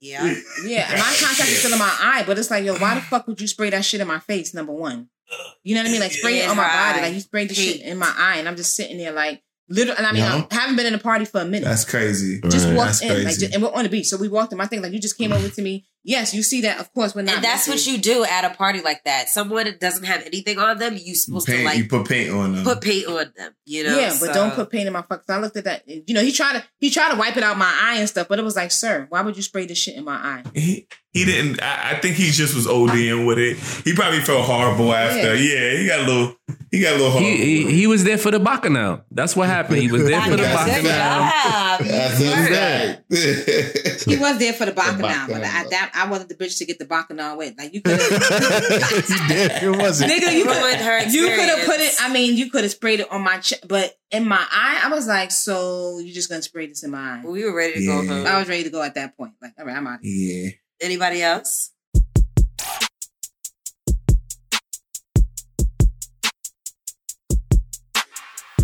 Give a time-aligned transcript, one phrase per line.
[0.00, 0.34] Yeah.
[0.64, 3.26] Yeah, my contact is still in my eye, but it's like, yo, why the fuck
[3.26, 4.52] would you spray that shit in my face?
[4.54, 5.08] Number one,
[5.62, 6.00] you know what I mean?
[6.00, 8.36] Like spray it on my her body, like you sprayed the shit in my eye,
[8.38, 9.96] and I'm just sitting there like, literally.
[9.98, 10.46] And I mean, No.
[10.50, 11.64] I haven't been in a party for a minute.
[11.66, 12.40] That's crazy.
[12.48, 12.74] just Right.
[12.76, 13.46] walked That's in, like, crazy.
[13.46, 14.60] ju- and we're on the beach, so we walked in.
[14.60, 15.86] I think like you just came over to me.
[16.06, 16.78] Yes, you see that.
[16.78, 17.34] Of course, we're not.
[17.34, 19.28] And that's what you do at a party like that.
[19.28, 22.30] Someone that doesn't have anything on them, you supposed Paint- to like you put paint
[22.30, 22.64] on them.
[22.64, 23.52] put paint on them.
[23.64, 23.98] You know?
[23.98, 25.24] yeah, but don't put paint in my fuck.
[25.28, 25.82] I looked at that.
[25.88, 28.28] You know, he tried to he tried to wipe it out my eye and stuff,
[28.28, 30.42] but it was like, sir, why would you spray this shit in my eye?
[30.54, 31.60] He, he didn't.
[31.60, 33.56] I, I think he just was ODing with it.
[33.84, 35.34] He probably felt horrible after.
[35.34, 36.36] Yeah, he got a little.
[36.70, 37.30] He got a little horrible.
[37.30, 39.00] He, he, he was there for the bacchanal.
[39.10, 39.78] That's what happened.
[39.78, 41.88] He was there for the That's bacchanal.
[41.88, 44.04] That's a fact.
[44.04, 45.40] He was there for the bacchanal, bacchanal.
[45.40, 47.54] but at that I wasn't the bitch to get the bacchanal with.
[47.58, 48.10] Like you could have,
[49.28, 50.12] did It wasn't.
[50.12, 51.94] nigga, you Ruined her could you could have put it.
[52.00, 54.88] I mean, you could have sprayed it on my chest, but in my eye, I
[54.90, 57.22] was like, so you're just gonna spray this in my eye?
[57.24, 58.26] We were ready to go home.
[58.26, 59.32] I was ready to go at that point.
[59.40, 60.00] Like, all right, I'm out.
[60.02, 60.50] Yeah.
[60.80, 61.72] Anybody else?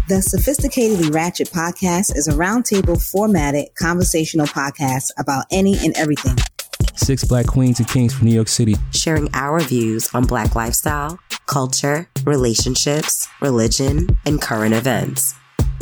[0.08, 6.36] The Sophisticatedly Ratchet podcast is a roundtable formatted conversational podcast about any and everything.
[6.94, 8.76] Six black queens and kings from New York City.
[8.92, 15.34] Sharing our views on Black lifestyle, culture, relationships, religion, and current events.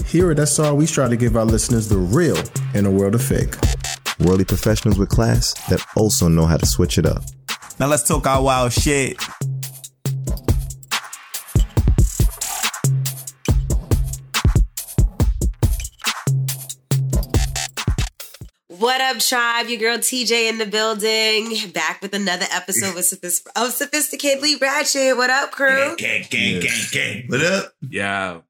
[0.06, 2.38] Here at SR, we try to give our listeners the real
[2.74, 3.54] in a world of fake.
[4.20, 7.22] Worldly professionals with class that also know how to switch it up.
[7.78, 9.16] Now let's talk our wild shit.
[18.80, 19.68] What up, tribe?
[19.68, 21.54] Your girl TJ in the building.
[21.74, 25.18] Back with another episode of, Sophis- of Sophisticatedly Ratchet.
[25.18, 25.94] What up, crew?
[25.98, 27.24] Gang, gang, gang, gang.
[27.26, 27.74] What up?
[27.86, 28.40] Yeah.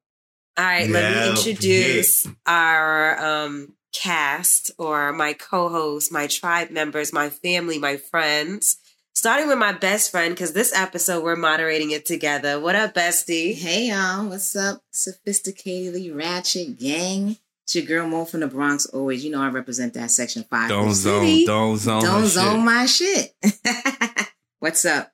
[0.57, 7.27] All right, let me introduce our um, cast or my co-hosts, my tribe members, my
[7.27, 8.77] family, my friends.
[9.13, 12.57] Starting with my best friend, because this episode we're moderating it together.
[12.57, 13.53] What up, bestie?
[13.53, 14.81] Hey y'all, what's up?
[14.93, 17.35] Sophisticatedly ratchet gang.
[17.63, 18.85] It's your girl Mo from the Bronx.
[18.87, 20.69] Always, you know I represent that section five.
[20.69, 21.45] Don't The zone, city.
[21.45, 22.01] don't zone.
[22.03, 22.63] don't her zone shit.
[22.65, 24.27] my shit.
[24.59, 25.11] what's up?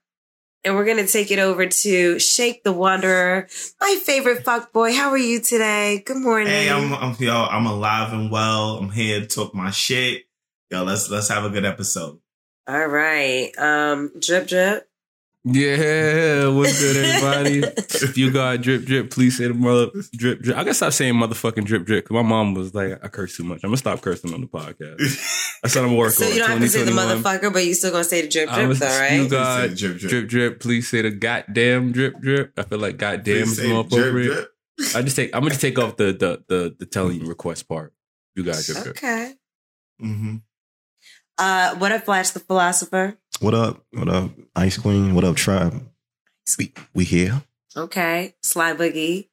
[0.63, 3.47] And we're gonna take it over to Shake the Wanderer,
[3.80, 4.94] my favorite fuck boy.
[4.94, 6.03] How are you today?
[6.06, 6.47] Good morning.
[6.47, 8.78] Hey, I'm, I'm yo, I'm alive and well.
[8.78, 10.24] I'm here to talk my shit.
[10.72, 12.19] Yo, let's let's have a good episode.
[12.68, 13.52] All right.
[13.58, 14.86] Um, drip drip.
[15.50, 17.59] Yeah, what's good, everybody?
[18.06, 20.58] if you got drip drip, please say the mother drip drip.
[20.58, 23.44] I gotta stop saying motherfucking drip drip because my mom was like, I curse too
[23.44, 23.62] much.
[23.63, 24.97] I'm gonna stop cursing on the podcast.
[25.63, 26.34] That's what I'm working So on.
[26.34, 28.58] you don't have to say the motherfucker, but you still gonna say the drip drip
[28.59, 30.09] gonna- though, You got drip, drip.
[30.09, 30.59] drip drip.
[30.59, 32.52] Please say the goddamn drip drip.
[32.58, 34.34] I feel like goddamn Please is more appropriate.
[34.34, 34.52] drip.
[34.96, 35.34] I just take.
[35.34, 37.94] I'm gonna just take off the the the the telling request part.
[38.35, 38.97] You got drip drip.
[38.97, 39.34] Okay.
[40.03, 40.35] Mm-hmm.
[41.40, 43.16] Uh, what up, Flash the philosopher?
[43.39, 43.85] What up?
[43.91, 44.31] What up?
[44.55, 45.13] Ice Queen?
[45.13, 45.87] What up, Tribe?
[46.57, 47.43] We, we here?
[47.75, 49.27] Okay, Sly Boogie.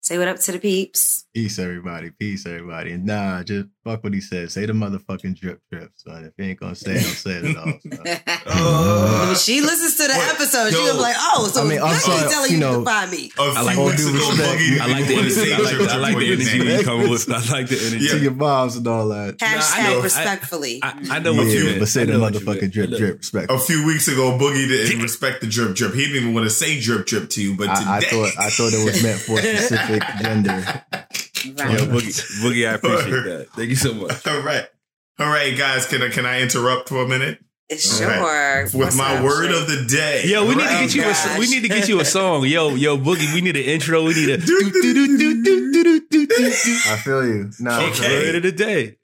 [0.00, 1.26] Say what up to the peeps.
[1.38, 2.10] Peace, everybody.
[2.10, 2.90] Peace, everybody.
[2.90, 4.50] And nah, just fuck what he said.
[4.50, 6.24] Say the motherfucking drip drip, son.
[6.24, 7.78] If he ain't gonna say it, don't say it at all.
[7.78, 9.28] son.
[9.28, 10.86] when she listens to the Wait, episode, she's yo.
[10.86, 13.08] gonna be like, "Oh, so I mean, I'm sorry, telling you you, know, to find
[13.12, 14.82] me." A I few like all weeks due respect.
[14.82, 15.52] I like the didn't energy.
[15.52, 17.30] I like, drip, I like the energy you come with.
[17.30, 18.04] I like the energy.
[18.04, 18.10] Yeah.
[18.10, 19.36] To your moms and all that.
[19.36, 20.02] Hashtag I know.
[20.02, 20.80] Respectfully.
[20.82, 21.78] I, I know what you yeah, meant.
[21.78, 23.18] but say the know what you motherfucking drip drip.
[23.18, 23.52] Respect.
[23.52, 25.94] A few weeks ago, Boogie didn't respect the drip drip.
[25.94, 28.30] He didn't even want to say drip drip to you, but today, I, I thought
[28.40, 30.82] I thought it was meant for a specific gender.
[31.44, 31.78] Yo, Right.
[31.78, 33.48] Boogie, Boogie, I appreciate that.
[33.54, 34.26] Thank you so much.
[34.26, 34.66] all right,
[35.18, 35.86] all right, guys.
[35.86, 37.38] Can I can I interrupt for a minute
[37.78, 38.10] sure.
[38.10, 39.60] All with What's my up, word Shay?
[39.60, 40.22] of the day?
[40.26, 41.02] Yo, we need to get you.
[41.02, 42.46] A, we need to get you a song.
[42.46, 44.02] Yo, yo, Boogie, we need an intro.
[44.04, 44.38] We need a
[46.10, 47.50] I feel you.
[47.60, 48.26] No, Okay.
[48.26, 48.96] word of the day.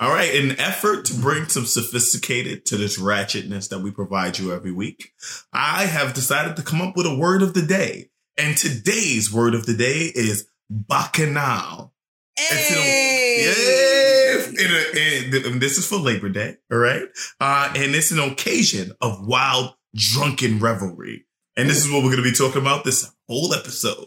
[0.00, 4.38] All right, in an effort to bring some sophisticated to this ratchetness that we provide
[4.38, 5.12] you every week,
[5.52, 8.10] I have decided to come up with a word of the day.
[8.36, 11.92] And today's word of the day is bacchanal.
[12.36, 14.64] It's an- yeah.
[14.64, 17.02] In a- in- and this is for Labor Day, all right?
[17.40, 21.26] Uh, and it's an occasion of wild, drunken revelry.
[21.56, 24.06] And this is what we're going to be talking about this whole episode.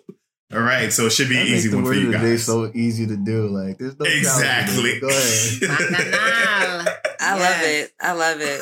[0.53, 2.45] All right, so it should be that an easy one for you of day guys.
[2.45, 3.47] so easy to do.
[3.47, 4.91] Like there's no Exactly.
[4.91, 5.01] it.
[5.01, 5.59] Go ahead.
[5.61, 6.93] Bacchanal.
[7.21, 7.85] I love Yes.
[7.85, 7.93] it.
[8.01, 8.61] I love it.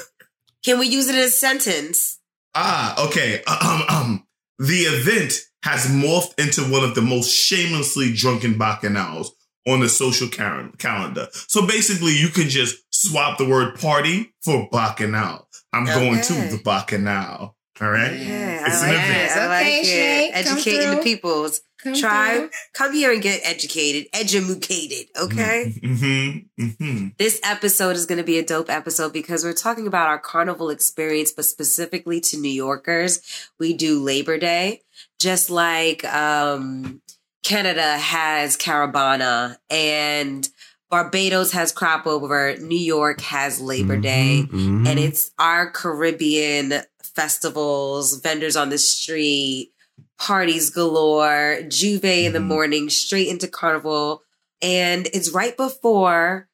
[0.63, 2.19] Can we use it as a sentence?
[2.53, 3.41] Ah, okay.
[3.45, 4.27] Um, um,
[4.59, 5.33] the event
[5.63, 9.27] has morphed into one of the most shamelessly drunken bacchanals
[9.67, 11.27] on the social cal- calendar.
[11.31, 15.47] So basically, you can just swap the word party for bacchanal.
[15.73, 17.55] I'm going to the bacchanal.
[17.81, 18.11] All right.
[18.13, 19.31] Yeah, It's I an event.
[19.31, 19.37] it.
[19.37, 19.85] I like Okay, it.
[19.85, 21.61] Shay, come Educating the peoples.
[21.81, 25.73] Come Tribe, come here and get educated, educated, okay?
[25.81, 26.61] Mm-hmm.
[26.61, 27.07] Mm-hmm.
[27.17, 30.69] This episode is going to be a dope episode because we're talking about our carnival
[30.69, 33.21] experience, but specifically to New Yorkers.
[33.59, 34.81] We do Labor Day,
[35.19, 37.01] just like um,
[37.43, 40.47] Canada has Caribana and
[40.89, 44.87] Barbados has Crop Over, New York has Labor Day, Mhm, mhm.
[44.87, 49.71] and it's our Caribbean festivals, vendors on the street,
[50.17, 52.45] parties galore, Juve in the Mhm.
[52.47, 54.23] morning, straight into Carnival.
[54.61, 56.49] And it's right before,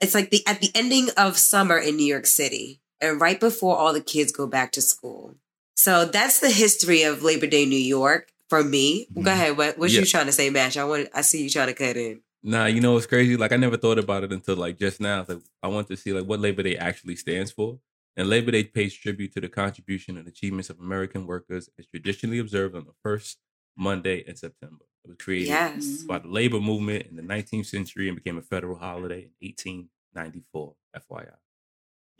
[0.00, 3.76] it's like the at the ending of summer in New York City, and right before
[3.76, 5.34] all the kids go back to school.
[5.76, 9.08] So that's the history of Labor Day New York for me.
[9.14, 9.26] Go Mhm.
[9.26, 9.56] ahead.
[9.56, 10.00] What what Yeah.
[10.00, 10.76] you trying to say, Mash?
[10.76, 12.22] I want I see you trying to cut in.
[12.42, 13.36] Nah, you know what's crazy?
[13.36, 15.24] Like I never thought about it until like just now.
[15.28, 17.80] Like I want to see like what Labor Day actually stands for.
[18.16, 22.38] And Labor Day pays tribute to the contribution and achievements of American workers as traditionally
[22.38, 23.38] observed on the first
[23.76, 24.84] Monday in September.
[25.04, 26.02] It was created Yes.
[26.04, 30.76] by the labor movement in the 19th century and became a federal holiday in 1894.
[30.94, 31.34] FYI.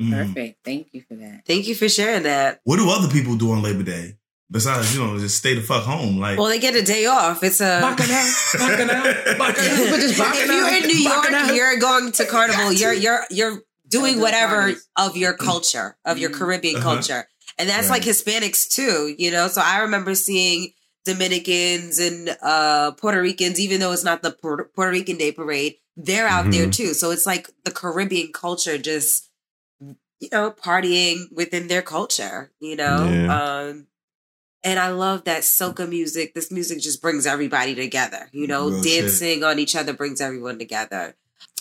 [0.00, 0.10] Mhm.
[0.26, 0.58] Perfect.
[0.64, 1.42] Thank you for that.
[1.46, 2.60] Thank you for sharing that.
[2.64, 4.16] What do other people do on Labor Day
[4.50, 6.18] besides you know just stay the fuck home?
[6.18, 7.42] Like, Well, they get a day off.
[7.44, 8.08] It's a if
[10.48, 12.72] you're in New York, you're going to Carnival.
[12.72, 16.34] You're you're you're doing whatever of your culture, of your Mhm.
[16.34, 16.94] Caribbean Uh-huh.
[16.94, 18.00] culture, and that's Right.
[18.00, 19.14] like Hispanics too.
[19.16, 20.72] You know, so I remember seeing
[21.04, 25.76] Dominicans and uh Puerto Ricans, even though it's not the Puerto Puerto Rican Day Parade,
[25.96, 26.74] they're out there Mhm.
[26.74, 26.94] too.
[26.94, 29.23] So it's like the Caribbean culture just
[30.20, 32.52] you know partying within their culture.
[32.60, 33.86] You know, um.
[34.66, 36.32] And I love that soca music.
[36.32, 38.30] This music just brings everybody together.
[38.32, 39.02] You know, Real shit.
[39.02, 41.16] dancing on each other brings everyone together.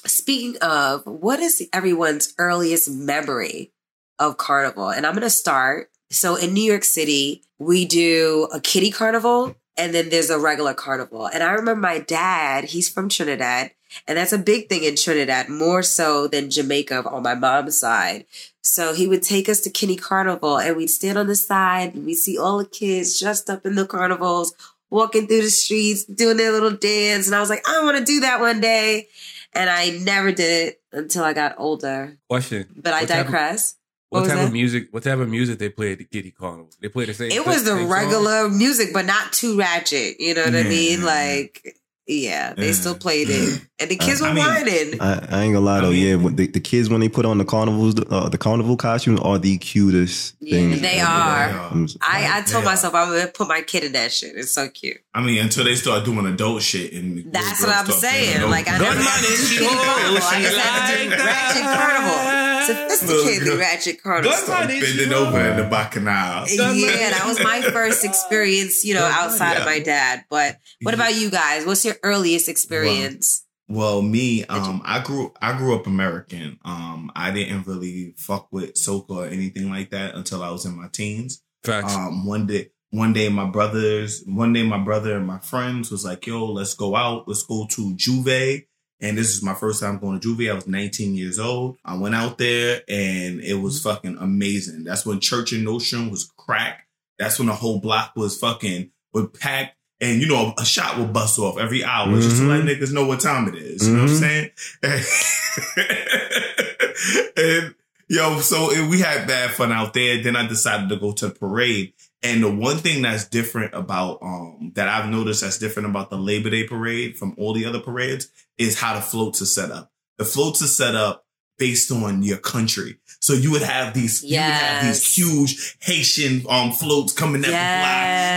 [0.06, 3.74] Speaking of, what is everyone's earliest memory
[4.20, 4.90] of carnival?
[4.90, 5.90] And I'm going to start.
[6.12, 10.74] So in New York City, we do a kitty carnival and then there's a regular
[10.74, 11.26] carnival.
[11.28, 13.72] And I remember my dad, he's from Trinidad,
[14.07, 18.25] and that's a big thing in Trinidad, more so than Jamaica on my mom's side.
[18.62, 22.06] So he would take us to Kitty Carnival and we'd stand on the side and
[22.06, 24.54] we'd see all the kids dressed up in the carnivals,
[24.90, 27.28] walking through the streets, doing their little dance.
[27.28, 29.07] And I was like, I want to do that one day.
[29.54, 32.18] And I never did it until I got older.
[32.30, 32.68] Question.
[32.75, 33.75] But I What type of- digress.
[34.10, 34.45] What, What type that?
[34.48, 34.88] of music?
[34.92, 36.69] What type of music they play at the Kitty Carnival?
[36.80, 37.31] They play the same.
[37.31, 37.88] It was the song?
[37.90, 40.19] regular music, but not too ratchet.
[40.19, 40.69] You know what I Yeah.
[40.69, 41.04] mean?
[41.04, 41.75] Like,
[42.08, 42.72] yeah, they Yeah.
[42.74, 43.62] still played it.
[43.80, 45.02] And the kids I were mean, whining.
[45.02, 45.88] I, I ain't gonna lie though.
[45.88, 48.78] I mean- yeah, the, the kids when they put on the carnivals, uh, the carnival
[48.78, 50.82] costumes are the cutest Yeah, things.
[50.82, 51.10] they ever.
[51.10, 51.50] are.
[51.50, 52.68] I'm- I, I They told are.
[52.68, 54.36] myself I'm gonna put my kid in that shit.
[54.36, 54.98] It's so cute.
[55.14, 58.26] I mean, until they start doing adult shit, and That's what I'm girls start playing
[58.26, 58.38] saying.
[58.38, 58.96] adult Like I music.
[58.96, 60.18] never had to do kitty carnival.
[60.24, 64.32] I just had to do ratchet carnival, sophisticated Little girl- ratchet carnival.
[64.34, 66.48] Start bending over in the bacchanal.
[66.48, 70.26] Yeah, that was my first experience, you know, outside of my dad.
[70.30, 71.66] But what about you guys?
[71.66, 73.45] What's your earliest experience?
[73.69, 76.60] Well, me, um, I grew I grew up American.
[76.66, 80.75] Um, I didn't really fuck with soca or anything like that until I was in
[80.75, 81.42] my teens.
[81.63, 81.95] Facts.
[81.95, 86.04] Um, one day, one day, my brothers, one day, my brother and my friends was
[86.04, 87.28] like, "Yo, let's go out.
[87.28, 88.66] Let's go to J'ouvert."
[89.00, 90.51] And this is my first time going to J'ouvert.
[90.51, 91.78] I was 19 years old.
[91.84, 94.84] I went out there and it was fucking amazing.
[94.84, 96.88] That's when Church and Nostrand was crack.
[97.18, 99.75] That's when the whole block was fucking would pack.
[100.04, 103.08] And you know, a shot will bust off every hour just to let niggas know
[103.08, 103.88] what time it is.
[103.88, 104.50] You know what I'm saying?
[107.38, 107.74] and
[108.10, 110.22] yo, so and we had bad fun out there.
[110.22, 111.94] Then I decided to go to the parade.
[112.22, 116.18] And the one thing that's different about um that I've noticed that's different about the
[116.18, 119.90] Labor Day parade from all the other parades is how the floats are set up.
[120.18, 121.26] The floats are set up
[121.57, 122.98] based on your country.
[123.23, 127.51] So you would have these you would have these huge Haitian um floats coming down
[127.51, 127.63] the block.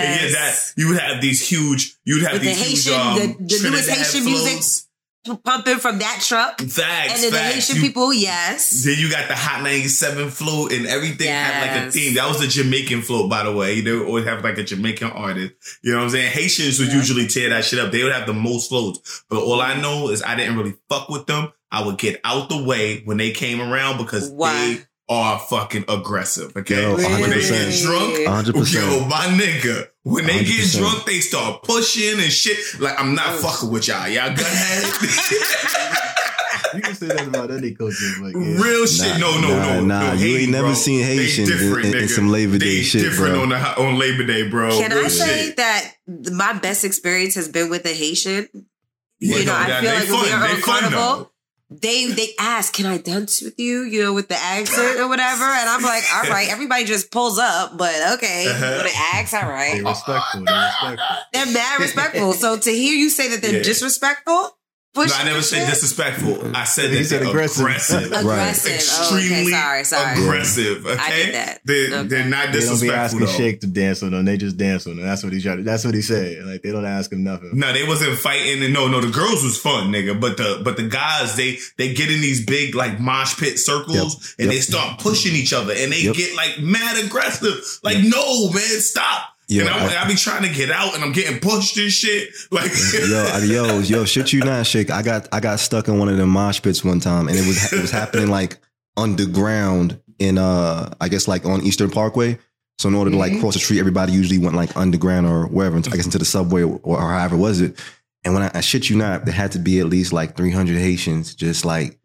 [0.06, 0.72] And yeah, that Yes.
[0.76, 3.56] you would have these huge you would have With the these huge Haitian- um, the-
[3.58, 4.82] the newest Haitian music floats.
[5.44, 7.38] Pumping from that truck, Facts, and then the.
[7.40, 8.84] Haitian You- people, yes.
[8.84, 11.94] then you got the Hot 97 float and everything had like a Yes.
[11.94, 12.14] theme.
[12.14, 13.80] That was the Jamaican float, by the way.
[13.80, 15.54] They would always have like a Jamaican artist.
[15.82, 16.30] You know what I'm saying?
[16.30, 17.90] Haitians would usually tear that shit up.
[17.90, 19.24] They would have the most floats.
[19.28, 21.48] But all I know is I didn't really fuck with them.
[21.70, 24.52] I would get out the way when they came around because Why?
[24.76, 26.56] they are fucking aggressive.
[26.56, 26.82] Okay.
[26.82, 28.14] Yo, When they get drunk,
[28.46, 28.75] 100%.
[28.75, 30.78] yo, my nigga, when they get 100%.
[30.78, 32.58] drunk, they start pushing and shit.
[32.80, 33.38] Like, I'm not oh.
[33.38, 34.08] fucking with y'all.
[34.08, 36.02] Y'all gunhead.
[36.75, 38.61] You can say that about any culture, but yeah.
[38.62, 39.12] Real shit.
[39.12, 39.80] Nah, no, no, nah, no.
[39.85, 40.00] nah.
[40.08, 40.75] no, You ain't never bro.
[40.75, 43.42] seen They Haitians in- different, in- in some Labor Day they shit, different bro.
[43.44, 44.70] on the on Labor Day, bro.
[44.76, 45.56] Can I Real say shit.
[45.56, 45.92] that
[46.32, 48.49] my best experience has been with a Haitian?
[49.20, 50.32] Yeah, you know, no, I feel like when we fun.
[50.42, 51.30] are They on fun, Carnival, though.
[51.70, 55.44] They they ask, "Can I dance with you?" You know, with the accent or whatever,
[55.44, 58.66] and I'm like, "All right." Everybody just pulls up, but okay, Uh-huh.
[58.66, 59.35] you want to ask?
[59.35, 59.82] All right.
[59.82, 60.44] respectful.
[60.44, 61.16] They respectful.
[61.32, 62.32] They're mad respectful.
[62.35, 63.62] So to hear you say that they're Yeah.
[63.62, 64.56] disrespectful,
[64.96, 66.56] No, I never said disrespectful.
[66.56, 67.60] I said that said they're aggressive.
[67.60, 68.12] aggressive.
[68.12, 68.72] aggressive.
[68.72, 70.12] Oh, okay, sorry, sorry.
[70.22, 70.86] aggressive.
[70.86, 71.60] Okay, I get that.
[71.64, 72.08] They're, Okay.
[72.08, 73.26] they're not They don't be disrespectful asking though.
[73.26, 74.24] Shake to dance with them.
[74.24, 75.04] They just dance with them.
[75.04, 75.56] That's what he tried.
[75.56, 76.44] To, that's what he said.
[76.44, 77.50] Like they don't ask him nothing.
[77.54, 80.18] No, they wasn't fighting, and no, no, the girls was fun, nigga.
[80.20, 84.14] But the but the guys, they they get in these big like mosh pit circles,
[84.14, 84.34] Yep.
[84.38, 84.50] and Yep.
[84.54, 86.14] they start pushing each other, and they Yep.
[86.16, 87.60] get like mad aggressive.
[87.82, 89.22] Like, no, man, stop.
[89.48, 91.90] Yeah, and I'm, I- I, be trying to get out, and I'm getting pushed and
[91.90, 92.30] shit.
[92.50, 94.90] Like, yo, yo, yo, shit you not, shake.
[94.90, 97.46] I got I got stuck in one of them mosh pits one time, and it
[97.46, 98.58] was it was happening like
[98.96, 102.38] underground in uh I guess like on Eastern Parkway.
[102.78, 105.76] So in order to like cross the street, everybody usually went like underground or wherever,
[105.78, 107.78] I guess into the subway or, or however was it.
[108.22, 110.76] And when I, I shit you not, there had to be at least like 300
[110.76, 111.98] Haitians just like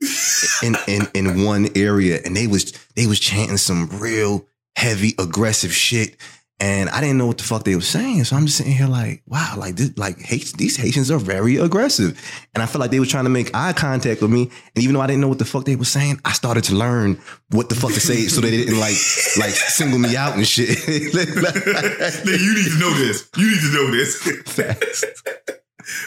[0.63, 2.21] in, in, in one area.
[2.24, 6.15] And they was, they was chanting some real heavy, aggressive shit.
[6.62, 8.24] And I didn't know what the fuck they were saying.
[8.25, 12.22] So I'm just sitting here like, wow, like this, like these Haitians are very aggressive.
[12.53, 14.44] And I felt like they were trying to make eye contact with me.
[14.75, 16.75] And even though I didn't know what the fuck they were saying, I started to
[16.75, 18.96] learn what the fuck to say so they didn't like,
[19.39, 20.70] like single me out and shit.
[20.77, 23.27] Nigga, you need to know this.
[23.36, 24.27] You need to know this.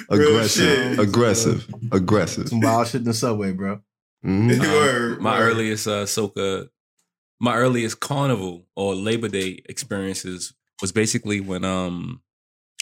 [0.08, 0.98] aggressive, shit.
[1.00, 2.48] aggressive, aggressive.
[2.48, 3.80] Some wild shit in the subway, bro.
[4.24, 4.60] Mhm.
[4.60, 6.68] Word, my earliest uh, soca,
[7.44, 12.22] my earliest carnival or Labor Day experiences was basically when um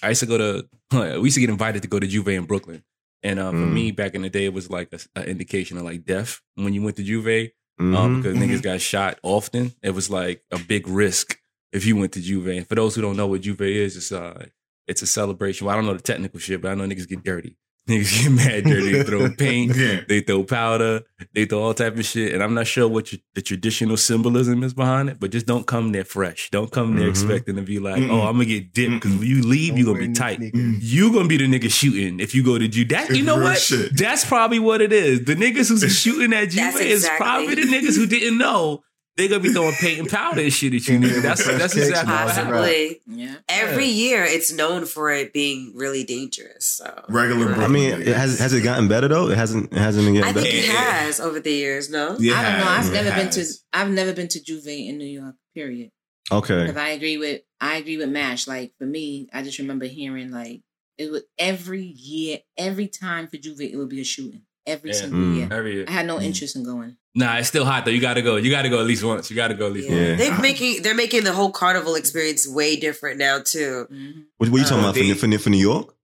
[0.02, 0.69] I used to go to
[1.21, 2.83] we used to get invited to go to J'ouvert in Brooklyn,
[3.23, 3.73] and uh, for Mm.
[3.78, 6.83] me back in the day it was like an indication of like death when you
[6.83, 8.16] went to J'ouvert um, Mhm.
[8.23, 9.73] because niggas got shot often.
[9.83, 11.38] It was like a big risk
[11.73, 12.59] if you went to J'ouvert.
[12.59, 14.47] And for those who don't know what J'ouvert is, it's uh
[14.87, 15.66] it's a celebration.
[15.66, 17.57] Well, I don't know the technical shit, but I know niggas get dirty.
[17.89, 18.93] Niggas get mad dirty.
[18.93, 19.75] They throw paint.
[19.77, 20.01] Yeah.
[20.09, 21.03] They throw powder.
[21.35, 22.33] They throw all type of shit.
[22.33, 25.67] And I'm not sure what your, the traditional symbolism is behind it, but just don't
[25.67, 26.49] come there fresh.
[26.51, 27.11] Don't come there Mhm.
[27.11, 28.11] expecting to be like, Mm-mm.
[28.11, 30.41] oh, I'm gonna get dipped because when you leave, you're gonna be tight.
[30.55, 32.89] You gonna be the nigga shooting if you go to J'ouvert.
[32.91, 33.59] That you know what?
[33.59, 33.97] shit.
[33.99, 35.25] That's probably what it is.
[35.25, 38.83] The niggas who's shooting at J'ouvert That's is exactly- probably the niggas who didn't know
[39.16, 40.99] they gonna be throwing paint and powder and shit at you.
[40.99, 41.21] Nigga.
[41.23, 42.50] That's that's exactly what happened.
[42.54, 43.00] Possibly.
[43.07, 43.35] Yeah.
[43.49, 46.66] Every year, it's known for it being really dangerous.
[46.66, 49.28] So Regular I mean, it has has it gotten better though?
[49.28, 50.45] It hasn't it hasn't been getting I better.
[50.50, 50.73] think it Yeah.
[51.04, 51.90] has over the years.
[51.90, 52.71] No, Yeah, I don't know.
[52.71, 53.45] I've it never been to.
[53.73, 55.35] I've never been to J'ouvert in New York.
[55.54, 55.90] Period.
[56.31, 56.61] Okay.
[56.66, 57.42] Because I agree with.
[57.61, 58.47] I agree with Mash.
[58.47, 60.62] Like for me, I just remember hearing like
[60.97, 64.97] it would every year, every time for J'ouvert, it would be a shooting every Yeah.
[64.97, 65.37] single Mm.
[65.37, 65.49] year.
[65.50, 65.85] Every year.
[65.88, 66.25] I had no Mm.
[66.25, 66.97] interest in going.
[67.14, 67.90] Nah, it's still hot though.
[67.90, 68.37] You gotta go.
[68.37, 69.28] You gotta go at least once.
[69.31, 69.97] You gotta go at least yeah.
[70.11, 70.14] Yeah.
[70.16, 73.87] they're making they're making the whole carnival experience way different now too.
[73.92, 74.25] Mhm.
[74.38, 75.95] What, what are you talking Uh, about they- for, for, for New York?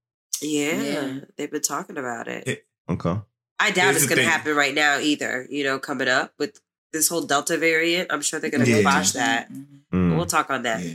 [0.43, 1.15] Yeah, Yeah.
[1.37, 2.47] they've been talking about it.
[2.47, 3.17] It- Okay.
[3.61, 4.31] I doubt Here's it's going to thing.
[4.31, 5.47] happen right now either.
[5.51, 6.61] You know, coming up with
[6.93, 8.81] this whole Delta variant, I'm sure they're going to Yeah.
[8.81, 9.53] squash that.
[9.53, 9.65] Mhm.
[9.93, 10.17] Mm.
[10.17, 10.83] We'll talk on that.
[10.85, 10.95] Yeah.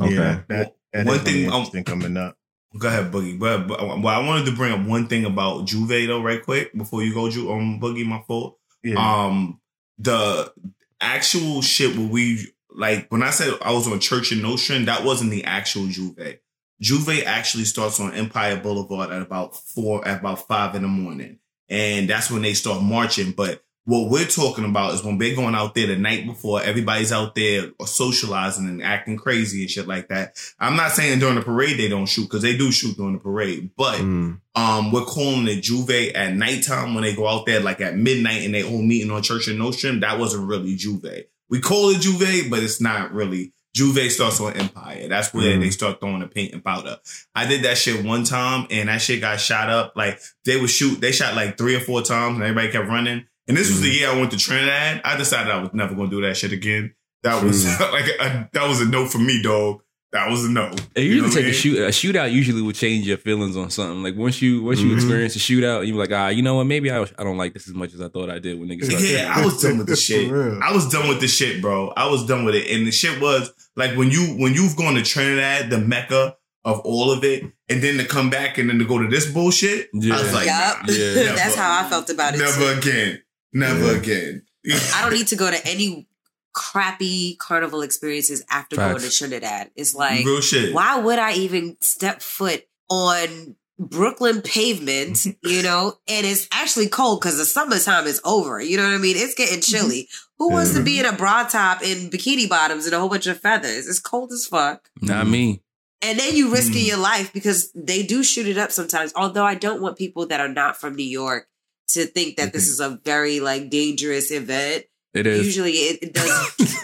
[0.00, 0.14] Okay.
[0.14, 2.36] Yeah, that, that One is gonna be thing- um, interesting coming up.
[2.76, 3.38] Go ahead, Boogie.
[3.38, 6.76] But, but well, I wanted to bring up one thing about J'ouvert though, right quick,
[6.76, 8.58] before you go, Ju um, Boogie, my fault.
[8.82, 8.96] Yeah.
[8.98, 9.60] Um,
[9.98, 10.52] the
[11.00, 15.04] actual shit where we like when I said I was on Church and Nostrand, that
[15.04, 16.38] wasn't the actual J'ouvert.
[16.82, 21.38] J'ouvert actually starts on Empire Boulevard at about four, at about five in the morning,
[21.68, 23.32] and that's when they start marching.
[23.32, 27.10] But what we're talking about is when they're going out there the night before, everybody's
[27.10, 30.36] out there socializing and acting crazy and shit like that.
[30.60, 33.18] I'm not saying during the parade they don't shoot because they do shoot during the
[33.18, 34.40] parade, but Mm.
[34.54, 38.42] um, we're calling it J'ouvert at nighttime when they go out there like at midnight
[38.44, 40.02] and they all meeting on Church and Nostrand.
[40.02, 41.24] That wasn't really J'ouvert.
[41.48, 43.54] We call it J'ouvert, but it's not really.
[43.74, 45.08] J'ouvert starts on Empire.
[45.08, 45.60] That's where Mhm.
[45.60, 46.98] they start throwing the paint and powder.
[47.34, 49.92] I did that shit one time and that shit got shot up.
[49.96, 53.24] Like they would shoot, they shot like three or four times and everybody kept running.
[53.48, 55.00] And this was the year I went to Trinidad.
[55.04, 56.94] I decided I was never gonna do that shit again.
[57.22, 59.80] That was like a, that was a no for me, dog.
[60.12, 60.70] That was a no.
[60.94, 61.54] It You know usually what take I a mean?
[61.54, 61.78] shoot.
[61.78, 64.02] A shootout usually would change your feelings on something.
[64.02, 64.94] Like once you once you Mhm.
[64.96, 66.64] experience a shootout, you're like, ah, you know what?
[66.64, 68.84] Maybe I, I don't like this as much as I thought I did when niggas.
[68.86, 70.30] started Yeah, I was done with the shit.
[70.62, 71.92] I was done with the shit, bro.
[71.96, 72.70] I was done with it.
[72.70, 76.80] And the shit was like when you when you've gone to Trinidad, the mecca of
[76.80, 79.88] all of it, and then to come back and then to go to this bullshit.
[79.94, 80.22] I Yeah.
[80.22, 80.86] was like, Yup.
[80.86, 81.14] nah, Yeah.
[81.14, 82.38] never, That's how I felt about it.
[82.38, 82.78] Never too.
[82.78, 83.22] again.
[83.52, 84.42] Never again.
[84.94, 86.08] I don't need to go to any
[86.52, 89.18] crappy carnival experiences after going to Facts.
[89.18, 89.70] Trinidad.
[89.76, 90.74] It's like, Real shit.
[90.74, 97.20] why would I even step foot on Brooklyn pavement, you know, and it's actually cold
[97.20, 98.60] because the summertime is over.
[98.60, 99.16] You know what I mean?
[99.16, 100.08] It's getting chilly.
[100.38, 103.26] Who wants to be in a bra top and bikini bottoms and a whole bunch
[103.28, 103.86] of feathers?
[103.88, 104.88] It's cold as fuck.
[105.00, 105.62] Not me.
[106.02, 106.88] And then you risking Mm.
[106.88, 109.12] your life because they do shoot it up sometimes.
[109.16, 111.48] Although I don't want people that are not from New York
[111.88, 114.84] to think that this is a very like dangerous event.
[115.14, 115.46] It is.
[115.46, 116.28] Usually it, it does.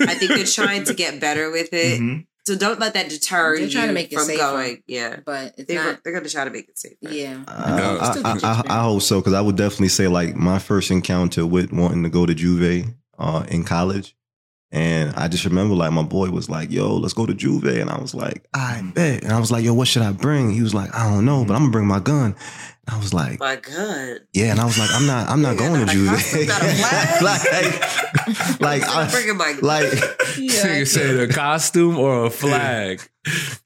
[0.00, 2.00] I think they're trying to get better with it.
[2.00, 2.26] Mhm.
[2.46, 4.38] So don't let that deter They're you trying to make it from safer.
[4.38, 4.82] going.
[4.86, 6.00] Yeah, But it's they not.
[6.04, 6.96] they're going to try to make it safer.
[7.00, 7.42] Yeah.
[7.48, 8.80] I, It's I, I, I.
[8.80, 12.10] I hope so because I would definitely say like my first encounter with wanting to
[12.10, 14.14] go to J'ouvert uh, in college,
[14.74, 17.88] and I just remember like my boy was like, "Yo, let's go to J'ouvert," and
[17.88, 20.62] I was like, "I bet," and I was like, "Yo, what should I bring?" He
[20.62, 22.34] was like, "I don't know, but I'm gonna bring my gun."
[22.86, 25.56] And I was like, My God, "Yeah," and I was like, "I'm not, I'm not
[25.56, 28.60] going to not a J'ouvert." costume, not a flag.
[28.60, 29.90] like, like, I'm I, bringing my like.
[30.36, 33.00] This nigga said a costume or a flag.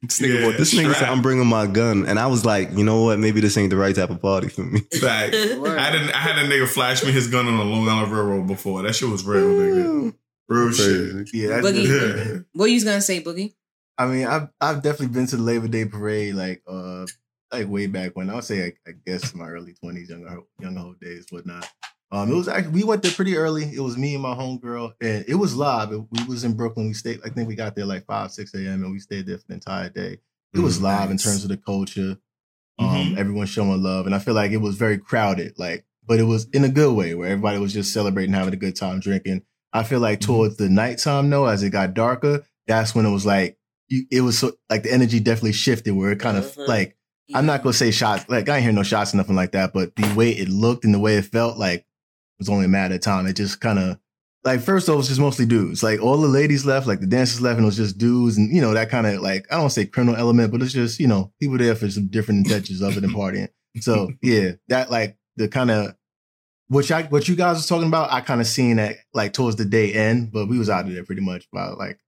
[0.03, 0.57] This nigga Yeah.
[0.59, 3.19] This nigga said I'm bringing my gun, and I was like, you know what?
[3.19, 4.81] Maybe this ain't the right type of party for me.
[5.01, 5.33] Fact.
[5.59, 5.79] Word.
[5.79, 6.11] I didn't.
[6.11, 8.83] I had a nigga flash me his gun on a Long Island Railroad before.
[8.83, 10.15] That shit was real, nigga.
[10.49, 11.29] Real shit.
[11.33, 11.87] Yeah, that's Boogie.
[12.27, 12.39] Yeah.
[12.53, 13.55] What you was gonna say, Boogie?
[13.99, 17.07] I mean, I've I've definitely been to the Labor Day parade like uh
[17.53, 20.81] like way back when I would say I, I guess my early twenties, younger younger
[20.81, 21.69] old days, whatnot.
[22.11, 23.65] Um, it was actually we went there pretty early.
[23.65, 25.93] It was me and my homegirl, and it was live.
[25.93, 26.87] It- we was in Brooklyn.
[26.87, 27.21] We stayed.
[27.25, 28.83] I think we got there like five six a.m.
[28.85, 30.19] and we stayed there for the entire day.
[30.55, 32.17] It was Mm, live in terms of the culture.
[32.79, 33.19] Um, Mhm.
[33.19, 35.59] everyone showing love, and I feel like it was very crowded.
[35.59, 38.57] Like, but it was in a good way where everybody was just celebrating, having a
[38.57, 39.43] good time, drinking.
[39.73, 40.33] I feel like Mm-hmm.
[40.33, 43.57] towards the nighttime, though, as it got darker, that's when it was like
[43.91, 46.69] it was so like the energy definitely shifted where it kind of Mhm.
[46.69, 46.95] like
[47.35, 49.73] I'm not gonna say shots like I ain't hear no shots or nothing like that,
[49.73, 51.85] but the way it looked and the way it felt like it
[52.39, 53.27] was only a matter of time.
[53.27, 53.99] It just kind of
[54.45, 55.83] like first off, it was just mostly dudes.
[55.83, 58.55] Like all the ladies left, like the dancers left, and it was just dudes, and
[58.55, 61.07] you know that kind of like I don't say criminal element, but it's just you
[61.09, 63.49] know people there for some different intentions other than partying.
[63.81, 65.95] So yeah, that like the kind of
[66.69, 69.57] which I what you guys was talking about, I kind of seen that like towards
[69.57, 71.99] the day end, but we was out of there pretty much by like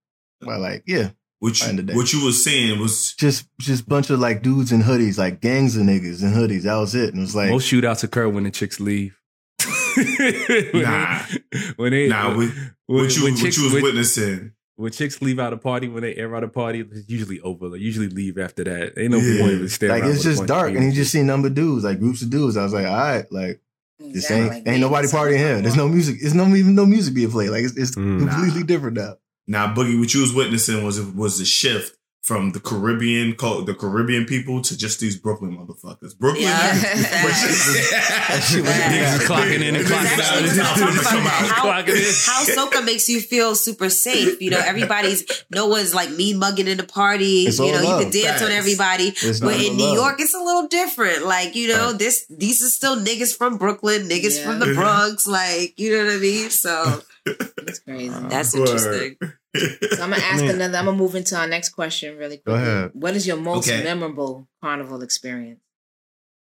[0.45, 1.95] by like yeah, What End you, of day.
[1.95, 5.77] what you was saying was just just bunch of like dudes in hoodies, like gangs
[5.77, 6.63] of niggas in hoodies.
[6.63, 9.17] That was it, and it was like Most shootouts occur when the chicks leave.
[9.97, 11.23] when Nah.
[11.53, 12.29] They, when they, nah.
[12.29, 14.53] What, when, what you when what you was when, witnessing?
[14.77, 17.69] when chicks leave out a party, when they air out a party, it's usually over.
[17.71, 18.95] They usually leave after that.
[18.99, 19.41] Ain't no Yeah.
[19.43, 22.23] point to stay like it's just dark, and you just see number dudes, like groups
[22.23, 22.57] of dudes.
[22.57, 23.61] I was like, all right, like
[24.01, 25.61] this ain't like, ain't nobody partying is here.
[25.61, 26.17] There's no music.
[26.21, 27.51] There's no even no music being played.
[27.51, 28.19] Like it's, it's Mm.
[28.29, 29.15] completely different now.
[29.47, 31.97] Now, Boogie, what you was witnessing was was the shift
[32.31, 36.17] from the Caribbean, the Caribbean people to just these Brooklyn motherfuckers.
[36.17, 36.79] Brooklyn, Yeah.
[36.79, 37.91] niggas.
[37.91, 40.37] Niggas is clocking in and clocking That's out.
[40.39, 41.33] actually Niggas talking is about come out.
[41.33, 44.41] how, Clocking how soca makes you feel super safe.
[44.41, 47.47] You know, everybody's no one's like me mugging in the party.
[47.47, 49.09] It's you all know, you can dance on everybody.
[49.09, 49.95] It's But in New love.
[49.97, 51.27] York, it's a little different.
[51.27, 51.99] Like, you know, Right.
[51.99, 54.45] this these are still niggas from Brooklyn, niggas Yeah.
[54.45, 56.51] from the Bronx, like, you know what I mean?
[56.51, 58.09] So It's crazy.
[58.29, 59.17] that's Word.
[59.55, 59.89] Interesting.
[59.97, 60.55] So I'm gonna ask Man.
[60.57, 60.79] another.
[60.79, 62.63] I'm gonna move into our next question really Go quickly.
[62.63, 62.91] ahead.
[62.95, 63.83] What is your most Okay.
[63.83, 65.61] memorable carnival experience?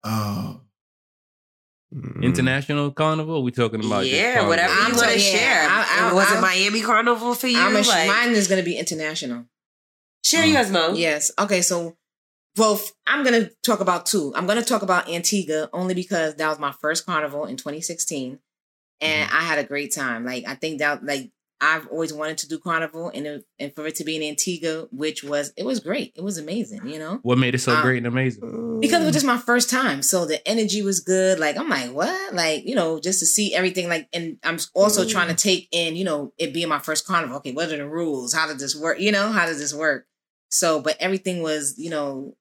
[0.04, 0.60] Oh,
[2.22, 3.42] International Carnival?
[3.42, 4.48] We talking about just yeah, carnival?
[4.50, 5.68] whatever I'm you want to share.
[5.68, 7.58] I- I- was I- it Miami Carnival for you?
[7.58, 9.44] I'm a, Like, mine is gonna be international.
[10.24, 10.94] share yours, Mo.
[10.94, 11.30] Yes.
[11.38, 11.60] Okay.
[11.62, 11.96] So,
[12.54, 12.92] both.
[13.06, 14.32] I'm gonna talk about two.
[14.34, 18.38] I'm gonna talk about Antigua only because that was my first carnival in 2016,
[19.00, 19.36] and Mm-hmm.
[19.36, 20.24] I had a great time.
[20.24, 21.30] Like I think that like
[21.64, 24.88] I've always wanted to do carnival, and it, and for it to be in Antigua,
[24.90, 26.12] which was it was great.
[26.16, 26.88] It was amazing.
[26.88, 27.20] You know.
[27.22, 28.80] What made it so Um, great and amazing?
[28.80, 30.02] because it was just my first time.
[30.02, 31.38] So the energy was good.
[31.38, 32.34] Like i'm like what?
[32.34, 33.88] Like you know just to see everything.
[33.88, 37.36] Like and i'm also trying to take in you know it being my first carnival.
[37.36, 38.34] Okay what are the rules?
[38.34, 38.98] How does this work?
[38.98, 40.06] You know how does this work?
[40.50, 42.34] So but everything was you know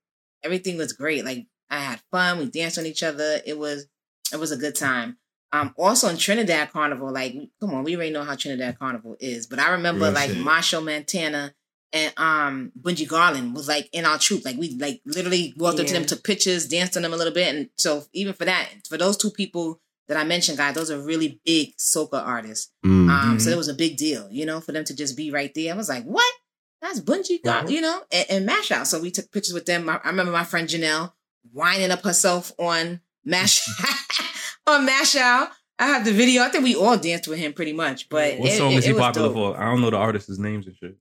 [0.44, 1.24] everything was great.
[1.24, 2.40] Like i had fun.
[2.40, 3.40] We danced on each other.
[3.46, 3.86] It was
[4.34, 5.18] it was a good time
[5.52, 9.48] um also in trinidad carnival like come on we already know how trinidad carnival is
[9.48, 10.46] but i remember Real like shit.
[10.46, 11.50] Machel Montano
[11.94, 14.46] and um Bunji Garlin was like in our troop.
[14.46, 17.34] Like we like literally walked up to them, took pictures, danced on them a little
[17.34, 17.54] bit.
[17.54, 21.00] And so even for that, for those two people that I mentioned, guys, those are
[21.00, 22.72] really big soca artists.
[22.86, 23.10] Mm.
[23.10, 25.54] Um, so it was a big deal, you know, for them to just be right
[25.54, 25.74] there.
[25.74, 26.34] I was like, what?
[26.82, 28.88] That's Bunji Garlin, you know, and, and Mash Out.
[28.88, 29.88] So we took pictures with them.
[29.88, 31.14] I, I remember my friend Janelle
[31.54, 33.62] winding up herself on Mash
[34.68, 35.50] on Mash Out.
[35.80, 36.44] I have the video.
[36.44, 38.08] I think we all danced with him pretty much.
[38.10, 39.36] But What it- song it- is he popular dope.
[39.56, 39.60] for?
[39.62, 40.96] I don't know the artists' names and shit.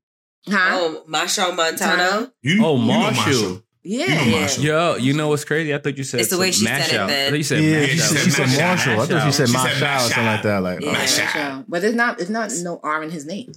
[0.48, 0.56] Huh?
[0.72, 2.30] Oh, Machel Montano.
[2.42, 3.62] you, Oh, you know Marshall.
[3.82, 4.06] yeah.
[4.06, 4.40] You know Yeah.
[4.40, 4.64] Marshall.
[4.64, 5.74] Yo, you know what's crazy?
[5.74, 7.26] I thought you said It's the way she said mash it then.
[7.26, 8.08] I thought you said Yeah, mash she out.
[8.08, 8.58] said, she said Mash.
[8.58, 9.00] Marshall.
[9.02, 10.58] I thought she said She Mash said out or something like that.
[10.62, 11.52] Like, Yeah, oh, Mash Mash Out.
[11.52, 11.64] Out.
[11.68, 13.52] But it's not it's not no R in his name.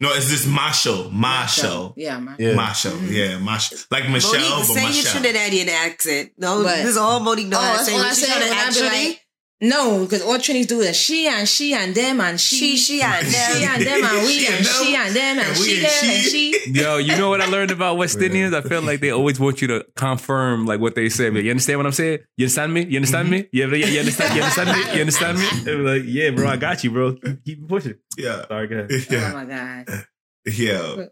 [0.00, 1.10] No, it's this Marshall.
[1.10, 1.92] Marshall.
[1.96, 2.44] Yeah, Marshall.
[2.46, 2.54] Yeah.
[2.54, 2.92] Marshall.
[2.92, 3.10] Mhm.
[3.10, 3.78] Yeah, Marshall.
[3.90, 5.20] Like Michelle, Monique, but say your Marshall.
[5.22, 6.32] Trinidadian accent.
[6.38, 7.92] No, But- this is all Monique know Oh, how to that's say.
[7.94, 9.20] what When I she's said trying to I act be like,
[9.60, 12.76] No, because all Trinis do is she and she and them and She, she.
[12.76, 13.56] she, and them.
[13.56, 16.10] She and them and we and and she and them and and she and them
[16.10, 16.52] and she.
[16.52, 16.70] she.
[16.70, 18.54] Yo, you know what I learned about West Indians?
[18.54, 21.30] I feel like they always want you to confirm like what they say.
[21.30, 22.20] But you understand what I'm saying?
[22.36, 22.84] You understand me?
[22.86, 23.48] You understand me?
[23.50, 24.36] You, you, you understand?
[24.36, 24.94] You understand me?
[24.94, 25.48] You understand me?
[25.64, 27.14] They were like, yeah, bro, I got you, bro.
[27.16, 27.94] Keep, keep pushing.
[28.16, 28.46] Yeah.
[28.46, 29.06] Sorry, go ahead.
[29.10, 30.06] Oh my god!
[30.46, 30.78] Yeah.
[30.78, 31.08] So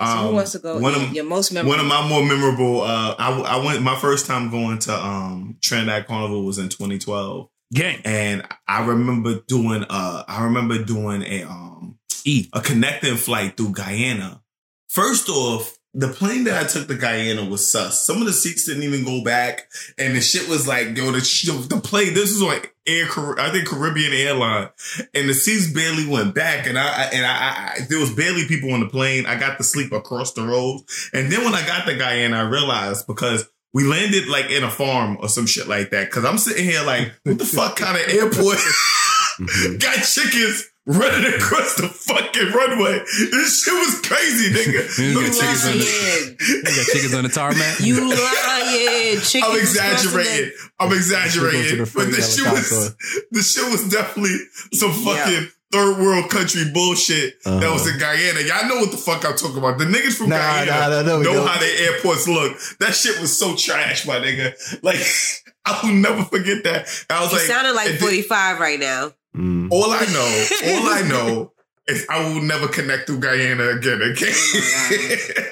[0.00, 0.78] Um, who wants to go?
[0.78, 1.70] One of, your most memorable.
[1.76, 5.58] one of my more memorable, uh, I, I went, my first time going to, um,
[5.60, 7.48] Trinidad Carnival was in 2012.
[7.72, 8.00] Gang.
[8.04, 12.48] And I remember doing, uh, I remember doing a, um, E.
[12.52, 14.42] a connecting flight through Guyana.
[14.88, 18.04] First off, the plane that I took to Guyana was sus.
[18.06, 21.66] Some of the seats didn't even go back, and the shit was like, yo, the
[21.68, 22.14] the plane.
[22.14, 23.06] This is like Air,
[23.38, 24.68] I think Caribbean airline,
[25.14, 28.14] and the seats barely went back, and I I- and I, I, I there was
[28.14, 29.26] barely people on the plane.
[29.26, 32.42] I got to sleep across the rows, and then when I got to Guyana, I
[32.42, 33.48] realized because.
[33.72, 36.10] We landed like in a farm or some shit like that.
[36.10, 38.56] Cause I'm sitting here like, what the fuck kind of airport
[39.38, 39.76] mm-hmm.
[39.78, 42.98] got chickens running across the fucking runway?
[43.30, 44.98] This shit was crazy, nigga.
[44.98, 46.36] You No got chickens on the- lying.
[46.40, 47.80] You got chickens on the tarmac.
[47.80, 49.20] You lying.
[49.20, 50.52] Chicken I'm exaggerating.
[50.80, 51.62] I'm exaggerating.
[51.62, 52.96] Should go to the But the freight shit was helicopter.
[53.30, 54.36] the shit was definitely
[54.74, 55.46] some Yeah.
[55.72, 57.72] Fucking third world country bullshit that Uh-huh.
[57.72, 58.40] was in Guyana.
[58.40, 59.78] Y'all know what the fuck I'm talking about.
[59.78, 61.46] The niggas from Nah, Guyana nah, nah, no, know don't.
[61.46, 62.58] how their airports look.
[62.78, 64.54] That shit was so trash, my nigga.
[64.82, 65.00] Like
[65.64, 66.88] I will never forget that.
[67.10, 69.12] I was You like, sounded like and then- 45 right now.
[69.36, 69.68] Mm.
[69.70, 71.52] all I know, all I know
[71.88, 74.00] is I will never connect through Guyana again.
[74.12, 74.32] Okay.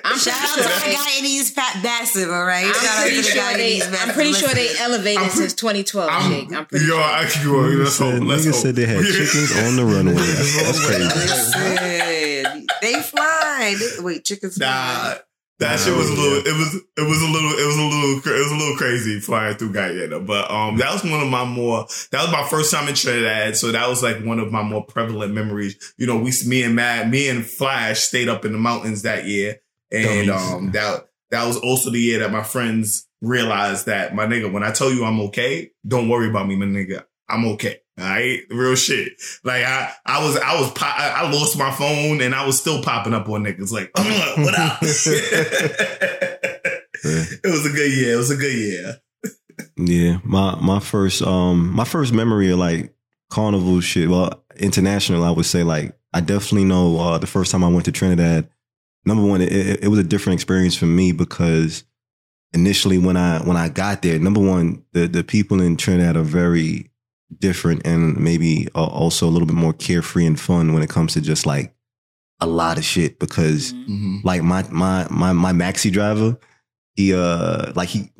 [0.04, 2.66] I'm Shout out pretty to sure the Guyanese Pat Bassett, all right?
[2.66, 3.78] I'm Shout out pretty to the sure they.
[3.78, 4.80] Guyanese I'm pretty sure they listeners.
[4.80, 6.08] elevated I'm pre- since 2012.
[6.12, 6.52] I'm, Jake.
[6.52, 7.02] I'm pretty yo, sure.
[7.02, 8.28] I, yo, Niggas let's said, hope.
[8.28, 8.62] Let's niggas hope.
[8.62, 10.14] said they had chickens on the runway.
[10.14, 12.66] That's, that's crazy.
[12.82, 13.76] They fly.
[13.78, 14.66] They- Wait, chickens Nah,
[15.14, 15.20] fly.
[15.58, 16.38] That shit was a little.
[16.38, 16.74] It was.
[16.96, 17.50] It was a little.
[17.50, 18.18] It was a little.
[18.18, 20.20] It was a little crazy flying through Guyana.
[20.20, 21.86] But um, that was one of my more.
[22.12, 24.84] That was my first time in Trinidad, so that was like one of my more
[24.84, 25.94] prevalent memories.
[25.96, 29.26] You know, we, me and Matt, me and Flash stayed up in the mountains that
[29.26, 34.26] year, and um, that that was also the year that my friends realized that my
[34.26, 37.04] nigga, when I tell you I'm okay, don't worry about me, my nigga.
[37.28, 37.80] I'm okay.
[37.98, 39.12] All right, real shit.
[39.42, 42.60] Like I, I was, I was, pop, I, I lost my phone and I was
[42.60, 43.72] still popping up on niggas.
[43.72, 44.78] Like, what up?
[47.04, 48.14] it was a good year.
[48.14, 49.00] It was a good year.
[49.76, 52.94] Yeah, my my first um my first memory of like
[53.30, 54.08] carnival shit.
[54.08, 57.84] Well, international, I would say like I definitely know uh, the first time I went
[57.86, 58.48] to Trinidad.
[59.04, 61.84] Number one, it, it, it was a different experience for me because
[62.52, 66.22] initially when I when I got there, number one, the the people in Trinidad are
[66.22, 66.90] very
[67.36, 71.12] different and maybe uh, also a little bit more carefree and fun when it comes
[71.14, 71.74] to just like
[72.40, 74.18] a lot of shit because Mm-hmm.
[74.24, 76.38] like my my my my maxi driver
[76.94, 78.10] he uh like he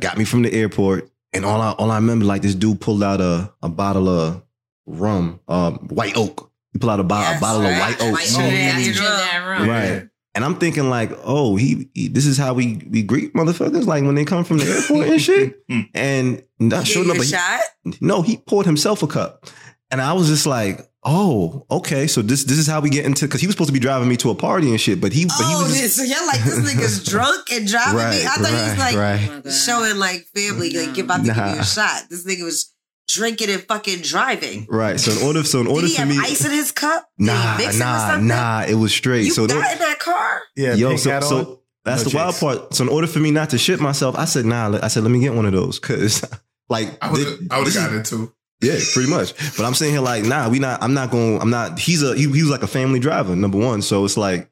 [0.00, 3.02] got me from the airport and all I all I remember like this dude pulled
[3.02, 4.42] out a a bottle of
[4.86, 6.50] rum um white oak.
[6.72, 7.72] He pulled out a, bo- Yes, a bottle right.
[7.72, 8.12] of white oak.
[8.14, 9.68] White Oh, Trinidad, yeah, that's you Trinidad rum.
[9.68, 13.86] right and I'm thinking like oh he, he this is how we we greet motherfuckers
[13.86, 15.88] like when they come from the airport and shit mm.
[15.94, 17.60] and not Give sure enough a shot.
[17.84, 19.46] he, no he poured himself a cup
[19.90, 23.26] and I was just like oh okay so this this is how we get into
[23.26, 25.24] because he was supposed to be driving me to a party and shit but he
[25.26, 28.24] but he Oh, was just, so you're like, this nigga's drunk and driving me?
[28.24, 29.28] I thought he was like right.
[29.28, 29.52] Oh my God.
[29.52, 32.02] showing like family, like you're about to give you a shot.
[32.08, 32.71] This nigga was
[33.08, 34.66] drinking and fucking driving.
[34.70, 34.98] Right.
[34.98, 37.08] So in order, so in order Did he for have me, ice in his cup?
[37.18, 38.26] Did nah, he mix it with nah, something?
[38.28, 39.24] nah, it was straight.
[39.24, 40.40] You so got in that car?
[40.56, 41.28] Yeah, yo, pink so, hat on.
[41.28, 42.40] so that's No the wild chicks.
[42.40, 42.74] part.
[42.74, 44.78] So in order for me not to shit myself, I said, nah.
[44.82, 46.24] I said, let me get one of those because,
[46.68, 48.32] like, I would thi- have I would this have is- gotten it too.
[48.62, 49.34] yeah, pretty much.
[49.56, 50.82] But I'm sitting here, like, nah, we not.
[50.82, 51.40] I'm not going.
[51.40, 51.78] I'm not.
[51.80, 52.14] He's a.
[52.14, 53.82] He, he was like a family driver, number one.
[53.82, 54.48] So it's like.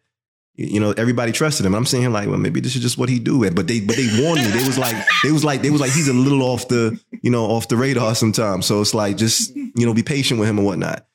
[0.60, 1.74] You know, everybody trusted him.
[1.74, 3.48] I'm saying here, like, well, maybe this is just what he do.
[3.50, 4.50] But they, but they warned me.
[4.50, 7.30] They was like, they was like, they was like, he's a little off the, you
[7.30, 8.66] know, off the radar sometimes.
[8.66, 11.06] So it's like, just you know, be patient with him and whatnot.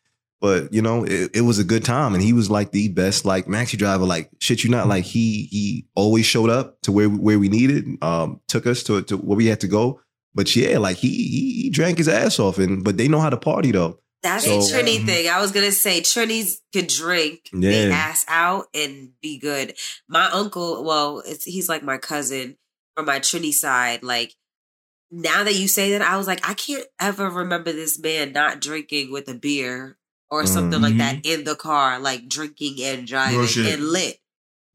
[0.42, 3.26] But you know, it, it was a good time, and he was like the best
[3.26, 4.06] like maxi driver.
[4.06, 7.88] Like shit, you not like he he always showed up to where where we needed,
[8.04, 10.02] um, took us to to where we had to go.
[10.36, 13.30] But yeah, like he he, he drank his ass off, and but they know how
[13.30, 14.00] to party though.
[14.26, 15.06] That's So- a Trini Mhm.
[15.06, 15.30] thing.
[15.30, 17.88] I was gonna say Trini's could drink Yeah.
[17.88, 19.78] the ass out and be good.
[20.08, 22.58] My uncle, well, it's, he's like my cousin
[22.96, 24.02] from my Trini side.
[24.04, 24.34] Like
[25.12, 28.60] now that you say that, I was like, I can't ever remember this man not
[28.62, 29.98] drinking with a beer
[30.32, 33.68] or something like that in the car, like drinking and driving shit.
[33.74, 34.18] and lit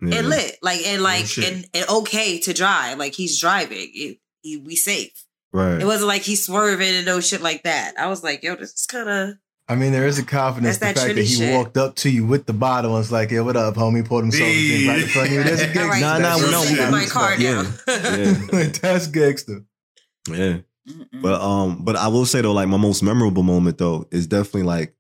[0.01, 0.19] Yeah.
[0.19, 1.45] and lit, like and like shit.
[1.45, 3.91] and, and okay to drive, like he's driving.
[3.93, 5.11] It, he, we safe.
[5.53, 5.81] Right.
[5.81, 7.95] It wasn't like he swerving and no shit like that.
[7.99, 9.35] I was like, yo, this is kind of.
[9.69, 11.55] I mean, there is a confidence That's the that fact that he shit.
[11.57, 14.25] walked up to you with the bottle and was like, "Yeah, what up, homie?" Poured
[14.25, 15.43] himself a right in front of you.
[15.45, 15.89] That's a All gangster.
[15.89, 17.63] right, Nah, nah, That's no, we- in my we- car yeah.
[17.63, 17.73] now.
[17.87, 18.69] Yeah.
[18.83, 19.65] That's gangster.
[20.29, 20.59] Yeah.
[20.89, 21.23] Mm-mm.
[21.23, 24.65] But um, but I will say though, like my most memorable moment though is definitely
[24.65, 24.95] like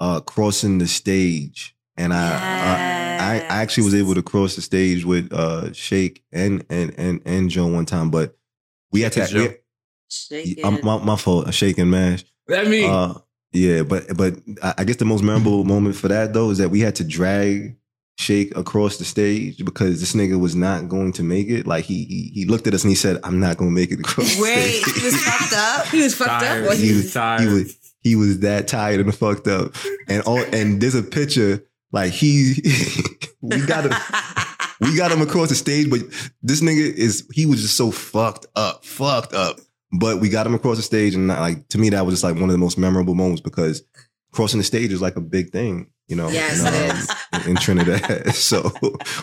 [0.00, 4.60] uh crossing the stage, and I I, I I actually was able to cross the
[4.62, 8.36] stage with uh Shake and and and and Joe one time, but
[8.92, 9.56] we had to.
[10.10, 10.36] Yes, Joe.
[10.36, 10.64] We, Shaking.
[10.64, 12.24] I'm, my, my fault, Shake and Mash.
[12.48, 12.86] That me.
[12.86, 13.14] Uh,
[13.52, 16.70] yeah, but but I I guess the most memorable moment for that though is that
[16.70, 17.76] we had to drag
[18.18, 21.66] Shake across the stage because this nigga was not going to make it.
[21.66, 23.90] Like he he, he looked at us and he said, "I'm not going to make
[23.92, 25.86] it across." the Wait, stage." he was fucked up.
[25.86, 26.66] he was fucked Tired.
[26.66, 26.74] up.
[26.74, 26.92] He he?
[26.94, 27.40] was tired.
[27.40, 29.72] He was he was that tired and fucked up.
[30.08, 32.54] And all and there's a picture like he
[33.40, 33.92] we got him
[34.80, 36.00] we got him across the stage, but
[36.42, 39.58] this nigga is he was just so fucked up, fucked up.
[39.98, 42.34] But we got him across the stage, and like to me, that was just like
[42.34, 43.82] one of the most memorable moments because
[44.32, 46.60] crossing the stage is like a big thing, you know, Yes,
[47.32, 48.34] in, um, in Trinidad.
[48.34, 48.62] so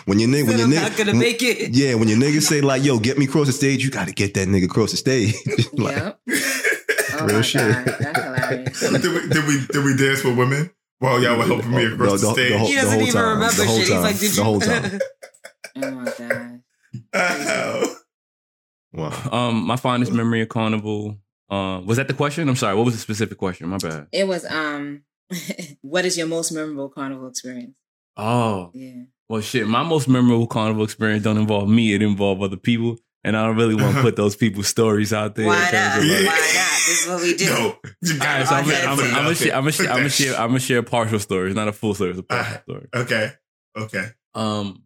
[0.06, 1.70] when your nigga, when your nigga, not gonna make it.
[1.74, 4.14] yeah, when your niggas say like, "Yo, get me across the stage," you got to
[4.14, 5.34] get that nigga across the stage.
[5.74, 6.20] like, Yep.
[7.14, 7.60] Oh Real my shit.
[7.60, 11.84] that's did, we, did we did we dance with women while y'all were helping me
[11.84, 12.58] across the, The- the- the stage?
[12.58, 13.88] whole- He doesn't whole even time, remember the whole shit.
[13.88, 14.42] He's like, did the you?
[14.42, 15.00] whole time.
[15.76, 16.12] Oh my
[17.12, 17.96] god.
[18.96, 19.00] Ow.
[19.00, 19.28] wow.
[19.48, 21.18] Um, my fondest memory of Carnival.
[21.50, 22.48] Uh, was that the question?
[22.48, 22.74] I'm sorry.
[22.74, 23.68] What was the specific question?
[23.68, 24.06] My bad.
[24.12, 25.02] It was um
[25.82, 27.74] what is your most memorable carnival experience?
[28.16, 29.04] Oh, Yeah.
[29.28, 29.66] well, shit.
[29.66, 31.94] My most memorable Carnival experience don't involve me.
[31.94, 35.34] It involve other people, and I don't really want to put those people's stories out
[35.34, 35.46] there.
[35.46, 35.72] Why not?
[35.98, 36.72] like- Why not?
[36.84, 37.46] This is what we do.
[37.52, 39.54] No, you All got right, so I'm gonna I'm gonna- I'm gonna share.
[39.54, 41.94] I'm gonna Put share I'm gonna share I'm gonna share partial stories, not a full
[41.94, 42.10] story.
[42.10, 42.62] It's a partial Ah.
[42.62, 42.88] story.
[42.94, 43.32] Okay,
[43.78, 44.06] okay.
[44.34, 44.82] Um,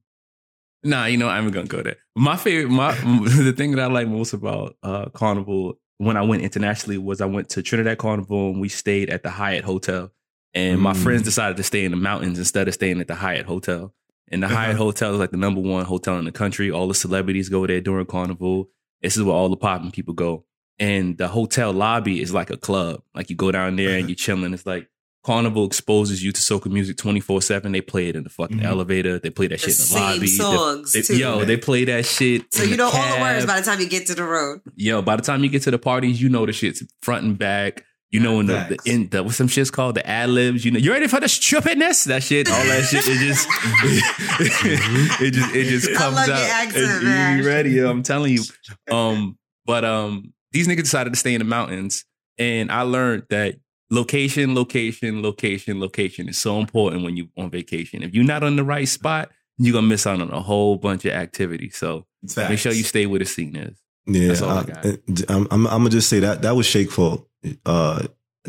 [0.86, 1.96] nah, you know I'm gonna go there.
[2.14, 2.92] My favorite, my
[3.46, 7.26] the thing that I like most about uh Carnival when I went internationally was I
[7.26, 10.12] went to Trinidad Carnival and we stayed at the Hyatt Hotel,
[10.54, 11.02] and my Mm.
[11.02, 13.92] friends decided to stay in the mountains instead of staying at the Hyatt Hotel.
[14.30, 14.56] And the Uh-huh.
[14.56, 16.70] Hyatt Hotel is like the number one hotel in the country.
[16.70, 18.68] All the celebrities go there during Carnival.
[19.02, 20.44] This is where all the popping people go.
[20.78, 23.02] And the hotel lobby is like a club.
[23.14, 24.52] Like you go down there and you're chilling.
[24.52, 24.88] It's like
[25.26, 27.72] Carnival exposes you to soca music 24 7.
[27.72, 28.64] They play it in the fucking Mhm.
[28.64, 29.18] elevator.
[29.18, 30.18] They play that The shit in the same lobby.
[30.20, 31.16] They- songs they- too.
[31.18, 32.44] yo, they play that shit.
[32.54, 34.60] so in you know all the words by the time you get to the road.
[34.76, 37.36] Yo, by the time you get to the parties, you know the shit's front and
[37.36, 37.82] back.
[38.12, 38.86] You know when the, the Facts.
[38.86, 40.64] in the what's some shit's called the ad libs.
[40.64, 42.04] You know you ready for the stupidness?
[42.04, 43.02] That shit, all that shit.
[43.04, 43.48] It just
[45.20, 46.38] it just it just comes love out.
[46.38, 47.70] accent, It- you be ready?
[47.70, 48.42] yo, I'm telling you.
[48.90, 52.04] Um, but um, these niggas decided to stay in the mountains,
[52.38, 53.56] and I learned that
[53.90, 58.02] location, location, location, location is so important when you're on vacation.
[58.02, 61.04] If you're not on the right spot, you're gonna miss out on a whole bunch
[61.04, 61.76] of activities.
[61.76, 63.78] So It's make sure you stay where the scene is.
[64.06, 64.86] Yeah, That's all I I got.
[65.30, 67.26] am I'm, I'm gonna just say that that was Shake fault.
[67.64, 68.02] Uh,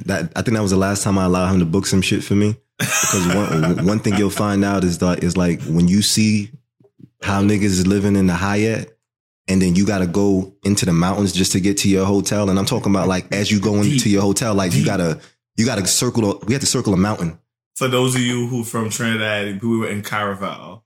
[0.06, 2.24] that I think that was the last time I allowed him to book some shit
[2.24, 2.56] for me.
[2.78, 6.52] Because one one thing you'll find out is that is like when you see
[7.24, 8.97] how niggas is living in the Hyatt,
[9.48, 12.50] and then you got to go into the mountains just to get to your hotel.
[12.50, 15.20] And I'm talking about like as you go into your hotel, like you gotta
[15.58, 16.22] you gotta circle.
[16.40, 17.40] The, we had to circle a mountain.
[17.76, 20.82] For those of you who from Trinidad, we were in Maraval.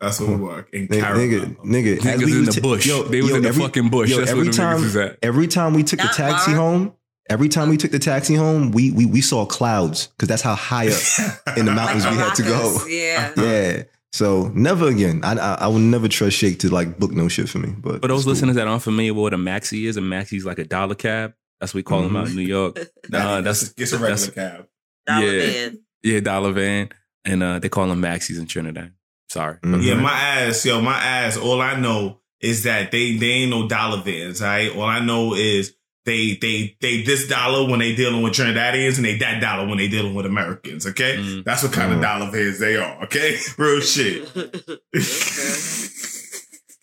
[0.00, 1.14] That's where we were in Nigga, Maraval.
[1.14, 2.86] nigga, nigga, Niggas we in the ta- bush.
[2.86, 4.10] yo, they was yo, in the every- fucking bush.
[4.10, 5.18] yo, That's every where time, niggas was at.
[5.22, 6.62] every time we took the taxi Mara.
[6.62, 6.92] home,
[7.30, 10.56] every time we took the taxi home, we we we saw clouds because that's how
[10.56, 10.98] high up
[11.56, 12.78] in the mountains we had to go.
[12.88, 13.32] Yeah.
[13.36, 13.82] Yeah.
[14.12, 15.20] So never again.
[15.24, 17.74] I, I I would never trust Shake to like book no shit for me.
[17.76, 18.32] But For those cool.
[18.32, 20.94] listeners that aren't familiar with what a maxi is, a maxi is like a dollar
[20.94, 21.32] cab.
[21.60, 22.78] That's what we call them out in New York.
[23.08, 24.66] Nah, Uh, that's it's a that's- regular cab.
[25.06, 25.46] Dollar Yeah.
[25.46, 25.78] man.
[26.02, 26.90] yeah, dollar van,
[27.24, 28.92] and uh, they call them maxis in Trinidad.
[29.30, 29.82] Sorry, Mhm.
[29.82, 31.36] Yeah, my ass, yo, my ass.
[31.38, 34.42] All I know is that they they ain't no dollar vans.
[34.42, 38.32] All right, all I know is they they they this dollar when they dealing with
[38.32, 40.86] Trinidadians and they that dollar when they dealing with Americans.
[40.86, 41.44] Okay, Mm.
[41.44, 42.02] that's what kind of Mm.
[42.02, 43.04] dollar vans they are.
[43.04, 44.24] Okay, real shit.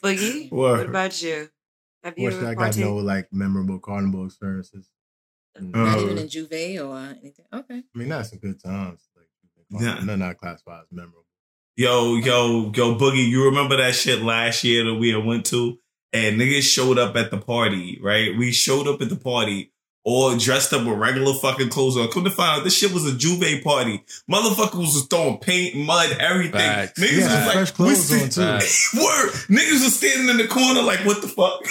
[0.03, 0.77] Boogie, Word.
[0.79, 1.49] what about you?
[2.03, 4.89] Have you Unfortunately, ever I got no like memorable carnival experiences.
[5.60, 5.75] Mm.
[5.75, 7.45] Uh, Not even in J'ouvert or anything.
[7.53, 7.84] Okay.
[7.93, 9.01] I mean, that's some good times.
[9.15, 9.99] Like, Yeah.
[10.05, 11.25] none I classify as memorable.
[11.75, 15.77] Yo, yo, yo, Boogie, you remember that shit last year that we went to?
[16.12, 18.36] And niggas showed up at the party, right?
[18.38, 19.72] We showed up at the party
[20.06, 22.08] all dressed up with regular fucking clothes on.
[22.10, 24.04] Come to find out, this shit was a J'ouvert party.
[24.32, 26.54] Motherfuckers was throwing paint, mud, everything.
[26.62, 27.00] Facts.
[27.00, 28.41] Niggas Yeah, was like, fresh clothes we on, too.
[28.41, 29.30] Word.
[29.50, 31.63] Niggas was standing in the corner like, what the fuck?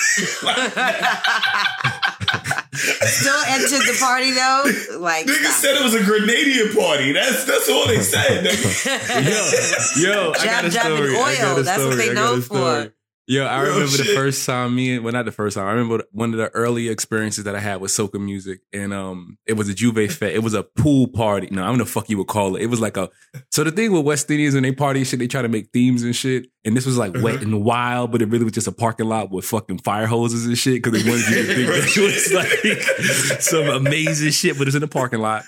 [2.79, 4.99] Still entered the party though?
[5.01, 5.65] Like, Niggas stop.
[5.65, 7.11] said it was a Grenadian party.
[7.13, 8.45] That's that's all they said.
[8.45, 9.97] nigga.
[10.03, 11.19] yo, yo, I got a Jab, jab, and story.
[11.19, 11.59] I got oil.
[11.59, 12.85] a That's what they I got known a story.
[12.87, 12.95] for.
[13.31, 15.67] Yo, I Real remember the first time me and well not the first time.
[15.67, 19.37] I remember one of the early experiences that I had with soca music, and um,
[19.47, 20.35] it was a J'ouvert Fest.
[20.35, 21.49] It was a pool party.
[21.51, 22.63] No, I don't know the fuck you would call it.
[22.63, 23.11] It was like a
[23.53, 26.03] so the thing with West Indians when they party shit, they try to make themes
[26.03, 26.47] and shit.
[26.65, 29.31] And this was like wet and wild, but it really was just a parking lot
[29.31, 33.29] with fucking fire hoses and shit because they wanted you to think that it was
[33.29, 35.45] like some amazing shit, but it's in a parking lot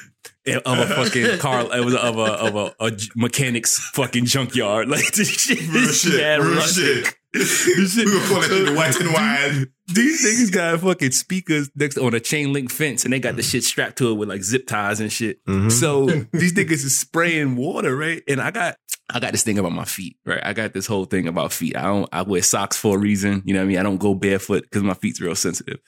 [0.47, 1.63] of a fucking car.
[1.77, 4.89] It was of a of a, a mechanic's fucking junkyard.
[4.91, 6.13] Like this shit, Real shit.
[6.41, 7.07] Real rustic.
[7.07, 7.15] shit.
[7.35, 9.67] Shit- We gonna call that the white and wide.
[9.93, 13.43] These niggas got fucking speakers next on a chain link fence, and they got the
[13.43, 15.45] shit strapped to it with like zip ties and shit.
[15.47, 15.71] Mhm.
[15.71, 18.23] So these niggas is spraying water, right?
[18.29, 18.77] And I got
[19.13, 20.41] I got this thing about my feet, right?
[20.45, 21.77] I got this whole thing about feet.
[21.77, 23.43] I don't I wear socks for a reason.
[23.45, 23.79] You know what I mean?
[23.79, 25.79] I don't go barefoot because my feet's real sensitive.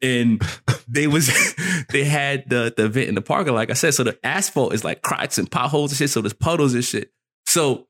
[0.00, 0.40] And
[0.88, 1.28] they was
[1.90, 3.94] they had the the event in the park, like I said.
[3.94, 6.10] So the asphalt is like cracks and potholes and shit.
[6.10, 7.10] So there's puddles and shit.
[7.46, 7.87] So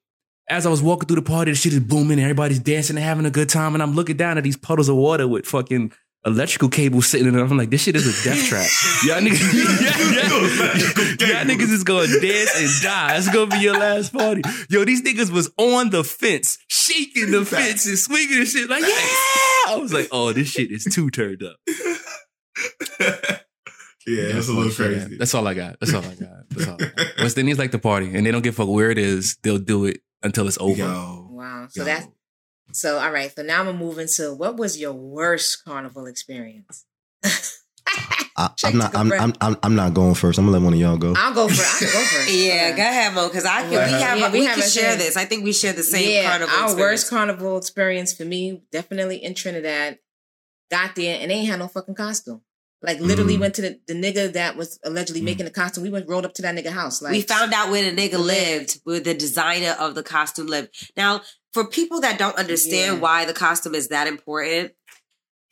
[0.49, 3.27] as I was walking through the party, the shit is booming, everybody's dancing and having
[3.27, 5.93] a good time, and I'm looking down at these puddles of water with fucking
[6.25, 7.51] electrical cables sitting in them.
[7.51, 8.67] I'm like, this shit is a death trap.
[9.05, 9.53] Y'all niggas,
[11.21, 11.45] yeah, yeah.
[11.45, 13.17] Y'all niggas is gonna dance and die.
[13.17, 14.43] It's gonna be your last party.
[14.69, 18.69] Yo, these niggas was on the fence, shaking the fence and swinging and shit.
[18.69, 18.89] Like, yeah.
[19.69, 21.57] I was like, oh, this shit is too turned up.
[24.07, 25.19] Yeah, that's a little crazy.
[25.19, 25.79] That's all I got.
[25.81, 26.49] That's all I got.
[26.49, 27.19] That's all I got.
[27.19, 29.37] West Indians like the party, and they don't give a fuck where it is.
[29.43, 30.77] They'll do it until it's over.
[30.79, 31.67] Yo, Wow.
[31.71, 31.85] So yo.
[31.85, 32.07] that's
[32.73, 33.35] so all right.
[33.35, 36.85] So now I'm gonna move into what was your worst carnival experience?
[38.37, 38.95] I, I'm not.
[38.97, 39.13] I'm.
[39.13, 39.33] I'm.
[39.41, 39.57] I'm.
[39.63, 40.39] I'm not going first.
[40.39, 41.15] I'm gonna let one of y'all go.
[41.17, 42.31] I'll go for I can go first.
[42.35, 43.71] Yeah, go ahead, Mo, because I can.
[43.71, 43.89] We Right.
[43.89, 44.19] have.
[44.19, 45.17] Yeah, we, we can have a share this.
[45.17, 46.55] I think we share the same yeah, carnival.
[46.55, 46.79] our experience.
[47.03, 49.99] worst carnival experience for me, definitely in Trinidad.
[50.71, 52.43] Got there and they ain't had no fucking costume.
[52.81, 53.41] Like literally Mm.
[53.41, 55.83] went to the, the nigga that was allegedly making the costume.
[55.83, 57.03] We went rolled up to that nigga house.
[57.03, 58.25] Like we found out where the nigga Lived.
[58.27, 60.69] lived, where the designer of the costume lived.
[60.97, 63.01] Now, for people that don't understand Yeah.
[63.01, 64.73] why the costume is that important,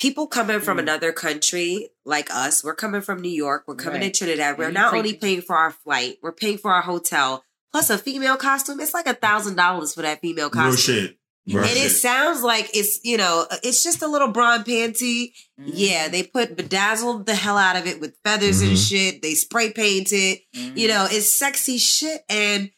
[0.00, 0.82] people coming from Mm.
[0.82, 4.14] another country like us, we're coming from New York, we're coming Right.
[4.14, 7.42] to Trinidad, we're And not only paying for our flight, we're paying for our hotel,
[7.72, 8.78] plus a female costume.
[8.78, 10.76] It's like a thousand dollars for that female real costume.
[10.94, 11.18] shit.
[11.48, 15.32] Real And it sounds like it's, you know, it's just a little brawn panty.
[15.60, 15.70] Mhm.
[15.72, 18.88] Yeah, they put bedazzled the hell out of it with feathers and Mhm.
[18.88, 19.22] shit.
[19.22, 20.38] They spray painted.
[20.54, 20.76] Mhm.
[20.76, 22.22] You know, it's sexy shit.
[22.28, 22.70] And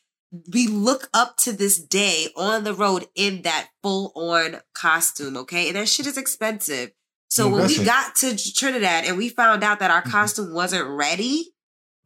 [0.52, 5.68] we look up to this day on the road in that full on costume, okay?
[5.68, 6.90] And that shit is expensive.
[7.31, 7.85] So No when we question.
[7.87, 11.54] got to Trinidad and we found out that our costume wasn't ready,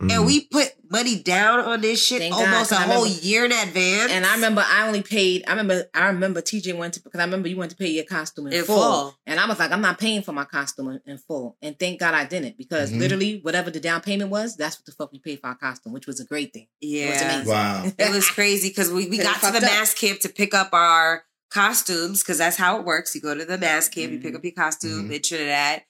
[0.03, 0.13] Mhm.
[0.13, 3.23] and we put money down on this shit Thank almost a 'cause I whole remember-
[3.25, 4.13] year in advance.
[4.13, 5.45] And I remember I only paid.
[5.47, 5.89] I remember.
[5.95, 8.53] I remember TJ went to because I remember you went to pay your costume in,
[8.53, 8.77] In full.
[8.83, 9.19] full.
[9.27, 11.57] and I was like, I'm not paying for my costume in, in full.
[11.63, 12.99] And thank God I didn't because Mhm.
[12.99, 15.93] literally whatever the down payment was, that's what the fuck we paid for our costume,
[15.93, 16.67] which was a great thing.
[16.81, 17.35] It was yeah.
[17.35, 17.49] amazing.
[17.53, 17.93] Wow.
[17.99, 19.71] it was crazy because we, we got to the fucked up.
[19.71, 23.15] mas camp to pick up our costumes because that's how it works.
[23.15, 24.27] You go to the mas camp, you Mm-hmm.
[24.27, 25.83] pick up your costume in Trinidad,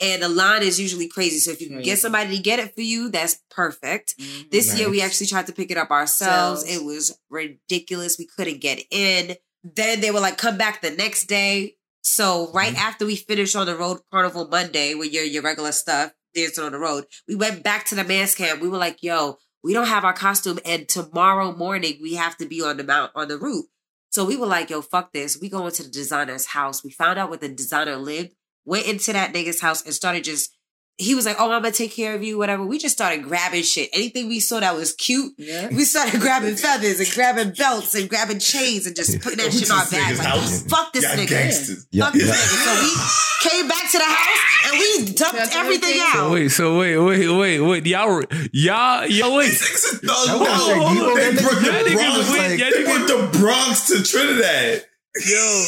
[0.00, 1.38] and the line is usually crazy.
[1.38, 4.16] So if you can get somebody to get it for you, that's perfect.
[4.18, 4.50] Mhm.
[4.50, 6.62] This year we actually tried to pick it up ourselves.
[6.64, 6.76] Selves.
[6.76, 8.18] It was ridiculous.
[8.18, 9.36] We couldn't get in.
[9.62, 11.76] Then they were like, come back the next day.
[12.02, 12.82] So right Mm-hmm.
[12.88, 16.72] after we finished on the road carnival Monday with your your regular stuff, dancing on
[16.72, 18.60] the road, we went back to the mas camp.
[18.60, 22.46] We were like, yo, we don't have our costume, and tomorrow morning we have to
[22.46, 23.64] be on the mount on the route.
[24.10, 25.40] So we were like, yo, fuck this.
[25.40, 26.84] We go into the designer's house.
[26.84, 28.32] We found out where the designer lived,
[28.64, 30.50] went into that nigga's house and started just
[30.96, 32.64] he was like, Oh, I'm gonna take care of you, whatever.
[32.64, 33.90] We just started grabbing shit.
[33.92, 35.66] Anything we saw that was cute, Yeah.
[35.74, 39.52] we started grabbing feathers and grabbing belts and grabbing chains and just putting oh, that
[39.52, 40.18] shit in our just bag.
[40.18, 41.28] Like, fuck this Y'all nigga.
[41.28, 41.86] gangsters.
[41.90, 42.64] Yeah, Fuck this nigga.
[42.64, 46.20] So we came back to the house and we dumped Dumped everything everything.
[46.20, 46.30] out.
[46.30, 47.86] Wait, so wait, wait, wait, wait.
[47.86, 48.22] Y'all,
[48.52, 49.50] y'all, y'all, wait.
[49.50, 50.30] Niggas are thugs.
[50.38, 52.30] Wouldn't say No, Debo, They that brought nigga- the Y'all Bronx.
[52.30, 54.84] went- They brought the Bronx to Trinidad.
[55.28, 55.64] Yo,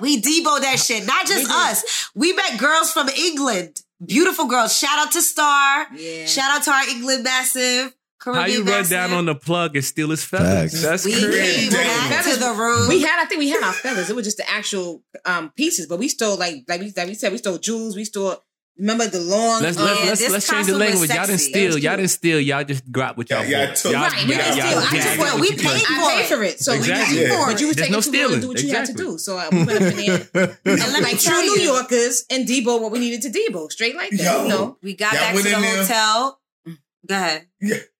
[0.00, 1.06] We Debo that shit.
[1.06, 2.10] Not just We us.
[2.14, 3.80] We met girls from England.
[4.04, 4.76] Beautiful girls.
[4.76, 5.86] Shout out to Star.
[5.94, 6.26] Yeah.
[6.26, 7.94] Shout out to our England massive.
[8.20, 10.72] Caribbean how you run down on the plug and steal his feathers?
[10.72, 10.82] Facts.
[10.82, 11.60] That's We crazy.
[11.68, 12.10] came Damn.
[12.10, 12.88] back to the room.
[12.88, 14.08] We had, I think we had our feathers.
[14.08, 17.14] It was just the actual um pieces, but we stole like like we, like we
[17.14, 17.94] said, we stole jewels.
[17.96, 18.42] We stole.
[18.76, 19.62] Remember the long?
[19.62, 21.08] Let's let's Yeah, let's, let's change the language.
[21.10, 21.78] Y'all didn't steal.
[21.78, 22.40] Y'all didn't steal.
[22.40, 23.76] Y'all just got what y'all Yeah, yeah, want.
[23.76, 24.78] took- Y'all- Right, we y'all- didn't y'all- steal.
[24.78, 26.82] I just got want- what we paid for I paid for it, so Exactly.
[26.82, 27.42] we got you for Yeah.
[27.42, 27.52] it.
[27.52, 29.18] But you were taking no too long to do what you had to do.
[29.18, 30.28] So uh, we went up in there
[30.64, 31.60] and let me like true New.
[31.62, 34.20] Yorkers and Debo what we needed to Debo, straight like that.
[34.20, 34.42] Yo.
[34.42, 36.40] You know, We got Y'all back to went the hotel.
[37.06, 37.46] Go ahead.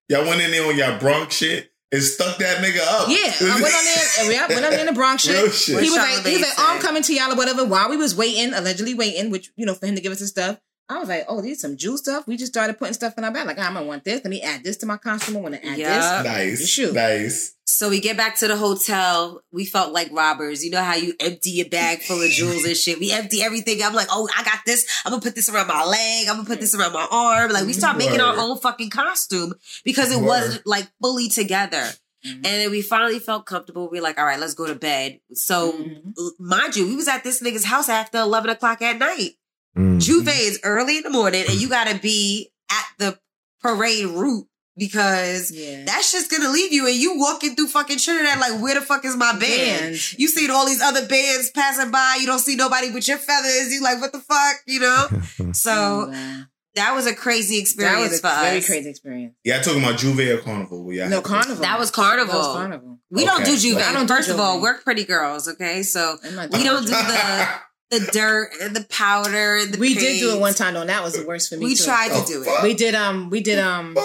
[0.09, 3.09] Y'all went in there on y'all Bronx shit and stuck that nigga up.
[3.09, 4.05] Yeah, I went on there.
[4.19, 5.53] and we- I went on there in the Bronx shit.
[5.53, 5.81] Shit.
[5.83, 7.63] He was What like, he was like, oh, I'm coming to y'all or whatever.
[7.65, 10.29] While we was waiting, allegedly waiting, which you know for him to give us his
[10.29, 12.27] stuff, I was like, oh, these some Jew stuff.
[12.27, 13.47] We just started putting stuff in our bag.
[13.47, 14.21] Like, I'm gonna want this.
[14.23, 15.37] Let me add this to my costume.
[15.37, 16.21] I want to add Yeah.
[16.21, 16.31] this.
[16.59, 16.67] Nice.
[16.67, 16.93] Shoot.
[16.93, 17.53] Nice.
[17.67, 19.41] So we get back to the hotel.
[19.51, 20.63] We felt like robbers.
[20.63, 22.99] You know how you empty your bag full of jewels and shit.
[22.99, 23.81] We empty everything.
[23.83, 24.85] I'm like, oh, I got this.
[25.03, 26.27] I'm gonna put this around my leg.
[26.29, 27.51] I'm gonna put this around my arm.
[27.51, 30.25] Like we start making our own fucking costume because it Word.
[30.25, 31.89] wasn't like fully together.
[32.25, 32.33] Mhm.
[32.35, 33.89] And then we finally felt comfortable.
[33.89, 35.19] We are like, all right, let's go to bed.
[35.33, 36.31] So Mhm.
[36.39, 39.31] mind you, we was at this nigga's house after 11 o'clock at night.
[39.77, 39.99] Mm.
[39.99, 43.19] J'ouvert is early in the morning and you gotta be at the
[43.61, 44.47] parade route
[44.77, 45.83] because Yeah.
[45.85, 49.03] that's just gonna leave you and you walking through fucking Trinidad like where the fuck
[49.05, 49.41] is my band?
[49.41, 50.13] Band.
[50.19, 53.73] You seen all these other bands passing by, you don't see nobody with your feathers,
[53.73, 55.07] you like what the fuck, you know?
[55.53, 56.41] So Wow.
[56.75, 58.65] that was a crazy experience that experience was a for very us.
[58.65, 59.35] crazy experience.
[59.45, 60.91] Yeah, talking about J'ouvert or Carnival.
[60.93, 61.07] Yeah.
[61.07, 61.61] No carnival.
[61.63, 62.33] That was carnival.
[62.33, 62.99] That was carnival.
[63.11, 63.83] We don't do J'ouvert.
[63.83, 65.83] I don't do First of all, we're pretty girls, okay?
[65.83, 67.47] So we don't do the
[67.91, 70.89] the dirt and the powder and the We did do it one time though, and
[70.89, 71.65] that was the worst for me.
[71.65, 71.83] We too.
[71.85, 72.59] tried to Oh, do fuck.
[72.59, 72.63] it.
[72.63, 73.95] We did um we did um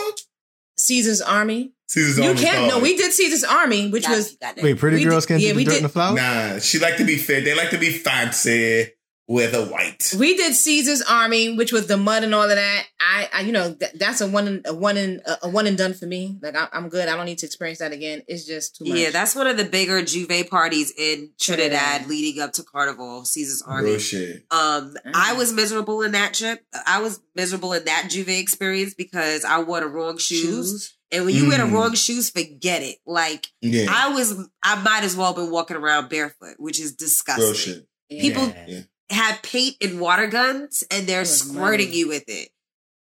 [0.79, 1.73] Caesar's Army.
[1.89, 4.63] Caesar's You Army You can't no, we did Caesar's Army, which Gotta was keep.
[4.65, 6.15] Wait, pretty We girls did- can't yeah, do we dirt did- and the flower?
[6.17, 7.45] Nah, she like to be fit.
[7.45, 8.93] They like to be fancy
[9.31, 10.13] with a white.
[10.19, 12.85] we did Caesar's Army, which was the mud and all of that.
[13.01, 15.79] I, I you know, that, that's a one and a one and a one and
[15.79, 16.37] done for me.
[16.43, 17.09] Like I, I'm good.
[17.09, 18.23] I don't need to experience that again.
[18.27, 18.99] It's just too much.
[18.99, 22.09] Yeah, that's one of the bigger J'ouvert parties in Trinidad Trinidad.
[22.09, 23.91] leading up to Carnival, Caesar's Army.
[23.91, 24.45] Real shit.
[24.51, 25.13] Um, Mm.
[25.15, 26.65] I was miserable in that trip.
[26.87, 30.97] I was miserable in that J'ouvert experience because I wore the wrong shoes.
[31.13, 31.73] And when you wear the Mm.
[31.73, 32.97] wrong shoes, forget it.
[33.07, 33.87] Like Yeah.
[33.89, 37.45] I was, I might as well have been walking around barefoot, which is disgusting.
[37.45, 37.87] Real shit.
[38.09, 38.23] Yeah.
[38.23, 38.81] people- Yeah.
[39.11, 41.99] Have paint and water guns, and they're It squirting muddy.
[41.99, 42.51] you with it.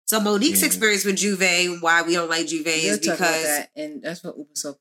[0.06, 0.66] So Monique's Yeah.
[0.66, 3.68] experience with J'ouvert, and why we don't like J'ouvert, We'll is talk about because that,
[3.76, 4.68] and that's what Uber so.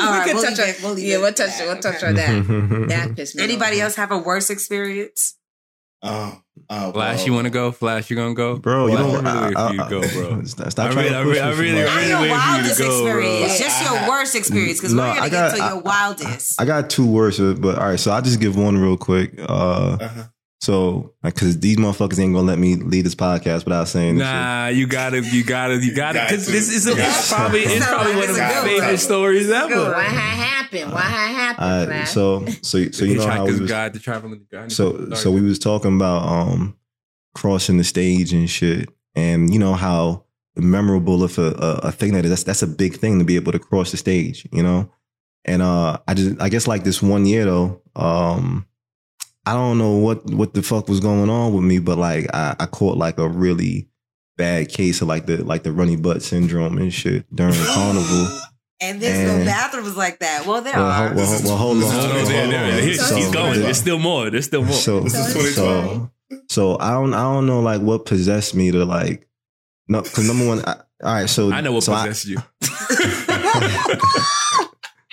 [0.00, 0.82] All right, we we'll can leave touch it- on.
[0.84, 1.58] we'll leave yeah, it we'll at touch.
[1.58, 2.06] that, We'll touch okay.
[2.06, 2.88] on that.
[2.88, 3.42] That pissed me.
[3.42, 3.84] anybody off.
[3.86, 5.34] else have a worse experience?
[6.00, 6.32] Uh,
[6.68, 7.70] uh, Flash, well, you want to go?
[7.72, 8.56] Flash, you gonna go?
[8.56, 9.26] Bro, you don't.
[9.26, 10.00] I really I- for you to I- go,
[10.30, 10.44] bro.
[10.44, 11.84] Stop, stop I trying really- to I push really- I me for really- my- I
[11.84, 12.96] Not really your wait for you to wildest go, bro.
[13.18, 13.66] experience, Yeah.
[13.66, 16.60] just your worst experience, because No, we're gonna I get got- to I- your wildest.
[16.60, 18.00] I got two worse, but all right.
[18.00, 19.32] So I'll just give one real quick.
[19.40, 20.22] Uh, uh-huh.
[20.62, 24.28] So because these motherfuckers ain't gonna let me lead this podcast without saying this.
[24.28, 24.32] shit.
[24.32, 26.20] Nah, you gotta, you gotta, you gotta.
[26.20, 28.96] Because this is a, it's probably, it's probably one of it's my favorite one.
[28.98, 29.90] stories ever.
[29.90, 30.92] What had happened?
[30.92, 31.64] What had happened?
[31.66, 32.10] All right, Flash?
[32.12, 34.70] so so so you know how we Hitchhiker's was, Guide to Traveling Guide.
[34.70, 36.76] so so we was talking about um
[37.34, 42.12] crossing the stage and shit, and you know how memorable of a, a, a thing
[42.12, 42.30] that is.
[42.30, 44.92] That's that's a big thing to be able to cross the stage, you know.
[45.44, 48.64] And uh, I just I guess like this one year though, um,
[49.44, 52.54] I don't know what what the fuck was going on with me, but like I,
[52.60, 53.88] I caught like a really
[54.36, 58.38] bad case of like the like the runny butt syndrome and shit during the carnival.
[58.84, 60.44] And there's no And- bathrooms like that.
[60.44, 61.08] Well, there Well, are.
[61.10, 61.82] ho- well, well, hold on.
[61.84, 62.82] Hold on, there, hold there, on.
[62.82, 63.60] he's, So- he's going.
[63.60, 64.28] There's still more.
[64.28, 64.72] There's still more.
[64.74, 65.54] So, This is 2020.
[65.54, 66.10] so,
[66.48, 69.28] so I don't, I don't know, like what possessed me to like,
[69.86, 72.38] no, because number one, I, all right, so I know what so possessed you.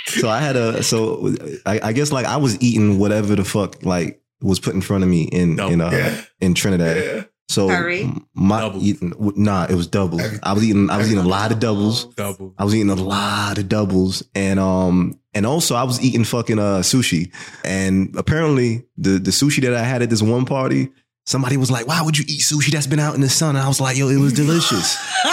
[0.07, 1.31] so I had a, so
[1.65, 5.03] I, I guess like I was eating whatever the fuck like was put in front
[5.03, 5.67] of me in No.
[5.69, 6.21] in uh, Yeah.
[6.41, 6.97] in Trinidad.
[6.97, 7.23] Yeah.
[7.49, 8.07] So Curry?
[8.35, 8.83] my Doubles.
[8.83, 10.21] eating, nah, it was doubles.
[10.43, 12.05] I was eating, I was eating a lot of doubles.
[12.13, 12.53] Double.
[12.59, 16.59] I was eating a lot of doubles and um and also I was eating fucking
[16.59, 17.31] uh sushi.
[17.65, 20.91] And apparently the the sushi that I had at this one party,
[21.25, 23.65] somebody was like, "Why would you eat sushi that's been out in the sun?" And
[23.65, 24.95] I was like, "Yo, it was delicious."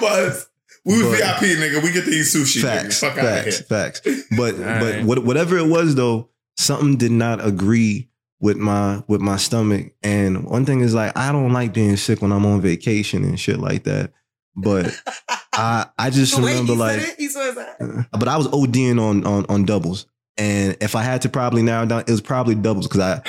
[0.00, 0.44] but
[0.84, 1.82] we was But- VIP, nigga.
[1.82, 2.62] We get to eat sushi.
[2.62, 3.08] facts, nigga.
[3.08, 3.66] Fuck out of facts, here.
[3.66, 4.00] facts.
[4.36, 5.04] But All but right.
[5.04, 6.28] what, whatever it was though,
[6.58, 8.08] something did not agree
[8.40, 9.92] with my with my stomach.
[10.02, 13.40] And one thing is like I don't like being sick when I'm on vacation and
[13.40, 14.12] shit like that.
[14.54, 14.94] But
[15.54, 19.00] I I just The remember like said it, he saw his but I was ODing
[19.00, 20.06] on on on doubles.
[20.36, 23.22] And if I had to probably narrow down, it was probably doubles because I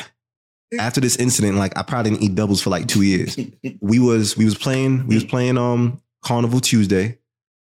[0.80, 3.38] after this incident, like I probably didn't eat doubles for like two years.
[3.80, 7.18] We was we was playing we was playing um Carnival Tuesday,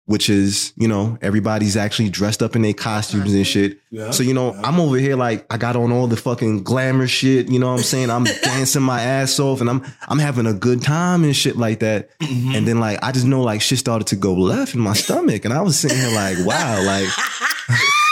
[0.06, 3.78] which is you know everybody's actually dressed up in their costumes and shit.
[3.90, 4.10] Yeah.
[4.10, 7.50] So you know I'm over here like I got on all the fucking glamour shit.
[7.50, 8.10] You know what I'm saying?
[8.10, 11.80] I'm dancing my ass off and I'm I'm having a good time and shit like
[11.80, 12.18] that.
[12.20, 12.56] Mhm.
[12.56, 15.44] And then like I just know like shit started to go left in my stomach,
[15.44, 17.08] and I was sitting here like, wow, like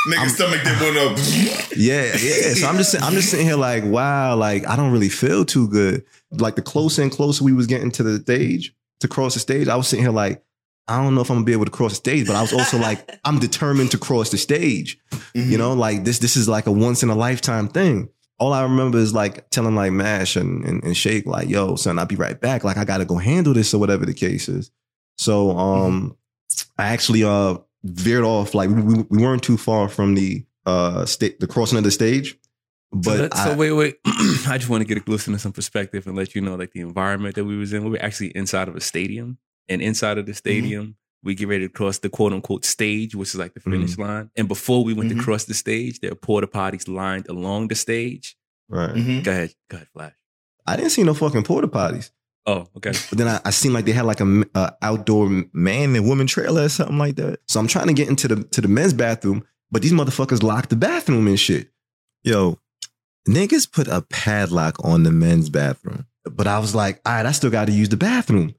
[0.09, 1.17] Nigga stomach did one up.
[1.77, 2.55] yeah, yeah.
[2.55, 5.69] So I'm just I'm just sitting here like, wow, like I don't really feel too
[5.69, 6.05] good.
[6.33, 9.69] Like the closer and closer we was getting to the stage, to cross the stage,
[9.69, 10.43] I was sitting here like,
[10.89, 12.53] I don't know if I'm gonna be able to cross the stage, but I was
[12.53, 14.99] also like, I'm determined to cross the stage.
[15.35, 18.09] You know, like this this is like a once in a lifetime thing.
[18.39, 21.99] All I remember is like telling like Mash and, and, and Shake, like, yo, son,
[21.99, 22.65] I'll be right back.
[22.65, 24.71] Like I gotta go handle this or whatever the case is.
[25.19, 26.17] So um
[26.79, 31.37] I actually uh veered off, like we, we weren't too far from the uh sta-
[31.39, 32.37] the crossing of the stage.
[32.93, 33.97] But so, that- so wait, wait.
[34.05, 36.73] I just want to get a listen to some perspective and let you know, like
[36.73, 37.85] the environment that we was in.
[37.85, 40.37] We were actually inside of a stadium, and inside of the mm-hmm.
[40.37, 43.73] stadium, we get ready to cross the quote unquote stage, which is like the mm-hmm.
[43.73, 44.31] finish line.
[44.37, 45.25] And before we went to mm-hmm.
[45.25, 48.37] cross the stage, there are porta potties lined along the stage.
[48.69, 48.95] right.
[49.23, 50.15] Go ahead, go ahead, Flash.
[50.67, 52.11] I didn't see no fucking porta potties.
[52.47, 52.93] Oh, okay.
[53.09, 56.09] But then I, I seen like they had like a, m- a outdoor man and
[56.09, 57.39] woman trailer or something like that.
[57.47, 60.71] So I'm trying to get into the to the men's bathroom, but these motherfuckers locked
[60.71, 61.71] the bathroom and shit.
[62.25, 62.59] Yo,
[63.29, 66.07] niggas put a padlock on the men's bathroom.
[66.25, 68.55] But I was like, all right, I still got to use the bathroom.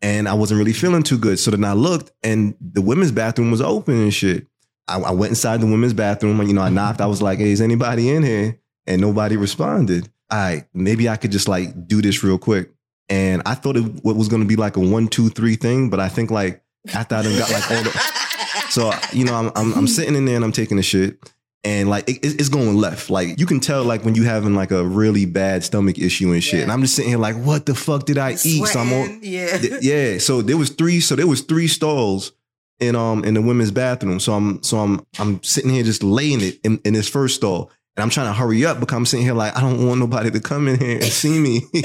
[0.00, 1.38] And I wasn't really feeling too good.
[1.38, 4.46] So then I looked and the women's bathroom was open and shit.
[4.86, 7.00] I, I went inside the women's bathroom and, you know, I knocked.
[7.00, 8.58] I was like, hey, is anybody in here?
[8.86, 10.08] And nobody responded.
[10.30, 12.70] All right, maybe I could just like do this real quick.
[13.08, 16.00] And I thought it was going to be like a one, two, three thing, but
[16.00, 17.90] I think like after I done got like all the,
[18.68, 21.18] so you know, I'm I'm, I'm sitting in there and I'm taking a shit,
[21.64, 23.10] and like it, it's going left.
[23.10, 26.42] Like you can tell like when you having like a really bad stomach issue and
[26.42, 26.62] shit.
[26.62, 28.66] And I'm just sitting here like, what the fuck did I eat?
[28.66, 29.58] So I'm on, yeah.
[29.58, 30.18] Th- yeah.
[30.18, 31.00] So there was three.
[31.00, 32.32] So there was three stalls
[32.80, 34.20] in um in the women's bathroom.
[34.20, 37.70] So I'm so I'm I'm sitting here just laying it in, in this first stall.
[37.96, 40.30] And I'm trying to hurry up because I'm sitting here like I don't want nobody
[40.30, 41.62] to come in here and see me.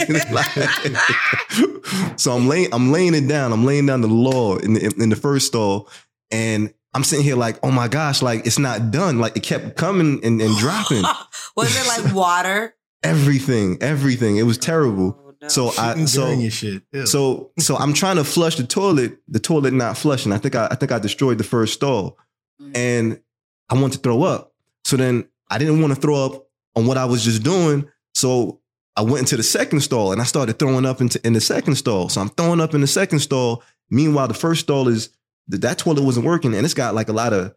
[2.17, 3.51] So I'm laying I'm laying it down.
[3.51, 5.89] I'm laying down the law in the in the first stall,
[6.31, 9.19] and I'm sitting here like, oh my gosh, like it's not done.
[9.19, 11.03] Like it kept coming and, and dropping.
[11.55, 12.75] Was it like water?
[13.03, 14.37] everything, everything.
[14.37, 15.19] It was terrible.
[15.19, 15.47] Oh, no.
[15.47, 16.83] So I so your shit.
[17.05, 20.31] So so I'm trying to flush the toilet, the toilet not flushing.
[20.31, 22.17] I think I, I think I destroyed the first stall.
[22.61, 22.77] Mm.
[22.77, 23.21] And
[23.69, 24.53] I want to throw up.
[24.85, 27.89] So then I didn't want to throw up on what I was just doing.
[28.15, 28.61] So
[28.95, 31.75] I went into the second stall and I started throwing up into in the second
[31.75, 32.09] stall.
[32.09, 33.63] So I'm throwing up in the second stall.
[33.89, 35.09] Meanwhile, the first stall is
[35.49, 37.53] that that toilet wasn't working and it's got like a lot of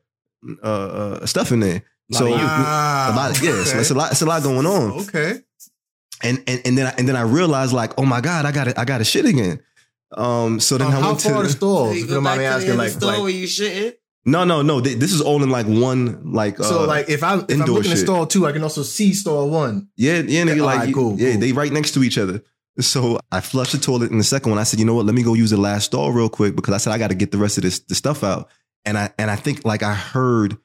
[0.63, 1.83] uh, uh stuff in there.
[2.11, 2.41] Lot so of.
[2.41, 5.41] A lot of yeah, so it's a lot, it's a lot going on Okay.
[6.23, 8.65] and and and then I, and then I realized like, oh my god, I got
[8.65, 9.61] to I got to shit again.
[10.17, 11.97] Um, so then Um, I how went far to the stalls?
[11.97, 13.47] you If you go back me to the asking, other like, store like where you
[13.49, 13.97] shouldn't.
[14.25, 14.81] no no no.
[14.81, 16.59] th- This is all in like one like.
[16.59, 18.83] so, uh, like if I if I'm indoor looking at stall two, I can also
[18.85, 19.89] see stall one.
[19.97, 21.41] yeah yeah nigga, All like right, cool, yeah cool.
[21.41, 22.43] they right next to each other.
[22.79, 24.59] So I flushed the toilet in the second one.
[24.59, 25.07] I said, you know what?
[25.07, 27.15] Let me go use the last stall real quick because I said I got to
[27.15, 28.51] get the rest of this the stuff out.
[28.85, 30.59] And I and I think like I heard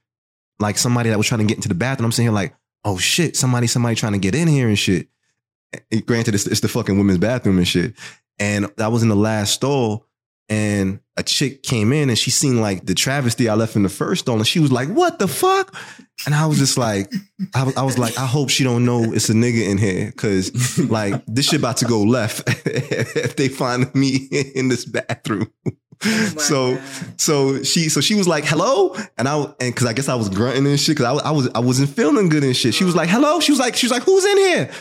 [0.60, 2.06] like somebody that was trying to get into the bathroom.
[2.06, 2.54] I'm sitting here like,
[2.84, 5.08] oh shit, somebody somebody trying to get in here and shit.
[5.92, 7.96] And granted, it's, it's the fucking women's bathroom and shit.
[8.40, 10.06] And I was in the last stall,
[10.52, 13.90] and a chick came in and she seen like the travesty I left in the
[13.90, 15.76] first stall, and she was like, "What the fuck?"
[16.26, 17.12] And I was just like,
[17.56, 20.08] I, was- I was like, I hope she don't know it's a nigga in here,
[20.08, 25.52] because like this shit about to go left if they find me in this bathroom.
[26.04, 26.84] Oh so God.
[27.18, 30.30] so she so she was like hello and I and because I guess I was
[30.30, 32.74] grunting and shit because I, was- I was I wasn't feeling good and shit.
[32.74, 33.12] She was like oh.
[33.14, 33.40] hello.
[33.40, 34.72] She was like she was like who's in here?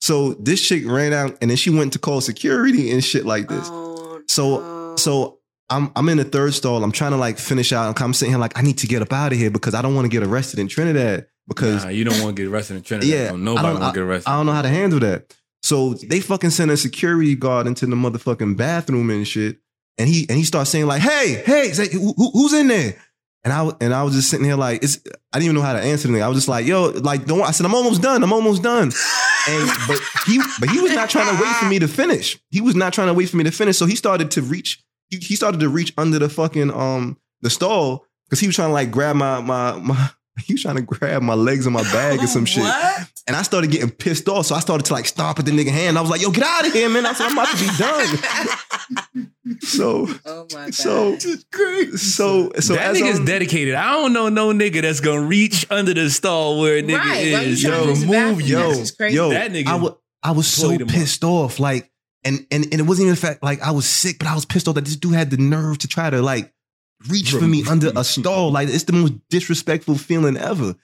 [0.00, 3.48] So this chick ran out and then she went to call security and shit like
[3.48, 3.68] this.
[3.70, 4.81] Oh, So no.
[4.96, 5.38] So
[5.70, 6.82] I'm I'm in the third stall.
[6.84, 8.00] I'm trying to like finish out.
[8.00, 9.94] I'm sitting here like I need to get up out of here because I don't
[9.94, 12.82] want to get arrested in Trinidad because Nah, you don't want to get arrested in
[12.82, 13.08] Trinidad.
[13.10, 14.30] Yeah, so nobody don't- want to get arrested.
[14.30, 15.34] I don't know how to handle that.
[15.62, 19.58] So they fucking sent a security guard into the motherfucking bathroom and shit.
[19.98, 22.96] And he and he starts saying like, "Hey, hey, who- who's in there?"
[23.44, 24.98] And I and I was just sitting here like, it's,
[25.32, 26.22] I didn't even know how to answer the nigga.
[26.22, 28.22] I was just like, "Yo, like, don't." I said, "I'm almost done.
[28.22, 28.92] I'm almost done."
[29.48, 32.38] And but he but he was not trying to wait for me to finish.
[32.50, 33.76] He was not trying to wait for me to finish.
[33.76, 34.82] So he started to reach.
[35.10, 38.68] He, he started to reach under the fucking um the stall because he was trying
[38.68, 40.10] to like grab my my my.
[40.44, 42.62] He was trying to grab my legs and my bag or some shit.
[42.64, 43.06] What?
[43.26, 44.46] And I started getting pissed off.
[44.46, 45.98] So I started to like stomp at the nigga hand.
[45.98, 47.04] I was like, yo, get out of here, man.
[47.06, 49.56] I said, I'm about to be done.
[49.60, 50.74] so, Oh my god.
[50.74, 53.74] so, so, so that as nigga's I'm- dedicated.
[53.74, 57.26] I don't know no nigga that's gonna reach under the stall where a nigga right.
[57.26, 57.62] Is.
[57.62, 59.16] Yo, use the remove yo, That's crazy.
[59.16, 60.94] yo, That nigga I was so played him up.
[60.94, 61.58] pissed off.
[61.60, 61.90] Like,
[62.24, 64.44] and, and, and it wasn't even the fact, like, I was sick, but I was
[64.44, 66.52] pissed off that this dude had the nerve to try to, like,
[67.08, 68.50] reach for me under a stall.
[68.50, 70.74] Like, it's the most disrespectful feeling ever.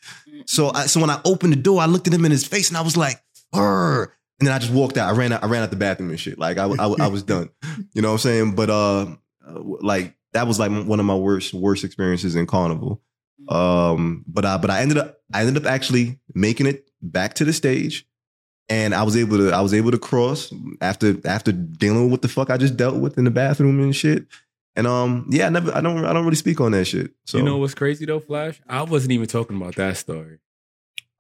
[0.47, 2.69] So, I, so when I opened the door, I looked at him in his face
[2.69, 5.13] and I was like, "Brr." And then I just walked out.
[5.13, 5.43] I ran out.
[5.43, 6.39] I ran out the bathroom and shit.
[6.39, 7.51] Like I, I, I was done.
[7.95, 8.55] You know what I'm saying?
[8.55, 9.07] But uh,
[9.47, 13.03] uh, like that was like one of my worst worst experiences in carnival.
[13.49, 17.45] Um, but I but I ended up I ended up actually making it back to
[17.45, 18.07] the stage,
[18.69, 22.23] and I was able to I was able to cross after after dealing with what
[22.23, 24.27] the fuck I just dealt with in the bathroom and shit.
[24.79, 27.11] And um, yeah, I never I don't I don't really speak on that shit.
[27.25, 28.61] So You know what's crazy though, Flash?
[28.69, 30.39] I wasn't even talking about that story.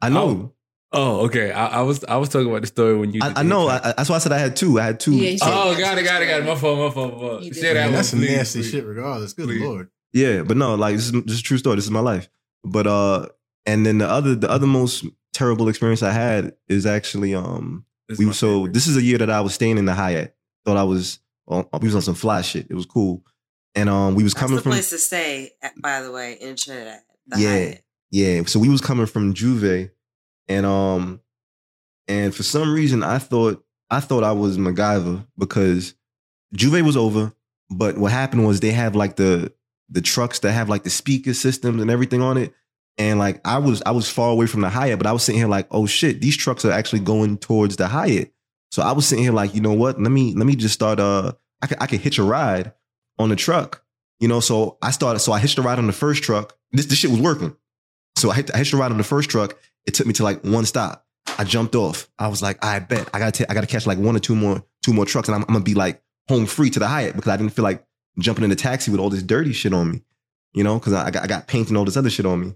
[0.00, 0.52] I know.
[0.92, 1.50] Oh, okay.
[1.50, 3.20] I, I was I was talking about the story when you.
[3.20, 3.66] I, I know.
[3.66, 4.78] I, that's why I said I had two.
[4.78, 5.16] I had two.
[5.16, 6.44] Yeah, he oh, got it, got it, got it.
[6.44, 7.42] My fault, my fault, my fault.
[7.42, 7.60] You did.
[7.60, 8.70] Say that Man, that's some nasty please.
[8.70, 8.84] shit.
[8.84, 9.60] Regardless, good Please.
[9.60, 9.90] lord.
[10.12, 11.74] Yeah, but no, like this is, this is a true story.
[11.74, 12.30] This is my life.
[12.62, 13.26] But uh,
[13.66, 18.20] and then the other the other most terrible experience I had is actually um This
[18.20, 18.72] we so favorite.
[18.74, 20.36] this is a year that I was staying in the Hyatt.
[20.64, 22.68] Thought I was on, we was on some fly shit.
[22.70, 23.24] It was cool.
[23.74, 26.56] And um we was That's coming the from place to stay, by the way, in
[26.56, 27.00] Trinidad.
[27.36, 27.48] Yeah.
[27.48, 27.84] Hyatt.
[28.10, 29.90] Yeah, so we was coming from J'ouvert,
[30.48, 31.20] and um,
[32.06, 35.94] and for some reason I thought I thought I was MacGyver because
[36.54, 37.34] J'ouvert was over,
[37.70, 39.52] but what happened was they have like the
[39.90, 42.54] the trucks that have like the speaker systems and everything on it,
[42.96, 45.40] and like I was I was far away from the Hyatt, but I was sitting
[45.40, 48.32] here like, oh shit, these trucks are actually going towards the Hyatt.
[48.70, 50.00] So I was sitting here like, you know what?
[50.00, 50.98] Let me let me just start.
[50.98, 52.72] Uh, I could I could hitch a ride
[53.18, 53.84] on the truck,
[54.20, 54.40] you know.
[54.40, 55.20] So I started.
[55.20, 56.56] So I hitched a ride on the first truck.
[56.72, 57.56] This this shit was working.
[58.16, 59.58] So I I hitched a ride on the first truck.
[59.86, 61.06] It took me to like one stop.
[61.38, 62.08] I jumped off.
[62.18, 64.34] I was like, I bet I gotta ta- I gotta catch like one or two
[64.34, 67.16] more two more trucks, and I'm, I'm gonna be like home free to the Hyatt
[67.16, 67.84] because I didn't feel like
[68.18, 70.02] jumping in the taxi with all this dirty shit on me,
[70.52, 72.54] you know, because I got I got paint and all this other shit on me.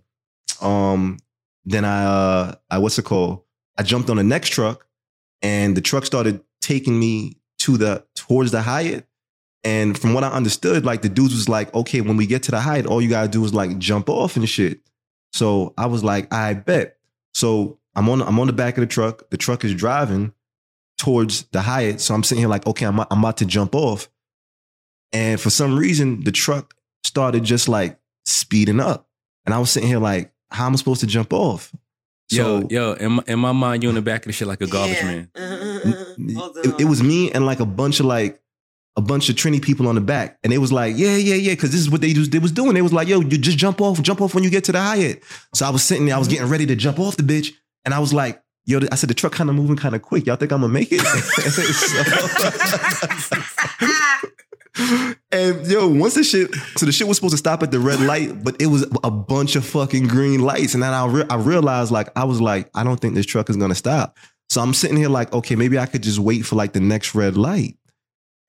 [0.61, 1.19] Um,
[1.65, 3.43] then I uh I what's it called?
[3.79, 4.87] I jumped on the next truck,
[5.41, 9.07] and the truck started taking me to the towards the Hyatt.
[9.65, 12.51] And from what I understood, like the dudes was like, okay, when we get to
[12.51, 14.81] the Hyatt, all you gotta do is like jump off and shit.
[15.33, 16.97] So I was like, I bet.
[17.35, 19.31] So I'm on I'm on the back of the truck.
[19.31, 20.33] The truck is driving
[20.99, 22.01] towards the Hyatt.
[22.01, 24.09] So I'm sitting here like, okay, I'm I'm about to jump off.
[25.13, 29.07] And for some reason, the truck started just like speeding up.
[29.47, 31.73] And I was sitting here like, how am I supposed to jump off?
[32.31, 34.49] yo, So yo, in my, in my mind, you in the back of the shit
[34.49, 35.07] like a garbage Yeah.
[35.07, 35.31] man.
[36.37, 38.41] Hold it, it was me and like a bunch of like
[38.97, 41.53] a bunch of Trini people on the back, and they was like, yeah, yeah, yeah,
[41.53, 42.75] because this is what they was, they was doing.
[42.75, 44.81] They was like, yo, you just jump off, jump off when you get to the
[44.81, 45.23] Hyatt.
[45.55, 47.53] So I was sitting there, I was getting ready to jump off the bitch,
[47.85, 50.27] and I was like, yo, I said the truck kind of moving kind of quick.
[50.27, 51.01] Y'all think I'm gonna make it?
[51.03, 51.43] So-
[55.33, 58.01] and yo, once the shit, so the shit was supposed to stop at the red
[58.01, 61.37] light, but it was a bunch of fucking green lights, and then I re- I
[61.37, 64.17] realized like I was like, I don't think this truck is gonna stop.
[64.49, 67.15] So I'm sitting here like, okay, maybe I could just wait for like the next
[67.15, 67.77] red light.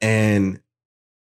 [0.04, 0.60] And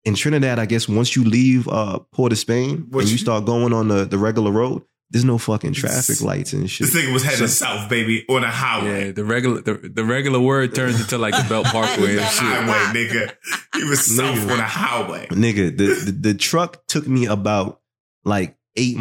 [0.04, 3.18] in Trinidad, I guess once you leave uh, Port of Spain What and you you-
[3.18, 6.86] start going on the, the regular road, there's no fucking traffic lights and shit.
[6.86, 9.06] This nigga was heading So- south, baby, on a highway.
[9.06, 12.38] Yeah, the regular the, the regular word turns into like the Belt Parkway and shit.
[12.44, 13.32] highway, nigga.
[13.74, 14.52] He was south Nigga.
[14.52, 15.26] on a highway.
[15.30, 17.80] Nigga, the, the the truck took me about
[18.24, 18.98] like eight,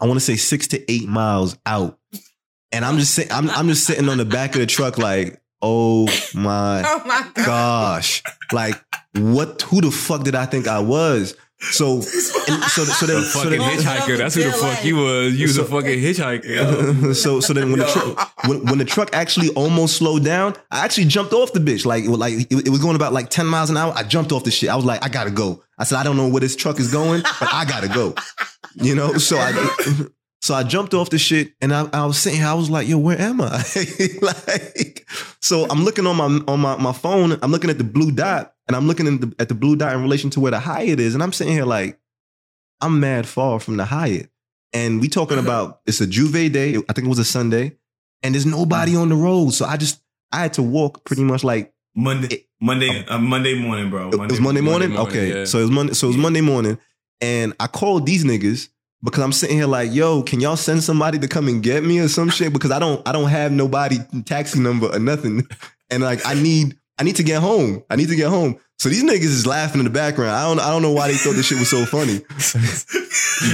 [0.00, 1.98] I want to say six to eight miles out,
[2.70, 5.42] and I'm just sitting, I'm I'm just sitting on the back of the truck like,
[5.62, 7.46] oh my Oh my god.
[7.46, 8.82] gosh, like
[9.14, 9.62] what?
[9.62, 11.36] Who the fuck did I think I was?
[11.70, 14.18] So, and so so The then so fucking then, hitchhiker.
[14.18, 15.34] That's who the fuck you was.
[15.34, 17.14] You was a fucking hitchhiker.
[17.22, 20.84] so so then when the truck when, when the truck actually almost slowed down, I
[20.84, 21.86] actually jumped off the bitch.
[21.86, 23.92] Like like it, it was going about like ten miles an hour.
[23.94, 24.70] I jumped off the shit.
[24.70, 25.62] I was like, I gotta go.
[25.78, 28.14] I said, I don't know where this truck is going, but I gotta go.
[28.74, 29.52] You know, so I
[30.42, 32.48] so I jumped off the shit and I, I was sitting here.
[32.48, 33.62] I was like, Yo, where am I?
[34.22, 35.08] like,
[35.40, 37.38] so I'm looking on my on my, my phone.
[37.40, 39.94] I'm looking at the blue dot, and I'm looking at the, at the blue dot
[39.94, 41.96] in relation to where the Hyatt is, and I'm sitting here like,
[42.80, 44.30] I'm mad far from the Hyatt.
[44.72, 46.76] And we talking about it's a J'ouvert day.
[46.88, 47.76] I think it was a Sunday,
[48.24, 49.50] and there's nobody on the road.
[49.50, 53.90] So I just I had to walk pretty much like Monday, Monday, uh, Monday morning,
[53.90, 54.10] bro.
[54.10, 54.90] it was Monday morning.
[54.90, 55.44] Monday morning, okay, yeah.
[55.44, 55.94] so it was Monday.
[55.94, 56.78] So it was Monday morning,
[57.20, 58.70] and I called these niggas
[59.02, 61.98] because I'm sitting here like, yo, can y'all send somebody to come and get me
[61.98, 62.52] or some shit?
[62.52, 65.46] Because I don't I don't have nobody taxi number or nothing,
[65.90, 67.82] and like I need I need to get home.
[67.90, 68.58] I need to get home.
[68.78, 70.32] So these niggas is laughing in the background.
[70.32, 72.18] I don't I don't know why they thought this shit was so funny.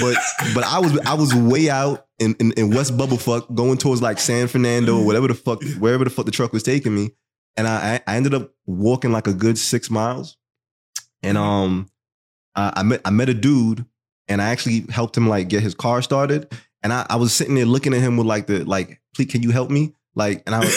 [0.01, 0.17] but
[0.55, 4.19] but I was I was way out in, in, in West Bubblefuck going towards like
[4.19, 7.11] San Fernando or whatever the fuck wherever the fuck the truck was taking me,
[7.57, 10.37] and I I ended up walking like a good six miles,
[11.23, 11.89] and um
[12.55, 13.87] I, I met I met a dude
[14.29, 16.53] and I actually helped him like get his car started,
[16.83, 19.43] and I, I was sitting there looking at him with like the like please can
[19.43, 19.95] you help me?
[20.14, 20.74] Like and I was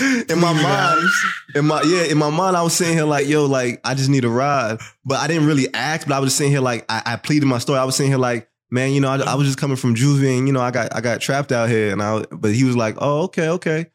[0.28, 1.08] in my mind
[1.54, 4.08] in my yeah in my mind I was sitting here like yo like I just
[4.08, 4.80] need a ride.
[5.04, 7.46] But I didn't really ask but I was just sitting here like I, I pleaded
[7.46, 7.78] my story.
[7.78, 10.36] I was sitting here like man you know I, I was just coming from J'ouvert
[10.36, 11.92] and you know I got I got trapped out here.
[11.92, 13.86] And I but he was like oh okay okay.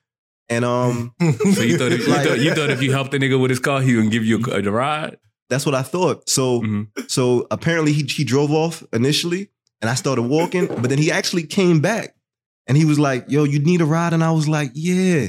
[0.47, 3.37] And um So you thought, if, you, thought you thought if you helped the nigga
[3.41, 5.17] with his car, he would give you a, a ride.
[5.49, 6.87] That's what I thought so Mhm.
[7.07, 9.49] so apparently he he drove off initially
[9.81, 12.15] and I started walking but then he actually came back
[12.67, 15.27] and he was like yo you need a ride and I was like yeah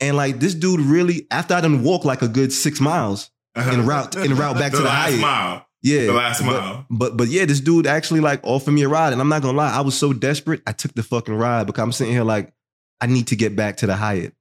[0.00, 3.86] and like this dude really after I done walk like a good six miles En
[3.86, 5.20] route- en route back the to the last Hyatt.
[5.20, 5.66] mile.
[5.82, 6.06] Yeah.
[6.06, 6.86] The last but- mile.
[6.90, 9.12] But but yeah, this dude actually like offered me a ride.
[9.12, 11.82] And I'm not gonna lie, I was so desperate, I took the fucking ride because
[11.82, 12.52] I'm sitting here like,
[13.00, 14.32] I need to get back to the Hyatt.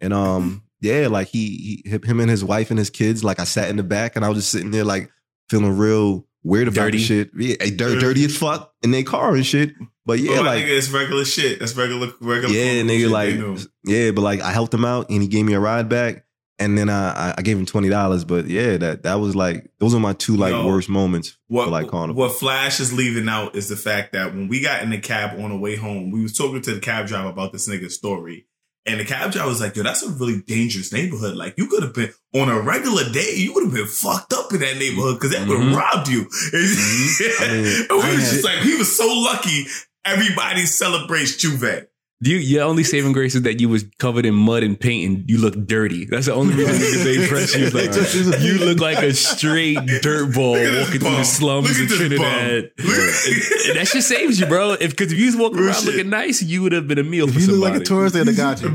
[0.00, 3.44] And um, yeah, like he, he him and his wife and his kids, like I
[3.44, 5.10] sat in the back and I was just sitting there like
[5.48, 6.98] feeling real weird about Dirty.
[6.98, 7.30] the shit.
[7.36, 9.72] Yeah, eh, dir- dirty as fuck in their car and shit.
[10.06, 11.60] But Yeah, yeah, like nigga, it's regular shit.
[11.60, 12.54] That's regular, regular.
[12.54, 15.60] yeah, nigga, like yeah, but like I helped him out and he gave me a
[15.60, 16.24] ride back,
[16.58, 18.24] and then I I- I gave him twenty dollars.
[18.24, 21.66] But yeah, that that was like those are my two like Yo, worst moments What
[21.66, 22.14] for like carnival.
[22.20, 25.38] what Flash is leaving out is the fact that when we got in the cab
[25.38, 28.46] on the way home, we was talking to the cab driver about this nigga's story.
[28.86, 31.36] And the cab driver was like, yo, that's a really dangerous neighborhood.
[31.36, 34.52] Like, you could have been on a regular day, you would have been fucked up
[34.52, 36.26] in that neighborhood because they would have robbed you.
[36.50, 37.44] Mm-hmm.
[37.44, 39.66] I mean, and we was just like, he was so lucky.
[40.04, 41.86] Everybody celebrates J'ouvert.
[42.22, 45.30] You, your only saving grace is that you was covered in mud and paint and
[45.30, 46.04] you look dirty.
[46.04, 47.70] That's the only reason niggas they impress you.
[48.30, 51.18] Like, you look like a straight dirt ball Look at this walking through bum.
[51.18, 52.70] the slums of Trinidad.
[52.76, 52.86] bum.
[52.86, 54.72] And that shit saves you, bro.
[54.72, 55.84] If because if you was walking Real around shit.
[55.94, 57.72] looking nice, you would have been a meal If for you look somebody.
[57.78, 58.68] like a tourist, they'd have got you.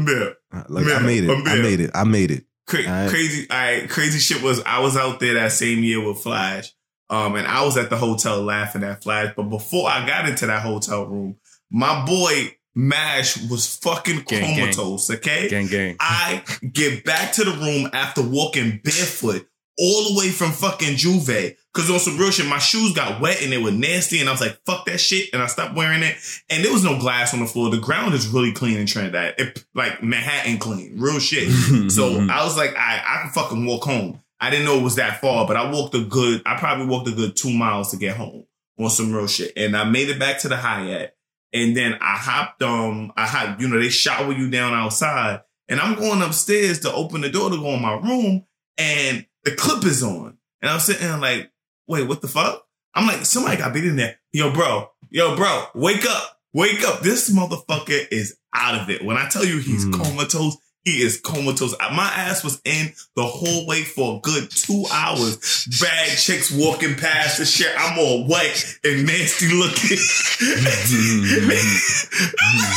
[0.51, 0.63] Yeah.
[0.69, 2.45] like I made it, I'm I made it, I made it.
[2.65, 3.09] Cra- Alright.
[3.11, 6.73] Crazy, I crazy shit was I was out there that same year with Flash,
[7.11, 9.33] um, and I was at the hotel laughing at Flash.
[9.35, 11.35] But before I got into that hotel room,
[11.69, 14.59] my boy Mash was fucking Gang, gang.
[14.59, 15.09] comatose.
[15.09, 15.95] Okay, Gang, gang.
[15.99, 19.47] I get back to the room after walking barefoot
[19.78, 21.55] all the way from fucking J'ouvert.
[21.73, 24.32] Cause on some real shit, my shoes got wet and they were nasty, and I
[24.32, 26.15] was like, "Fuck that shit," and I stopped wearing it.
[26.49, 27.69] And there was no glass on the floor.
[27.69, 31.49] The ground is really clean in Trinidad, it, like Manhattan clean, real shit.
[31.91, 34.21] So I was like, I I can fucking walk home.
[34.39, 37.07] I didn't know it was that far, but I walked a good, I probably walked
[37.07, 38.45] a good two miles to get home
[38.80, 39.53] on some real shit.
[39.57, 41.14] And I made it back to the Hyatt.
[41.55, 45.41] And then I hopped, um, I hopped, you know, they shower you down outside.
[45.69, 48.45] And I'm going upstairs to open the door to go in my room.
[48.77, 50.37] And the clip is on.
[50.61, 51.49] And I'm sitting there like,
[51.87, 52.65] wait, what the fuck?
[52.93, 54.17] I'm like, somebody got beat in there.
[54.33, 56.99] Yo, bro, yo, bro, wake up, wake up.
[56.99, 59.03] This motherfucker is out of it.
[59.03, 59.93] When I tell you he's Mm.
[60.03, 61.73] comatose, he is comatose.
[61.79, 65.65] Uh, my ass was in the hallway for a good two hours.
[65.81, 67.73] Bad chicks walking past the shit.
[67.77, 69.97] I'm all wet and nasty looking.
[69.97, 69.97] what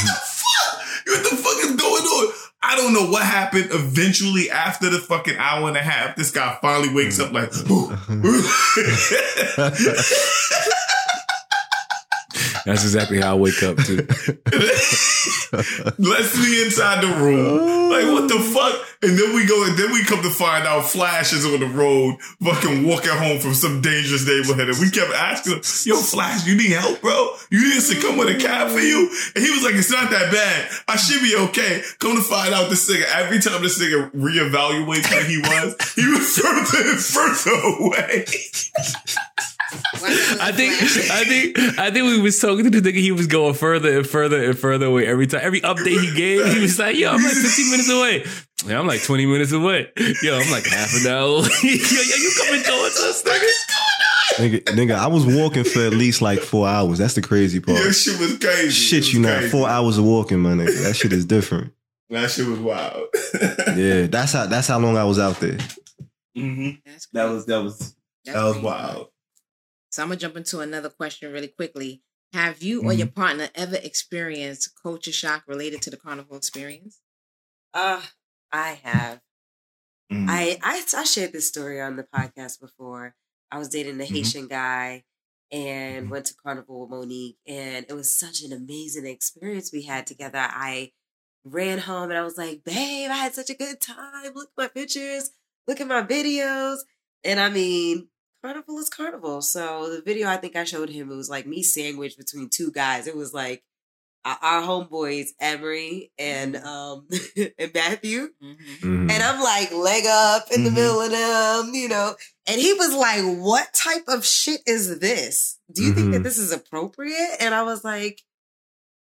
[0.03, 0.81] the fuck?
[1.07, 2.33] What the fuck is going on?
[2.63, 3.69] I don't know what happened.
[3.71, 7.53] Eventually, after the fucking hour and a half, this guy finally wakes up like,
[12.65, 13.97] That's exactly how I wake up too.
[15.99, 17.91] Let's me inside the room.
[17.91, 18.87] Like, what the fuck?
[19.03, 21.67] And then we go, and then we come to find out Flash is on the
[21.67, 24.69] road, fucking walking home from some dangerous neighborhood.
[24.69, 27.35] And we kept asking him, yo, Flash, you need help, bro?
[27.51, 29.09] You need us to come with a cab for you?
[29.35, 30.69] And he was like, it's not that bad.
[30.89, 31.83] I should be okay.
[31.99, 36.07] Come to find out this nigga, every time this nigga reevaluates who he was, he
[36.07, 38.27] was further and further away.
[40.41, 40.73] I think
[41.11, 42.97] I think I think we was talking to the nigga.
[43.01, 45.41] He was going further and further and further away every time.
[45.43, 48.25] Every update he gave, he was like, "Yo, I'm like 15 minutes away.
[48.67, 49.89] Yeah, I'm like 20 minutes away.
[50.23, 51.27] Yo, I'm like half an hour.
[51.41, 51.49] away.
[51.63, 53.51] yo, yo, you coming towards us, nigga?
[54.39, 56.99] nigga, nigga, I was walking for at least like four hours.
[56.99, 57.79] That's the crazy part.
[57.79, 58.71] Your shit was crazy.
[58.71, 59.51] Shit, was you not crazy.
[59.51, 60.83] four hours of walking, my nigga.
[60.85, 61.73] That shit is different.
[62.11, 63.05] That shit was wild.
[63.77, 65.59] Yeah, that's how that's how long I was out there.
[66.35, 66.71] hmm
[67.13, 67.95] That was that was
[68.25, 69.09] that was wild.
[69.99, 72.05] So I'm gonna jump into another question really quickly.
[72.33, 72.93] Have you or Mm-hmm.
[72.93, 77.03] your partner ever experienced culture shock related to the carnival experience?
[77.73, 78.05] Uh,
[78.53, 79.23] I have.
[80.11, 80.27] Mhm.
[80.27, 83.15] I, I I shared this story on the podcast before.
[83.51, 84.33] I was dating a Mhm.
[84.33, 85.05] Haitian guy
[85.51, 86.11] and Mhm.
[86.11, 90.39] went to Carnival with Monique, and it was such an amazing experience we had together.
[90.39, 90.93] I
[91.45, 94.35] ran home and I was like, "Babe, I had such a good time.
[94.35, 95.31] Look at my pictures.
[95.67, 96.81] Look at my videos."
[97.25, 98.11] And I mean,
[98.43, 99.43] Carnival is Carnival.
[99.43, 102.71] So the video I think I showed him it was like me sandwiched between two
[102.71, 103.07] guys.
[103.07, 103.65] It was like
[104.25, 107.09] our our homeboys Emery and um
[107.59, 108.29] and Matthew.
[108.43, 109.11] Mhm.
[109.11, 110.75] And I'm like leg up in the Mhm.
[110.75, 112.15] middle of them, you know.
[112.47, 115.59] And he was like, What type of shit is this?
[115.73, 116.25] Do you think that Mhm.
[116.25, 117.37] this is appropriate?
[117.41, 118.23] And I was like,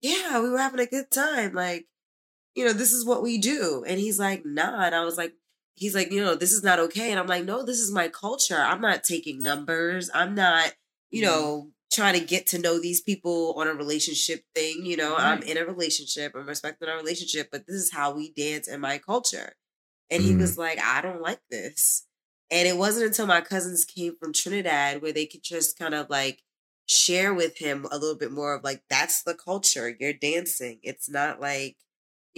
[0.01, 1.53] Yeah, we were having a good time.
[1.53, 1.85] Like,
[2.55, 3.83] you know, this is what we do.
[3.85, 4.85] And he's like, Nah.
[4.85, 5.33] And I was like,
[5.77, 7.11] He's like, you know, this is not okay.
[7.11, 8.57] And I'm like, no, this is my culture.
[8.57, 10.09] I'm not taking numbers.
[10.13, 10.73] I'm not,
[11.11, 14.85] you know, trying to get to know these people on a relationship thing.
[14.85, 16.33] You know, I'm in a relationship.
[16.35, 19.53] I'm respecting our relationship, but this is how we dance in my culture.
[20.09, 20.39] And he Mhm.
[20.39, 22.07] was like, I don't like this.
[22.49, 26.09] And it wasn't until my cousins came from Trinidad where they could just kind of
[26.09, 26.43] like
[26.87, 29.95] share with him a little bit more of like, that's the culture.
[29.99, 30.79] You're dancing.
[30.83, 31.77] It's not like,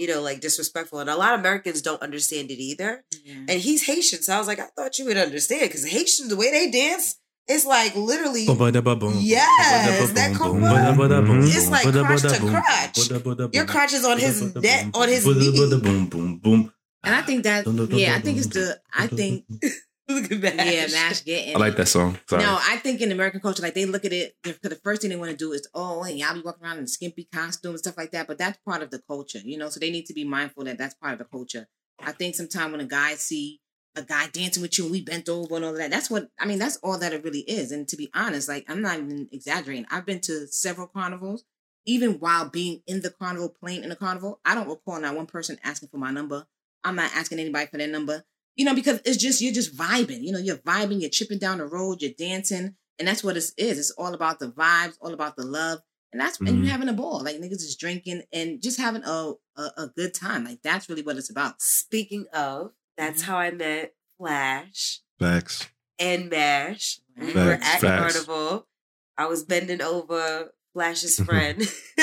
[0.00, 0.98] you know, like disrespectful.
[0.98, 3.04] And a lot of Americans don't understand it either.
[3.48, 4.22] And he's Haitian.
[4.22, 7.16] So I was like, I thought you would understand because Haitians, the way they dance,
[7.46, 8.46] it's like literally,
[9.20, 9.46] Yes,
[10.14, 10.30] that
[11.42, 11.48] Mhm.
[11.56, 12.96] It's like crotch to crotch.
[13.52, 15.58] your crotch is on his neck, on his knee.
[17.02, 17.64] And I think that,
[17.98, 19.44] yeah, I think it's the, I think
[20.20, 20.66] Look at that.
[20.66, 21.54] Yeah, Mash getting.
[21.54, 22.18] I like that song.
[22.28, 22.42] Sorry.
[22.42, 25.10] No, I think in American culture, like they look at it because the first thing
[25.10, 27.78] they want to do is, oh, hey, y'all be walking around in skimpy costumes and
[27.78, 28.26] stuff like that.
[28.26, 29.68] But that's part of the culture, you know.
[29.68, 31.68] So they need to be mindful that that's part of the culture.
[32.00, 33.60] I think sometimes when a guy see
[33.96, 36.28] a guy dancing with you and we bent over and all of that, that's what
[36.38, 36.58] I mean.
[36.58, 37.70] That's all that it really is.
[37.70, 39.86] And to be honest, like I'm not even exaggerating.
[39.90, 41.44] I've been to several carnivals.
[41.86, 45.26] Even while being in the carnival, playing in the carnival, I don't recall not one
[45.26, 46.46] person asking for my number.
[46.84, 48.24] I'm not asking anybody for their number
[48.56, 50.22] you know, because it's just you're just vibing.
[50.22, 53.44] You know, you're vibing, you're chipping down the road, you're dancing, and that's what it
[53.56, 53.78] is.
[53.78, 55.80] It's all about the vibes, all about the love,
[56.12, 56.64] and that's and Mhm.
[56.64, 57.22] you having a ball.
[57.22, 60.44] Like niggas just drinking and just having a, a a good time.
[60.44, 61.60] Like that's really what it's about.
[61.62, 65.68] Speaking of, that's how I met Flash Facts.
[65.98, 67.00] and Mash.
[67.16, 67.82] We were at facts.
[68.24, 68.66] Carnival.
[69.18, 71.60] I was bending over Flash's friend,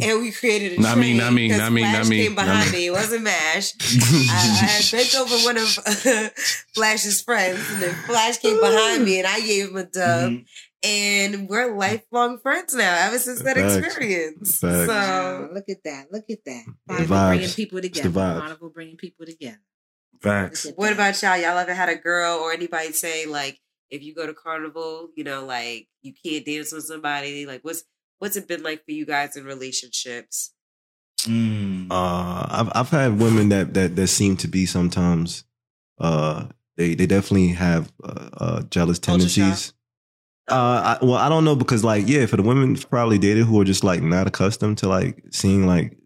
[0.00, 2.34] and we created a Not me, train not me, not me, Flash not me, came
[2.34, 2.78] not behind me.
[2.78, 2.86] me.
[2.86, 3.72] It wasn't Mash.
[3.82, 5.68] I, I had bent over one of
[6.74, 10.32] Flash's friends, and then Flash came behind me, and I gave him a dub.
[10.32, 10.42] Mm-hmm.
[10.88, 13.76] And we're lifelong friends now, ever since that Facts.
[13.76, 14.58] experience.
[14.60, 14.86] Facts.
[14.88, 16.12] Wow, So look at that.
[16.12, 16.64] Look at that.
[16.86, 17.28] The Carnival vibes.
[17.30, 18.08] bringing people the together.
[18.10, 18.38] vibes.
[18.40, 19.60] Carnival bringing people together.
[20.22, 20.66] Facts.
[20.76, 21.36] What about y'all?
[21.38, 23.58] Y'all ever had a girl or anybody say like,
[23.90, 27.46] if you go to carnival, you know, like you can't dance with somebody?
[27.46, 27.84] Like, what's
[28.18, 30.52] what's it been like for you guys in relationships?
[31.22, 31.88] Mm.
[31.90, 35.44] Uh, I've I've had women that that that seem to be sometimes.
[35.98, 39.72] Uh, they they definitely have uh, uh jealous tendencies.
[40.48, 43.60] Uh, I, well, I don't know because like yeah, for the women probably dated who
[43.60, 45.96] are just like not accustomed to like seeing like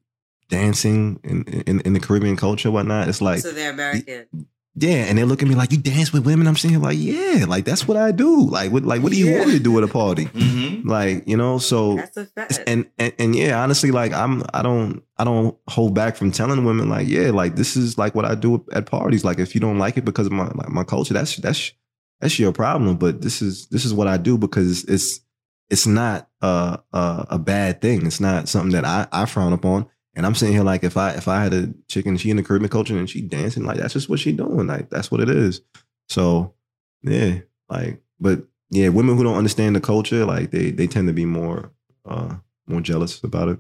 [0.49, 3.09] dancing in in, in the Caribbean culture, whatnot.
[3.09, 4.27] It's like so they're American.
[4.75, 6.47] Yeah, and they look at me like you dance with women.
[6.47, 8.49] I'm saying like yeah, like that's what I do.
[8.49, 9.39] Like what like what do you Yeah.
[9.39, 10.27] want me to do at a party?
[10.27, 10.89] Mm-hmm.
[10.89, 11.97] Like you know, so
[12.37, 16.17] That's a and, and and yeah, honestly, like I'm I don't I don't hold back
[16.17, 19.25] from telling women like yeah, like this is like what I do at parties.
[19.25, 21.73] Like if you don't like it because of my like my culture, that's that's
[22.21, 22.97] that's your problem.
[22.97, 25.21] But this is this is what I do because it's
[25.69, 28.07] it's not uh, uh, a bad thing.
[28.07, 29.87] It's not something that I I frown upon.
[30.15, 32.43] And I'm sitting here like if I if I had a chicken, she in the
[32.43, 34.67] Caribbean culture and she dancing like that's just what she doing.
[34.67, 35.61] Like that's what it is.
[36.09, 36.55] So
[37.03, 41.15] yeah, like but yeah, women who don't understand the culture, like they they tend to
[41.15, 41.71] be more
[42.05, 42.37] uh
[42.67, 43.59] more jealous about it.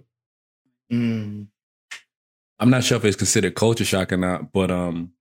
[0.92, 1.46] Mm.
[2.58, 5.12] I'm not sure if it's considered culture shock or not, but um,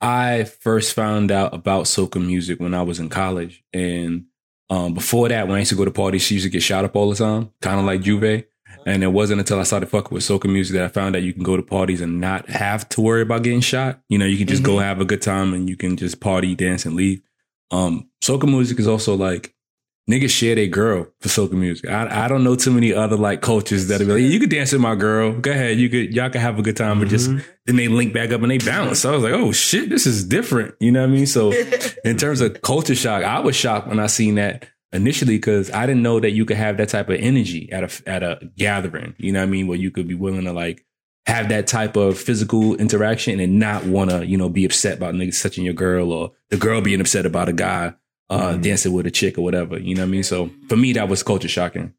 [0.00, 4.26] I first found out about soca music when I was in college, and
[4.70, 6.84] um, before that, when I used to go to parties, she used to get shot
[6.84, 8.46] up all the time, kind of like J'ouvert.
[8.84, 11.32] And it wasn't until I started fucking with soca music that I found that you
[11.32, 14.00] can go to parties and not have to worry about getting shot.
[14.08, 16.54] You know, you can just go have a good time and you can just party,
[16.54, 17.22] dance, and leave.
[17.70, 19.54] Um, soca music is also like
[20.08, 21.90] niggas share their girl for soca music.
[21.90, 24.72] I, I don't know too many other like cultures that are like, you could dance
[24.72, 25.32] with my girl.
[25.32, 25.78] Go ahead.
[25.78, 27.28] You could, y'all can have a good time, but just
[27.66, 29.00] then they link back up and they bounce.
[29.00, 30.74] So I was like, oh shit, this is different.
[30.80, 31.26] You know what I mean?
[31.26, 31.52] So
[32.04, 35.86] in terms of culture shock, I was shocked when I seen that initially because I
[35.86, 39.14] didn't know that you could have that type of energy at a at a gathering.
[39.18, 39.66] You know what I mean?
[39.66, 40.84] Where you could be willing to like
[41.26, 45.14] have that type of physical interaction and not want to, you know, be upset about
[45.14, 47.94] niggas touching your girl or the girl being upset about a guy
[48.30, 48.62] uh, Mhm.
[48.62, 49.78] dancing with a chick or whatever.
[49.78, 50.22] You know what I mean?
[50.22, 51.92] So for me, that was culture shocking.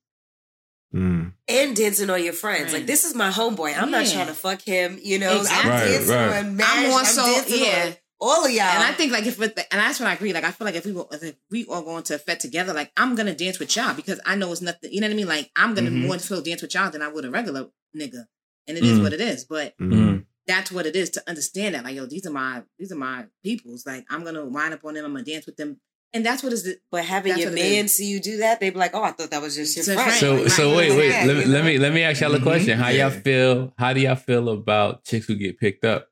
[0.96, 1.34] Mm.
[1.50, 2.72] and dancing on your friends.
[2.72, 3.78] Like this is my homeboy.
[3.78, 4.98] I'm not trying to fuck him.
[5.04, 5.70] You know, Exactly.
[5.72, 6.46] I'm Right, dancing right.
[6.46, 6.70] on Mash.
[6.78, 7.86] I'm I'm, more so- dancing yeah.
[7.88, 8.64] on all of y'all.
[8.64, 10.34] And I think like if with the, and that's what I agree.
[10.34, 12.74] Like I feel like if we go, if we all go into a fete together,
[12.74, 14.92] like I'm gonna dance with y'all because I know it's nothing.
[14.92, 15.28] You know what I mean?
[15.28, 16.06] Like I'm gonna Mhm.
[16.08, 18.26] more so dance with y'all than I would a regular nigga.
[18.68, 19.04] And it is Mm.
[19.04, 19.46] what it is.
[19.46, 19.92] But Mm.
[19.94, 20.26] Mm.
[20.48, 21.84] that's what it is to understand that.
[21.84, 23.86] Like yo, these are my these are my peoples.
[23.86, 25.06] Like I'm gonna wind up on them.
[25.06, 25.80] I'm gonna dance with them.
[26.14, 28.80] And that's what is the but having your man see you do that, they be
[28.80, 30.20] like, "Oh, I thought that was just your It's a friend." friend.
[30.20, 32.34] So Right, so wait wait Yeah, let, you me- let me let me ask y'all
[32.34, 32.44] a Mhm.
[32.44, 32.80] question.
[32.80, 33.74] How y'all feel?
[33.78, 36.08] How do y'all feel about chicks who get picked up?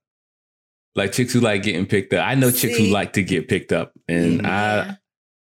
[0.95, 2.25] Like chicks who like getting picked up.
[2.25, 4.45] I know chicks who like to get picked up, and Mm-hmm.
[4.45, 4.97] I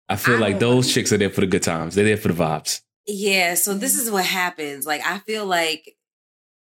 [0.10, 1.96] I feel I like those chicks are there for the good times.
[1.96, 2.82] They're there for the vibes.
[3.08, 4.86] Yeah, so this is what happens.
[4.86, 5.96] Like I feel like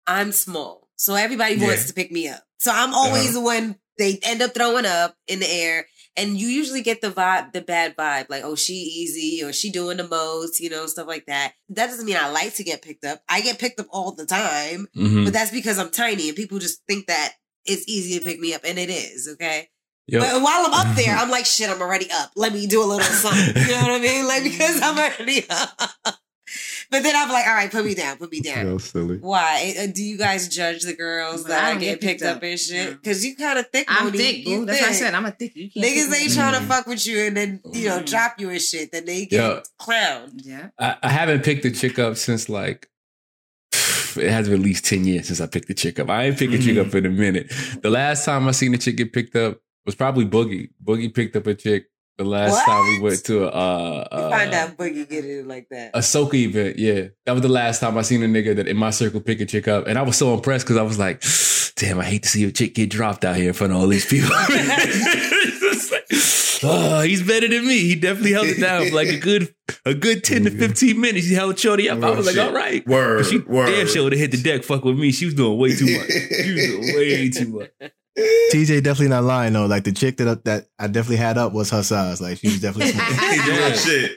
[0.08, 0.88] I'm small.
[0.96, 2.42] So everybody wants to pick me up.
[2.60, 5.86] So I'm always the one they end up throwing up in the air.
[6.16, 9.72] And you usually get the vibe, the bad vibe, like, oh, she easy or she
[9.72, 11.54] doing the most, you know, stuff like that.
[11.70, 13.22] That doesn't mean I like to get picked up.
[13.28, 15.26] I get picked up all the time, Mhm.
[15.26, 17.34] but that's because I'm tiny and people just think that
[17.66, 18.62] it's easy to pick me up.
[18.66, 19.70] And it is, okay?
[20.08, 22.32] Yo, But while I'm up there, I'm like, shit, I'm already up.
[22.36, 23.62] Let me do a little something.
[23.64, 24.28] You know what I mean?
[24.28, 25.80] Like, because I'm already up.
[26.92, 28.68] But then I'm like, all right, put me down, put me down.
[28.68, 29.18] Real silly.
[29.18, 29.74] Why?
[29.80, 32.24] Uh, Do you guys judge the girls But that I are don't get picked picked
[32.24, 32.44] up up.
[32.44, 32.90] and shit?
[32.90, 32.96] No.
[32.96, 34.22] Because you kind of thick, I'm Monique.
[34.22, 34.66] thick, You boo.
[34.66, 35.02] That's what I thick.
[35.02, 35.14] said.
[35.16, 35.56] I'm a thick.
[35.56, 38.06] You can't Niggas pick ain't trying to fuck with you and then, you know, Mm.
[38.06, 38.92] drop you and shit.
[38.92, 39.62] Then they get Yo.
[39.82, 40.42] clowned.
[40.44, 40.68] Yeah.
[40.78, 42.88] I, I haven't picked a chick up since like
[44.18, 46.10] it has been at least ten years since I picked a chick up.
[46.10, 47.52] I ain't picked a chick up in a minute.
[47.82, 50.70] The last time I seen a chick get picked up, was probably Boogie.
[50.84, 51.86] Boogie picked up a chick
[52.18, 52.66] the last What?
[52.66, 55.92] time we went to a uh, You uh, find out Boogie get it like that.
[55.96, 56.78] a soca event.
[56.80, 59.42] Yeah, that was the last time I seen a nigga that in my circle pick
[59.42, 61.24] a chick up, and I was so impressed because I was like,
[61.76, 63.88] "Damn, I hate to see a chick get dropped out here in front of all
[63.88, 64.30] these people."
[66.64, 67.80] It's oh, he's better than me.
[67.80, 69.54] He definitely held it down for like a good,
[69.86, 71.28] a good ten to fifteen minutes.
[71.28, 72.02] He held Shorty up.
[72.04, 73.68] I Real was like, "All right." Word, But she word.
[73.68, 74.64] damn sure would have hit the deck.
[74.64, 75.12] Fuck with me.
[75.12, 76.08] She was doing way too much.
[76.12, 77.92] She was doing way too much.
[78.52, 79.66] TJ definitely not lying though.
[79.66, 82.22] Like the chick that that I definitely had up was her size.
[82.22, 83.48] Like she was definitely small.
[83.48, 84.12] Real shit.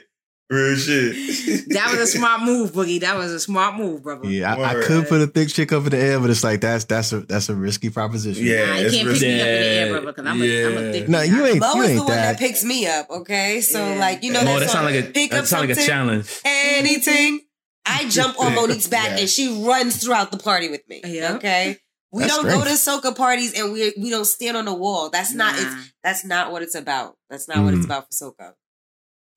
[0.49, 1.65] Real shit.
[1.69, 3.01] That was a smart move, Boogie.
[3.01, 4.29] That was a smart move, brother.
[4.29, 6.61] Yeah, I, I could put a thick chick up in the air, but it's like
[6.61, 8.45] that's that's a that's a risky proposition.
[8.45, 10.77] Yeah, Nah, you can't pick me up in the air, brother, because I'm, a I'm
[10.77, 10.91] a yeah.
[10.93, 12.39] thick No, you ain't Mo you is the ain't one that that.
[12.39, 13.59] picks me up, okay?
[13.59, 13.99] So Yeah.
[13.99, 15.77] like you know Mo, that that song, sound like a pick that up sound like
[15.77, 16.39] a challenge.
[16.45, 17.41] anything.
[17.85, 19.17] I jump on Monique's back Yeah.
[19.19, 21.01] and she runs throughout the party with me.
[21.05, 21.33] Yeah.
[21.35, 21.77] Okay.
[22.11, 23.03] We That's don't go to strength.
[23.03, 25.09] soca parties and we we don't stand on the wall.
[25.09, 27.17] That's not it's that's not what it's about.
[27.29, 27.89] That's not what it's Mm.
[27.89, 28.53] about for soca.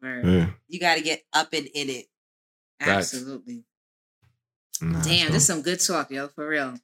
[0.02, 0.26] Word.
[0.26, 0.46] Yeah.
[0.68, 2.06] You got to get up and in it.
[2.80, 3.64] Absolutely.
[4.80, 6.74] Nah, Damn, so- this is some good talk, yo, for real.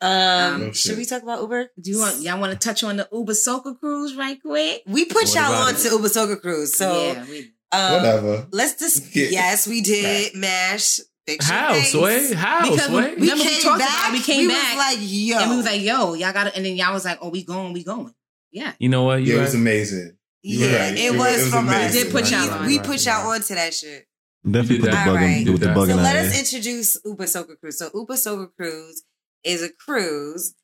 [0.00, 0.96] Um, should shit.
[0.98, 1.70] we talk about Uber?
[1.80, 4.82] Do you want y'all want to touch on the Uber Soca cruise right quick?
[4.86, 5.78] We put What y'all on it?
[5.78, 6.76] to Uber Soca Cruise.
[6.76, 7.38] So yeah, we,
[7.72, 8.46] um, Whatever.
[8.50, 9.28] let's just Yeah.
[9.30, 11.00] yes, we did mash.
[11.26, 11.92] Fix your How, face.
[11.92, 12.34] Sway?
[12.34, 13.14] How, Because Sway?
[13.14, 15.38] we- Remember we talked about we came we back, was like, yo.
[15.38, 17.42] and we was like, yo, y'all got to, and then y'all was like, oh, we
[17.44, 18.12] going, we going.
[18.52, 18.72] Yeah.
[18.78, 19.22] You know what?
[19.22, 20.18] You Yeah, it was amazing.
[20.46, 20.92] You were yeah, right.
[20.92, 21.74] it, It was- was from us.
[21.74, 21.98] amazing.
[21.98, 22.66] We did put y'all on.
[22.66, 24.06] We put y'all onto that shit.
[24.44, 25.22] Definitely You put the bug that.
[25.46, 27.78] in, with the bug So in let us introduce Uber Soca Cruise.
[27.78, 29.02] So Uber Soca Cruise
[29.42, 30.54] is a cruise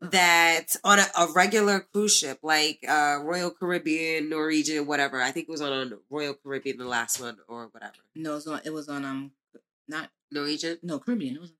[0.00, 5.22] that on a, a regular cruise ship, like uh, Royal Caribbean, Norwegian, whatever.
[5.22, 7.92] I think it was on a Royal Caribbean, the last one, or whatever.
[8.14, 9.30] No, it was on, it was on, um,
[9.88, 11.36] not, Norwegian, no, Caribbean.
[11.36, 11.52] It was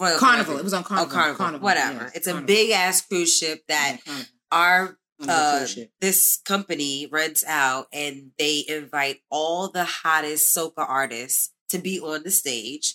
[0.00, 0.44] Royal Carnival.
[0.54, 0.60] Caribbean.
[0.60, 1.10] It was on Carnival.
[1.10, 1.36] Oh, Carnival.
[1.36, 2.04] Carnival, Whatever.
[2.04, 4.96] yes, it's a big ass cruise ship that Yeah, our On the
[5.28, 5.66] uh,
[6.00, 12.22] this company rents out and they invite all the hottest soca artists to be on
[12.22, 12.94] the stage.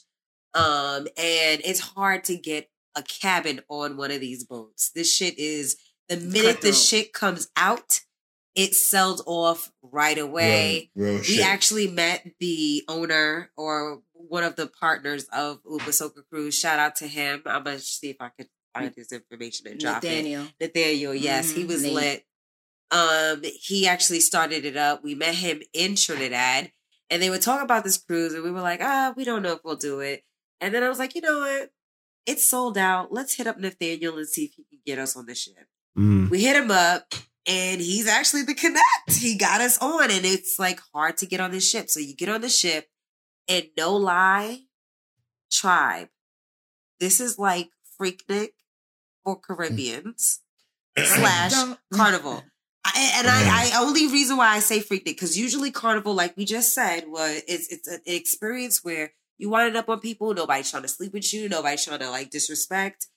[0.54, 4.92] Um, and it's hard to get a cabin on one of these boats.
[4.94, 5.78] This shit is
[6.10, 8.02] the minute the shit comes out,
[8.54, 10.92] it sells off right away.
[10.94, 11.46] Real, real We shit.
[11.46, 16.58] actually met the owner or one of the partners of Uber Soca Cruise.
[16.58, 17.42] Shout out to him.
[17.46, 20.08] I'm gonna see if I could find his information and drop it.
[20.08, 20.48] Nathaniel.
[20.60, 21.94] Nathaniel, yes, he Mhm, was Nate.
[21.94, 22.26] lit.
[22.92, 25.04] Um, he actually started it up.
[25.04, 26.72] We met him in Trinidad,
[27.10, 29.54] and they were talking about this cruise, and we were like, ah, we don't know
[29.54, 30.24] if we'll do it.
[30.60, 31.72] And then I was like, you know what?
[32.26, 33.12] It's sold out.
[33.12, 35.68] Let's hit up Nathaniel and see if he can get us on the ship.
[35.98, 36.30] Mm.
[36.30, 37.14] We hit him up,
[37.48, 38.86] and he's actually the connect.
[39.18, 41.90] He got us on, and it's like hard to get on this ship.
[41.90, 42.90] So you get on the ship,
[43.48, 44.62] and no lie,
[45.52, 46.10] tribe.
[47.00, 47.70] This is like
[48.00, 48.50] Freaknik
[49.24, 50.42] for Caribbeans
[50.98, 51.54] slash
[51.94, 52.44] Carnival.
[52.84, 56.46] I, and I, I only reason why I say Freaknik because usually Carnival, like we
[56.46, 60.34] just said, was it's it's an experience where you wind up on people.
[60.34, 61.48] Nobody's trying to sleep with you.
[61.48, 63.08] Nobody's trying to like disrespect.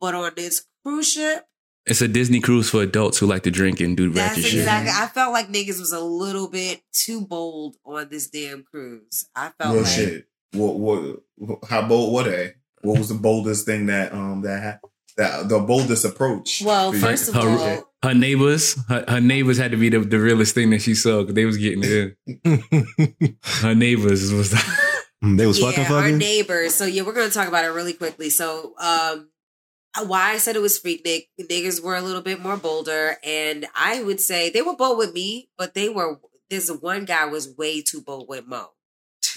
[0.00, 1.44] But on this cruise ship,
[1.86, 4.60] It's a Disney cruise for adults who like to drink and do that's ratchet shit.
[4.60, 4.92] exactly.
[4.94, 9.28] I felt like niggas was a little bit too bold on this damn cruise.
[9.34, 10.24] I felt Real like shit.
[10.52, 12.54] What, what, how bold were they?
[12.82, 14.88] What was the boldest thing that um that ha-
[15.18, 16.62] that the boldest approach?
[16.64, 20.18] Well, first of Her- all, Her neighbors, her, her neighbors had to be the, the
[20.18, 23.36] realest thing that she saw because they was getting it in.
[23.60, 24.54] Her neighbors was
[25.22, 26.74] Mm, They was yeah, fucking our neighbors.
[26.74, 28.30] So yeah, we're gonna talk about it really quickly.
[28.30, 29.30] So um
[30.06, 34.00] why I said it was Freaknik, niggas were a little bit more bolder, and I
[34.02, 37.82] would say they were bold with me, but they were this one guy was way
[37.82, 38.68] too bold with Mo.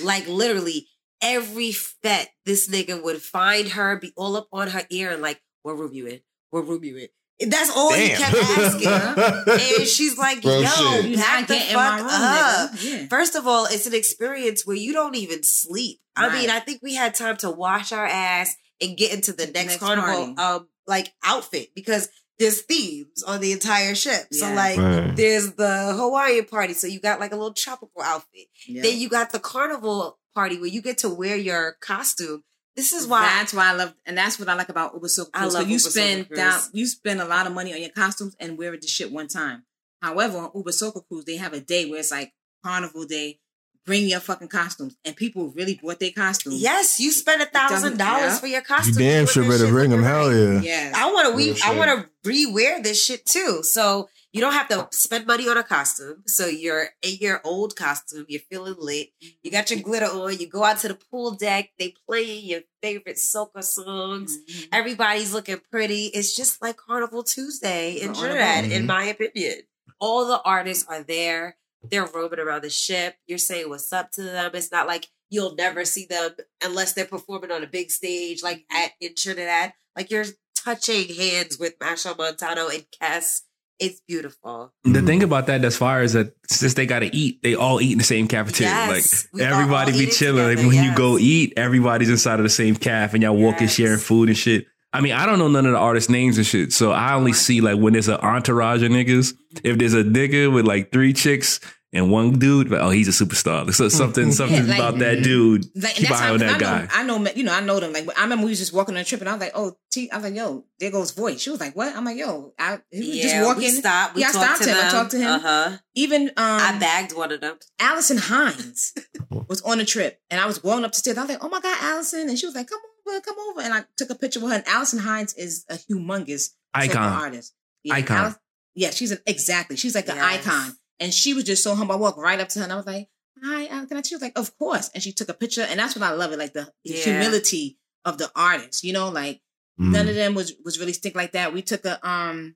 [0.04, 0.88] Like literally
[1.22, 5.42] every fet, this nigga would find her, be all up on her ear, and like,
[5.64, 6.20] what room you in?
[6.50, 7.08] What room you in?
[7.42, 8.88] And that's all he kept asking.
[8.90, 11.06] and she's like, Real yo, shit.
[11.06, 12.72] You back not the fuck up.
[12.84, 13.08] Yeah.
[13.08, 16.00] First of all, it's an experience where you don't even sleep.
[16.16, 19.46] I mean, I think we had time to wash our ass and get into the
[19.48, 24.28] next, Next carnival um like outfit because there's themes on the entire ship.
[24.32, 25.16] So like Right.
[25.16, 28.48] there's the Hawaiian party, so you got like a little tropical outfit.
[28.68, 28.82] Yeah.
[28.84, 32.44] Then you got the carnival party where you get to wear your costume.
[32.76, 35.30] This is why That's why I love, and that's what I like about Uber Soca
[35.34, 35.54] I Cruise.
[35.54, 36.38] So love you Uber Soca spend Cruise.
[36.38, 39.12] down, you spend a lot of money on your costumes and wear it the shit
[39.12, 39.64] one time.
[40.02, 43.40] However, on Uber Soca Cruise, they have a day where it's like Carnival Day.
[43.84, 46.62] Bring your fucking costumes, and people really bought their costumes.
[46.62, 48.96] yes, you spend a thousand dollars for your costumes.
[48.96, 50.04] You damn wear sure better bring them.
[50.04, 50.62] Hell yeah.
[50.62, 50.94] yeah.
[50.96, 51.90] I want to Real we I want
[52.24, 53.64] to rewear this shit too.
[53.64, 56.24] So You don't have to spend money on a costume.
[56.26, 59.10] So you're in your old costume, you're feeling lit.
[59.44, 62.62] You got your glitter on, you go out to the pool deck, they play your
[62.82, 64.38] favorite soca songs.
[64.38, 64.68] Mhm.
[64.72, 66.06] Everybody's looking pretty.
[66.08, 69.64] It's just like Carnival Tuesday in We're on a Trinidad, in my opinion.
[70.00, 71.58] All the artists are there.
[71.84, 73.16] They're roaming around the ship.
[73.28, 74.52] You're saying what's up to them.
[74.54, 78.66] It's not like you'll never see them unless they're performing on a big stage, like
[78.72, 79.74] at in Trinidad.
[79.96, 80.26] Like you're
[80.56, 83.42] touching hands with Machel Montano and Kes.
[83.82, 84.72] It's beautiful.
[84.84, 87.82] The thing about that, as far as that, since they got to eat, they all
[87.82, 88.72] eat in the same cafeteria.
[88.72, 90.46] Yes, like everybody be chilling.
[90.46, 93.68] Like together, when you go eat, everybody's inside of the same calf, and y'all walking,
[93.68, 94.68] sharing food and shit.
[94.94, 97.34] I mean, I don't know none of the artists' names and shit, so I only
[97.34, 99.34] see like when there's an entourage of niggas.
[99.64, 101.60] If there's a nigga with like three chicks
[101.94, 103.72] and one dude, like, oh, he's a superstar.
[103.74, 105.66] So something, something like- about that dude.
[105.76, 106.88] Like Keep that's eye how on that I know, guy.
[106.92, 107.92] I know, you know, I know them.
[107.94, 109.78] Like I remember we was just walking on a trip, and I was like, "Oh,
[109.92, 112.54] T," I was like, "Yo, there goes voice." She was like, "What?" I'm like, "Yo,
[112.58, 114.16] I he was yeah, just walking." we stopped.
[114.16, 114.76] We yeah, I stopped to him.
[114.78, 114.86] them.
[114.88, 115.28] I talked to him.
[115.32, 115.78] Uh huh.
[115.96, 117.58] Even um, I bagged one of them.
[117.80, 118.94] Alison Hinds
[119.50, 121.18] was on a trip, and I was going up the stairs.
[121.18, 123.62] I was like, "Oh my god, Alison!" And she was like, "Come over, come over."
[123.62, 124.56] And I took a picture with her.
[124.58, 127.04] And Alison Hinds is a humongous Icon.
[127.22, 127.54] artist.
[127.84, 128.18] Yeah, Icon.
[128.18, 128.38] Alice-
[128.74, 129.76] yeah, she's an exactly.
[129.76, 131.96] She's like an icon, and she was just so humble.
[131.96, 133.10] I walked right up to her, and I was like,
[133.44, 135.80] "Hi, Al- can I?" She was like, "Of course." And she took a picture, and
[135.80, 137.04] that's what I love it, like the, the Yeah.
[137.04, 138.84] humility of the artist.
[138.86, 139.42] You know, like
[139.80, 139.92] Mm.
[139.94, 141.54] none of them was was really stick like that.
[141.54, 142.56] We took a um,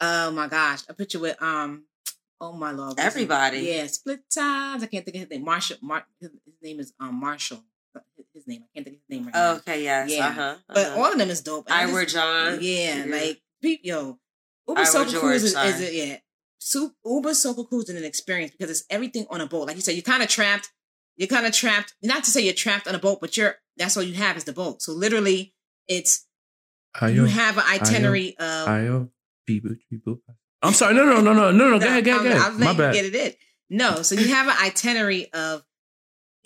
[0.00, 1.84] oh my gosh, a picture with um,
[2.40, 3.58] oh my lord, what's his- Everybody.
[3.60, 4.82] Yeah, split times.
[4.82, 5.44] I can't think of his name.
[5.44, 5.78] Marshall.
[5.82, 7.62] Mar- his, his name is um Marshall.
[8.16, 8.62] His, his name.
[8.64, 9.52] I can't think of his name right now.
[9.56, 10.10] Okay, yes.
[10.10, 10.28] Yeah.
[10.28, 10.56] Uh huh.
[10.68, 11.66] But all of them is dope.
[11.68, 12.58] And I Ira just- John.
[12.62, 13.10] yeah, Mhm.
[13.10, 14.18] like peep, yo,
[14.68, 15.68] Uber Iwer Soca George, Cruise is, sorry.
[15.68, 16.16] is a, yeah.
[16.64, 19.66] Su- Uber Soca Cruise is an experience because it's everything on a boat.
[19.66, 20.72] Like you said, you're kind of trapped.
[21.18, 21.92] You're kind of trapped.
[22.02, 24.44] Not to say you're trapped on a boat, but you're that's all you have is
[24.44, 24.80] the boat.
[24.80, 25.54] So literally,
[25.88, 26.26] it's
[27.02, 28.66] you have an itinerary of.
[28.66, 29.10] ayo,
[29.46, 30.22] people, people.
[30.62, 30.94] I'm sorry.
[30.94, 31.78] No, no, no, no, no, no.
[31.78, 32.54] Go ahead, go ahead, go ahead.
[32.58, 32.94] My bad.
[32.94, 33.32] Get it in.
[33.68, 35.62] No, so you have an itinerary of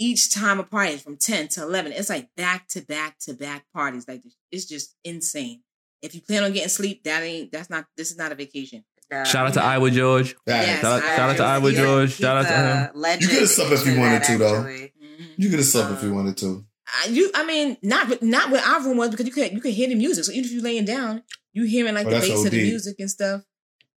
[0.00, 1.92] each time a party from 10 to 11.
[1.92, 4.08] It's like back to back to back parties.
[4.08, 5.62] Like it's just insane.
[6.02, 8.84] If you plan on getting sleep, that ain't that's not this is not a vacation.
[9.10, 9.24] Nah.
[9.24, 10.36] Shout out to Iwer George.
[10.46, 12.08] Yes, Shout out, shout out to Iwer yeah, George.
[12.10, 13.20] He's Shout out to him.
[13.20, 14.56] You could've slept if you wanted to, though.
[14.58, 14.92] actually.
[15.36, 16.64] You could have slept if you um, wanted to.
[16.86, 19.60] I- you I mean not with not where our room was because you could you
[19.60, 20.24] could hear the music.
[20.24, 22.62] So even if you're laying down, you hearing like Oh, the that's bass of the
[22.62, 23.42] music and stuff.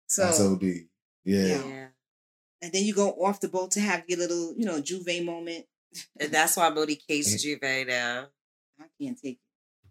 [0.06, 0.62] So That's OD.
[1.24, 1.46] Yeah.
[1.46, 1.86] Yeah.
[2.60, 5.64] and then you go off the boat to have your little, you know, J'ouvert moment.
[6.20, 8.26] And that's why Modi case J'ouvert now.
[8.80, 9.38] I can't take it.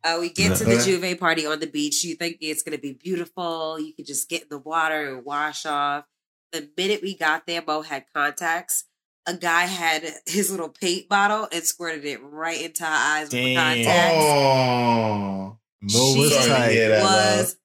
[0.03, 0.71] Uh, we get to the.
[0.73, 2.03] J'ouvert party on the beach.
[2.03, 3.79] You think it's going to be beautiful.
[3.79, 6.05] You could just get in the water and wash off.
[6.51, 8.85] The minute we got there, Mo had contacts.
[9.27, 13.33] A guy had his little paint bottle and squirted it right into our eyes with
[13.33, 13.55] Damn.
[13.75, 14.17] contacts.
[14.17, 15.57] Oh.
[15.81, 17.01] Mo was Sorry tight.
[17.01, 17.55] was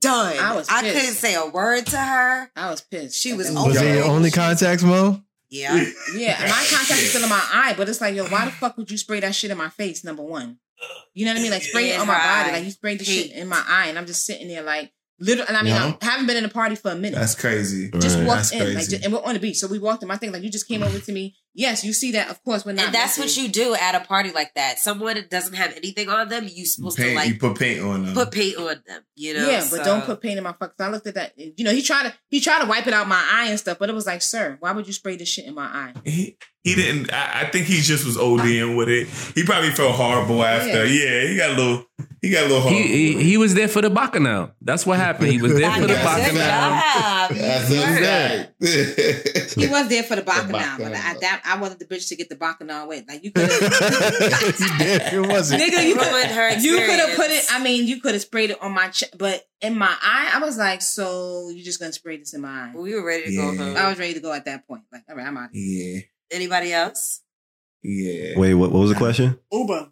[0.00, 0.36] done.
[0.38, 2.50] I was I couldn't say a word to her.
[2.54, 3.20] I was pissed.
[3.20, 5.20] She at was that over Was it your only contacts, Mo?
[5.50, 5.84] Yeah.
[6.16, 8.76] Yeah, my contact is still in my eye, but it's like, yo, why the fuck
[8.76, 10.02] would you spray that shit in my face?
[10.04, 10.58] Number one,
[11.14, 11.50] you know what I mean?
[11.50, 13.98] Like spray it on my body, like you sprayed the shit in my eye, and
[13.98, 15.48] I'm just sitting there like, literally.
[15.48, 15.94] And I mean, Yeah.
[16.02, 17.14] I haven't been in a party for a minute.
[17.18, 17.90] That's crazy.
[18.00, 18.26] just Right.
[18.26, 20.10] walked That's in, like, just, and we're on the beach, so we walked in.
[20.10, 21.36] I think like you just came over to me.
[21.56, 22.30] Yes, you see that.
[22.30, 22.86] Of course, we're not.
[22.86, 24.78] And that's what you do at a party like that.
[24.80, 27.80] Someone that doesn't have anything on them, you supposed Paint, to like you put paint
[27.80, 28.14] on them.
[28.14, 29.02] put paint on them.
[29.14, 29.48] You know.
[29.48, 30.76] yeah, but don't put paint in my fuck.
[30.76, 31.32] 'cause I looked at that.
[31.36, 33.78] You know, he tried to he tried to wipe it out my eye and stuff,
[33.78, 35.92] but it was like, sir, why would you spray this shit in my eye?
[36.04, 37.12] he, he didn't.
[37.12, 39.06] I, I think he just was ODing with it.
[39.36, 40.84] He probably felt horrible after.
[40.86, 41.84] Yeah, he got a little.
[42.20, 42.80] He got a little horrible.
[42.82, 44.50] He, he he was there for the bacchanal.
[44.62, 45.28] That's what happened.
[45.30, 46.34] He was there for the bacchanal.
[47.38, 49.60] That's You what were.
[49.60, 50.90] He was there for the bacchanal, bacchanal.
[50.90, 53.04] but I, that, I wasn't the bitch to get the bacchanal with.
[53.08, 53.60] Like you could have.
[54.60, 55.12] you did.
[55.14, 55.62] It wasn't.
[55.62, 57.44] Nigga, you Ruined her could you could have put it.
[57.50, 60.38] I mean, you could have sprayed it on my chest, but in my eye, I
[60.40, 63.36] was like, "So you're just gonna spray this in my eye?" We were ready to
[63.36, 63.76] go home.
[63.76, 64.82] I was ready to go at that point.
[64.92, 65.50] Like, all right, I'm out.
[65.52, 67.20] yeah, Anybody else?
[67.82, 68.38] yeah.
[68.38, 69.38] Wait, what, what was the question?
[69.52, 69.90] Uber.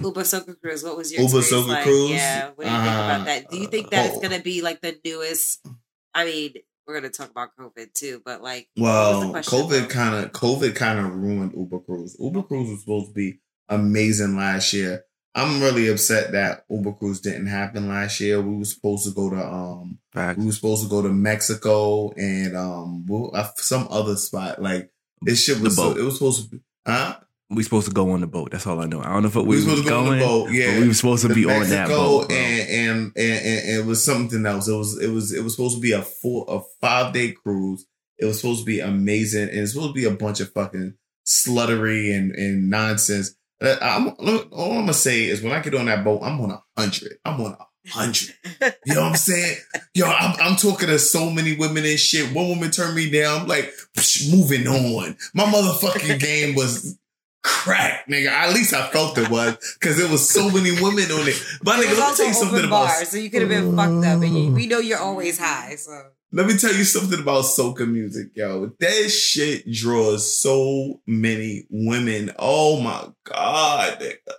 [0.00, 0.82] Uber Soca Cruise.
[0.84, 1.82] What was your Uber experience Soca like?
[1.84, 2.10] Cruise?
[2.10, 2.50] Yeah.
[2.54, 3.50] What do you think about Uh, that?
[3.50, 4.20] Do you think that it's oh.
[4.20, 5.66] gonna be like the newest?
[6.14, 6.54] I mean,
[6.86, 10.32] we're gonna talk about COVID too, but like, what was the Well, COVID kind of
[10.32, 12.16] COVID kind of ruined Uber Cruise.
[12.18, 15.04] Uber Cruise was supposed to be amazing last year.
[15.34, 18.40] I'm really upset that Uber Cruise didn't happen last year.
[18.40, 19.98] We were supposed to go to um
[20.36, 24.60] we were supposed to go to Mexico and um uh, some other spot.
[24.60, 24.90] Like
[25.22, 25.96] this shit was boat.
[25.96, 27.18] it was supposed to be huh?
[27.54, 28.50] We supposed to go on the boat.
[28.50, 29.00] That's all I know.
[29.00, 30.72] I don't know if We we, were supposed to go on going, the boat, yeah.
[30.74, 32.30] but we were supposed to The be on that boat.
[32.32, 34.68] and, and, and and and it was something else.
[34.68, 37.84] It was it was it was supposed to be a four a five day cruise.
[38.18, 40.94] It was supposed to be amazing, and it's supposed to be a bunch of fucking
[41.26, 43.34] sluttery and and nonsense.
[43.60, 44.08] Uh, I'm,
[44.50, 47.18] all I'm gonna say is when I get on that boat, I'm on a hundred.
[47.24, 48.34] I'm on a hundred.
[48.86, 49.56] You know what I'm saying?
[49.94, 52.32] Yo, I'm, I'm talking to so many women and shit.
[52.34, 53.42] One woman turned me down.
[53.42, 55.16] I'm like, psh, moving on.
[55.34, 56.96] My motherfucking game was
[57.42, 58.28] crack, nigga.
[58.28, 61.42] At least I felt it was because there was so many women on it.
[61.62, 63.48] But It nigga, let me tell you something open about bar, so you could have
[63.50, 64.22] been fucked up.
[64.22, 67.90] And you, we know you're always high, so Let me tell you something about soca
[67.90, 68.72] music, yo.
[68.78, 72.32] That shit draws so many women.
[72.38, 74.34] Oh my god, nigga.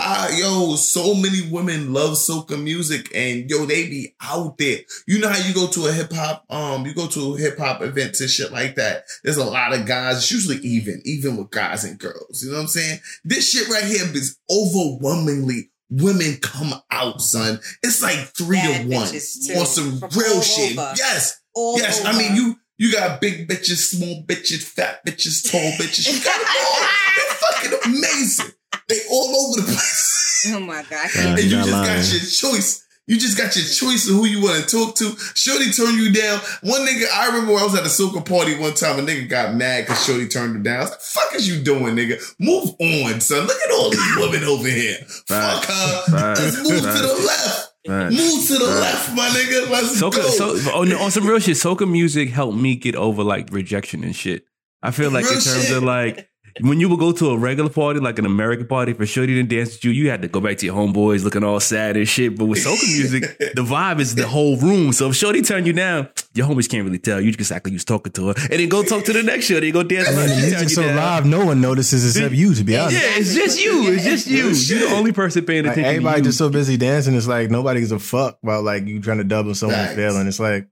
[0.00, 4.78] Ah, yo, so many women love soca music, and yo, they be out there.
[5.08, 7.58] You know how you go to a hip hop, um, you go to a hip
[7.58, 9.06] hop events and shit like that.
[9.24, 10.18] There's a lot of guys.
[10.18, 12.44] It's usually even, even with guys and girls.
[12.44, 13.00] You know what I'm saying?
[13.24, 17.58] This shit right here is overwhelmingly women come out, son.
[17.82, 20.78] It's like three Bad to one on some from real shit.
[20.78, 20.92] over.
[20.96, 21.40] Yes.
[21.54, 26.12] all Yes, I mean you you got big bitches, small bitches, fat bitches, tall bitches.
[26.12, 26.80] You got them all.
[27.16, 28.52] They're fucking amazing.
[28.88, 30.14] They all over the place.
[30.54, 31.08] Oh my god.
[31.18, 32.86] Uh, and you just not got your choice.
[33.08, 35.16] You just got your choice of who you want to talk to.
[35.34, 36.38] Shorty turned you down.
[36.62, 39.00] One nigga, I remember when I was at a soca party one time.
[39.00, 40.76] A nigga got mad because Shorty turned him down.
[40.76, 42.22] I was like, "Fuck is you doing, nigga?
[42.38, 43.46] Move on, son.
[43.48, 44.98] Look at all these women over here.
[45.26, 46.02] Fuck her.
[46.12, 46.40] Facts.
[46.40, 47.72] Let's move to the left.
[47.88, 48.10] Right.
[48.12, 49.70] Move to the left, my nigga.
[49.70, 53.24] Let's Soca, go." so on, on some real shit, soca music helped me get over
[53.24, 54.44] like rejection and shit.
[54.82, 55.76] I feel like Real in terms shit.
[55.76, 56.27] of like
[56.60, 59.34] when you would go to a regular party, like an American party, for sure you
[59.36, 61.96] didn't dance with you, you had to go back to your homeboys looking all sad
[61.96, 62.36] and shit.
[62.36, 64.92] But with soca music, the vibe is the whole room.
[64.92, 67.20] So if Shorty turned you down, your homies can't really tell.
[67.20, 69.22] You just act like you was talking to her, and then go talk to the
[69.22, 70.34] next Shorty, go dance I with mean, her.
[70.34, 70.96] the She music's you so down.
[70.96, 73.88] live, no one notices except you, to be honest, Yeah, it's just you.
[73.92, 74.76] It's just you.
[74.76, 75.90] You're the only person paying Like, attention.
[75.90, 76.28] everybody to you.
[76.28, 77.14] just so busy dancing.
[77.14, 79.94] It's like nobody gives a fuck about like you trying to double someone's Facts.
[79.96, 80.26] feeling.
[80.26, 80.68] It's like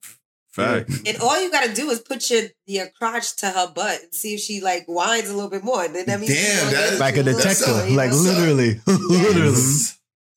[0.57, 1.03] Facts.
[1.07, 4.35] And all you gotta do is put your your crotch to her butt and see
[4.35, 5.87] if she like whines a little bit more.
[5.89, 8.17] Then that means Damn, she's gonna like a you little detective, more, you like know?
[8.17, 9.63] literally, literally.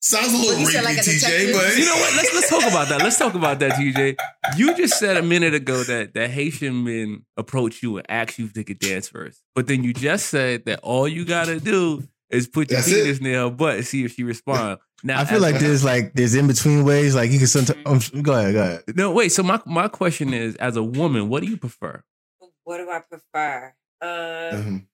[0.02, 2.16] Sounds a little What you rapey, like a TJ, but You know what?
[2.16, 3.00] Let's let's talk about that.
[3.02, 4.16] Let's talk about that, TJ.
[4.56, 8.46] You just said a minute ago that that Haitian men approach you and ask you
[8.46, 12.02] if they could dance first, but then you just said that all you gotta do
[12.30, 13.02] is put your That's it.
[13.02, 14.80] penis near her butt and see if she responds.
[15.02, 17.14] Now, I feel as- like there's like there's in between ways.
[17.14, 18.12] Like you can sometimes.
[18.12, 18.82] Um, go ahead, go ahead.
[18.96, 19.30] no wait.
[19.30, 22.02] So my my question is, as a woman, what do you prefer?
[22.64, 23.74] What do I prefer?
[24.02, 24.86] Um, Mhm.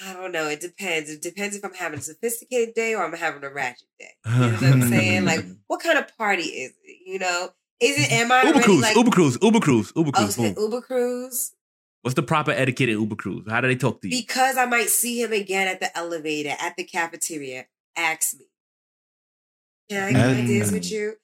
[0.00, 0.46] I don't know.
[0.48, 1.10] It depends.
[1.10, 4.10] It depends if I'm having a sophisticated day or I'm having a ratchet day.
[4.26, 5.24] You know what I'm saying?
[5.24, 6.96] Like, what kind of party is it?
[7.04, 7.50] You know,
[7.80, 8.12] is it?
[8.12, 8.96] Am I Uber already cruise, like?
[8.96, 10.34] Uber cruise, Uber cruise, Uber Oh, cruise.
[10.36, 10.54] so boom.
[10.58, 11.52] Uber cruise
[12.02, 13.44] What's the proper etiquette in Uber cruise?
[13.50, 14.16] How do they talk to you?
[14.22, 17.66] because I might see him again at the elevator at the cafeteria.
[17.96, 18.44] Ask me,
[19.88, 20.72] can I, can I Mm.
[20.72, 21.14] with you?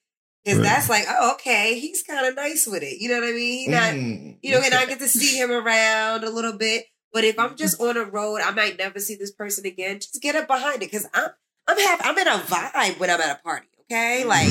[0.43, 0.63] Because Right.
[0.65, 2.97] that's like, oh, okay, he's kind of nice with it.
[2.99, 3.59] You know what I mean?
[3.59, 4.37] He not, Mm.
[4.41, 6.85] you know, and I get to see him around a little bit.
[7.11, 9.99] But if I'm just on a road, I might never see this person again.
[9.99, 11.29] Just get up behind it because I'm
[11.67, 12.03] I'm happy.
[12.05, 13.65] I'm in a vibe when I'm at a party.
[13.91, 14.49] Okay, like.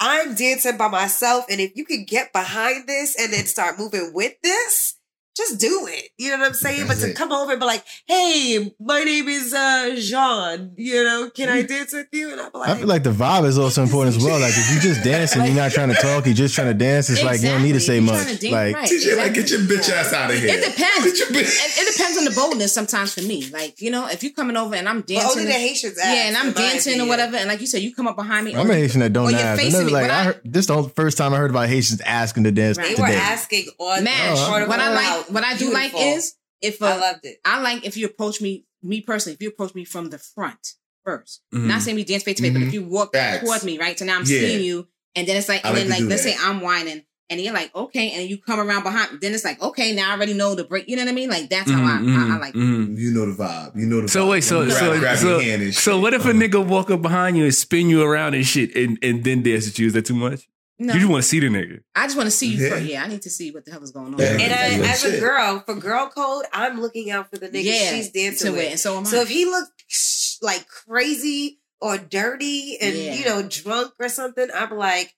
[0.00, 4.12] I'm dancing by myself, and if you can get behind this and then start moving
[4.12, 4.94] with this,
[5.38, 6.10] just do it.
[6.18, 6.86] You know what I'm saying?
[6.86, 7.16] That's but to it.
[7.16, 10.72] come over and be like, "Hey, my name is uh Jean.
[10.76, 13.44] You know, can I dance with you?" And I'm like, I feel like the vibe
[13.46, 14.38] is also important as well.
[14.40, 17.08] Like if you just dancing, you're not trying to talk, you're just trying to dance.
[17.08, 18.26] It's like you don't need to say You're much.
[18.26, 18.88] to dance Like right.
[18.90, 20.48] TJ, like, get your bitch ass out of here.
[20.50, 21.04] It depends.
[21.04, 21.78] Get your It, bitch.
[21.80, 23.48] it depends on the boldness sometimes for me.
[23.50, 25.44] Like, you know, if you're coming over and I'm but only dancing.
[25.46, 25.98] the Haitians.
[25.98, 28.16] yeah, and I'm in my dancing or whatever, and like you said, you come up
[28.16, 28.54] behind me.
[28.56, 29.62] I'm or- a Haitian that don't you're ask.
[29.62, 32.44] Another, like What I I- heard, this the first time I heard about Haitians asking
[32.44, 33.02] to dance They today.
[33.02, 34.36] were asking on Mash.
[34.38, 37.38] Oh, what I like, what I do like is if uh, I loved it.
[37.44, 40.74] I like if you approach me, me personally, if you approach me from the front
[41.06, 41.66] 1st Mhm.
[41.66, 43.44] not saying we dance face to face, but if you walk Facts.
[43.44, 43.98] towards me, right?
[43.98, 44.40] So now I'm Yeah.
[44.40, 46.32] seeing you, and then it's like, and like then to like, let's that.
[46.34, 49.60] say I'm whining, and you're like, okay, and you come around behind, then it's like,
[49.62, 50.88] okay, now I already know the break.
[50.88, 51.30] You know what I mean?
[51.30, 52.54] Like that's how I, I, I like.
[52.54, 52.58] it.
[52.58, 52.98] Mhm.
[52.98, 53.76] You know the vibe.
[53.78, 54.30] You know the So vibe.
[54.30, 55.82] wait, so grab, so grab so, your hand and shit.
[55.82, 58.74] so what if a nigga walk up behind you and spin you around and shit
[58.76, 59.86] and, and then dance with you?
[59.86, 60.48] Is that too much?
[60.80, 61.80] No, You just want to see the nigga.
[61.96, 62.64] I just want to see you.
[62.64, 62.70] Yeah.
[62.70, 62.84] first.
[62.84, 64.20] Yeah, I need to see what the hell is going on.
[64.20, 64.38] Yeah.
[64.40, 67.90] And I, as a girl, for girl code, I'm looking out for the nigga yeah,
[67.90, 68.66] she's dancing to with.
[68.66, 69.06] it, and so am I.
[69.10, 73.14] So if he looks like crazy or dirty and Yeah.
[73.14, 75.14] you know drunk or something, I'm like,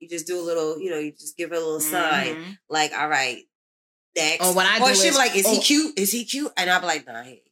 [0.00, 2.58] you just do a little, you know, you just give her a little sign, Mhm.
[2.68, 3.42] like, all right,
[4.16, 4.44] next.
[4.46, 5.60] Or what I or do she is- like, is he oh.
[5.60, 5.98] cute?
[5.98, 6.52] Is he cute?
[6.58, 7.49] And I'm like, nah, he ain't cute.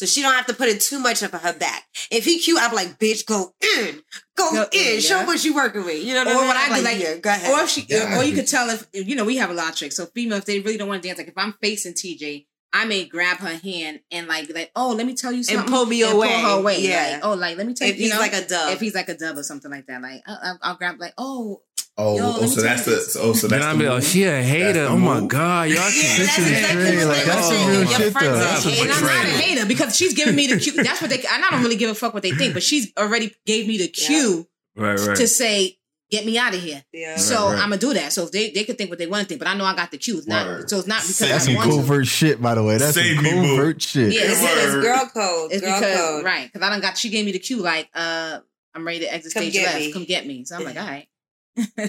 [0.00, 1.84] So she don't have to put in too much up of her back.
[2.10, 4.00] If he cute, I'm like, bitch, go in,
[4.34, 6.02] go, Go in, in, show what you working with.
[6.02, 6.46] You know what I Or mean?
[6.46, 7.52] what I I'm do, like, yeah, go ahead.
[7.52, 8.18] Or if she, Yeah.
[8.18, 9.96] or you could tell if you know we have a lot of tricks.
[9.96, 12.86] So female, if they really don't want to dance, like if I'm facing TJ, I
[12.86, 16.02] may grab her hand and like like, oh, let me tell you something, pull me
[16.02, 16.28] and away.
[16.28, 16.80] pull her away.
[16.80, 17.10] Yeah.
[17.16, 18.80] Like, oh, like let me tell if you, If he's know, like a dub, if
[18.80, 21.60] he's like a dub or something like that, like I'll, I'll grab like, oh,
[21.98, 23.16] oh, Yo, oh, let me so that's the this.
[23.16, 24.04] oh, so that's Then that's I the be like, move?
[24.04, 24.86] she a hater.
[24.88, 26.96] Oh my god, y'all Yeah, can that's Shit is exactly great.
[26.98, 28.36] what Like, that's some real shit, though.
[28.38, 28.92] That's some and.
[28.92, 30.72] I'm not a hater because she's giving me the cue.
[30.82, 32.92] That's what they, and I don't really give a fuck what they think, but she's
[32.98, 34.46] already gave me the cue
[34.76, 35.16] Right, right.
[35.16, 35.76] to say,
[36.10, 37.16] "Get me out of here." Yeah.
[37.16, 37.54] So right.
[37.54, 38.12] I'm gonna do that.
[38.12, 39.74] So if they they could think what they want to think, but I know I
[39.74, 40.26] got the cues.
[40.26, 40.70] Not Word.
[40.70, 41.76] so it's not because Save That's I some want to.
[41.78, 42.78] covert shit, by the way.
[42.78, 43.56] That's Save some me, boo.
[43.56, 44.12] covert shit.
[44.14, 44.82] Yeah, It's, it's Word.
[44.82, 45.52] girl code.
[45.52, 46.24] It's girl because code.
[46.24, 46.96] right because I don't got.
[46.96, 48.38] She gave me the cue like, uh,
[48.74, 49.76] I'm ready to exit Come stage left.
[49.76, 49.92] me.
[49.92, 50.44] Come get me.
[50.44, 51.06] So I'm like, all right.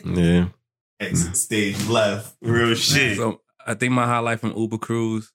[0.06, 0.48] Yeah.
[1.00, 2.36] Exit stage left.
[2.42, 3.18] Real shit.
[3.18, 5.32] So I think my highlight from Uber Cruise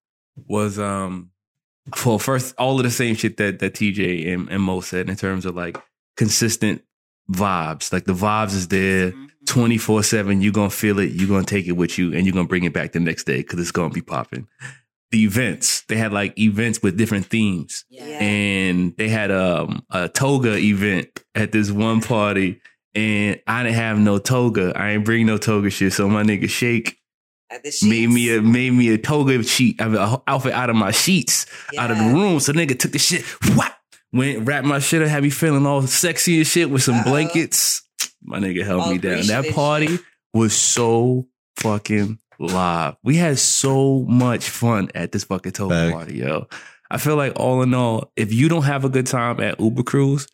[0.47, 1.31] was um
[1.95, 5.17] for first all of the same shit that that TJ and, and Mo said in
[5.17, 5.77] terms of like
[6.17, 6.83] consistent
[7.31, 7.93] vibes.
[7.93, 9.13] Like the vibes is there
[9.47, 9.61] Mm-hmm.
[9.61, 10.41] 24 7.
[10.43, 12.73] You're gonna feel it, you're gonna take it with you, and you're gonna bring it
[12.73, 14.49] back the next day because it's gonna be popping.
[15.13, 17.85] The events, they had like events with different themes.
[17.89, 18.07] Yeah.
[18.07, 18.19] Yeah.
[18.23, 22.61] And they had um, a toga event at this one party,
[22.97, 24.73] and I didn't have no toga.
[24.75, 25.93] I ain't bring no toga shit.
[25.93, 26.99] So my nigga Shake
[27.83, 30.91] made me a made me a toga sheet, I mean, a outfit out of my
[30.91, 31.47] sheets,
[31.79, 32.41] out of the room.
[32.41, 33.23] So nigga took the shit,
[33.57, 33.79] whap,
[34.13, 37.05] went wrapped my shit up, had me feeling all sexy and shit with some Uh-oh.
[37.05, 37.83] blankets.
[38.23, 39.13] My nigga held All me down.
[39.15, 40.01] Grecian That party shit.
[40.35, 41.29] was so
[41.59, 42.97] fucking live.
[43.05, 45.93] We had so much fun at this fucking toga Fact.
[45.95, 46.49] party, yo.
[46.91, 49.85] I feel like all in all, if you don't have a good time at Uber
[49.85, 50.27] Cruise,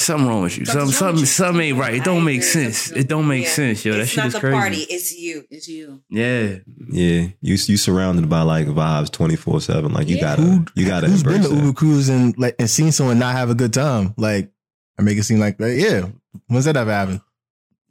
[0.00, 0.64] something wrong with you.
[0.64, 1.26] Something, Something's wrong with something, you.
[1.26, 1.94] something ain't right.
[1.94, 2.46] It don't make agree.
[2.48, 2.90] sense.
[2.92, 3.50] It don't make Yeah.
[3.50, 3.92] sense, yo.
[3.92, 4.56] That it's shit not is the crazy.
[4.56, 4.76] party.
[4.88, 5.44] It's you.
[5.50, 6.00] It's you.
[6.10, 6.56] Yeah.
[6.88, 7.20] Yeah.
[7.40, 9.92] You you surrounded by like vibes twenty four seven.
[9.92, 10.36] Like you Yeah.
[10.36, 11.48] gotta you gotta Who's been to.
[11.54, 14.14] Uber Cruise and like and seen someone not have a good time?
[14.16, 14.50] Like,
[14.98, 16.06] I make it seem like, like, yeah.
[16.46, 17.20] When's that ever happened?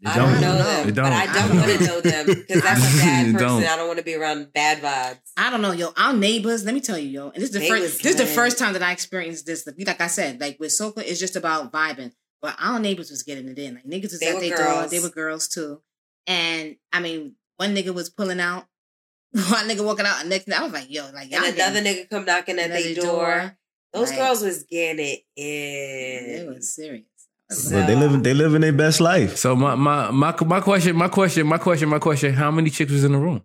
[0.06, 0.64] I don't know know.
[0.64, 1.50] them, It but I don't.
[1.50, 3.48] don't want to know them because that's a bad person.
[3.48, 3.64] don't.
[3.66, 5.20] I don't want to be around bad vibes.
[5.36, 5.92] I don't know, yo.
[5.98, 7.26] Our neighbors, let me tell you, yo.
[7.30, 9.68] And this is the They first this is the first time that I experienced this.
[9.68, 12.14] Like I said, like with soca, it's just about vibing.
[12.42, 13.76] But our neighbors was getting it in.
[13.76, 14.66] Like niggas was They at were their door.
[14.66, 14.92] girls.
[14.92, 15.82] They were girls too.
[16.28, 18.66] And I mean, one nigga was pulling out,
[19.32, 22.04] one nigga walking out, and next I was like, yo, like y'all And another getting
[22.06, 23.58] nigga come knocking at another their door.
[23.92, 24.18] Those Right.
[24.20, 26.54] girls was getting it It in.
[26.54, 27.04] was serious.
[27.50, 29.38] But they live they living their best life.
[29.38, 32.34] So my my my my question, my question, my question, my question.
[32.34, 33.42] How many chicks was in the room?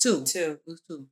[0.00, 0.22] Two.
[0.24, 0.58] Too.
[0.58, 1.06] It was two.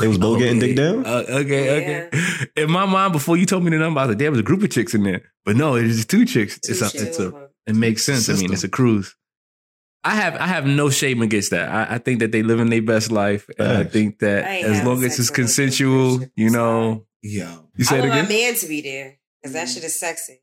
[0.00, 1.04] They was both getting dick down?
[1.04, 2.18] Uh, okay, okay.
[2.56, 4.42] In my mind, before you told me the number, I was like, there was a
[4.42, 5.20] group of chicks in there.
[5.44, 6.58] But no, it's just two chicks.
[6.58, 7.02] Two it's a, chicks.
[7.04, 8.30] it's a, it makes sense.
[8.30, 9.14] I mean, it's a cruise.
[10.02, 11.68] I have I have no shame against that.
[11.70, 14.84] I, I think that they living their best life, and I think that I as
[14.84, 17.06] long as it's consensual, you know.
[17.22, 17.56] Yeah.
[17.76, 18.28] You I say it want my again.
[18.28, 19.74] man to be there because that Mhm.
[19.74, 20.40] shit is sexy.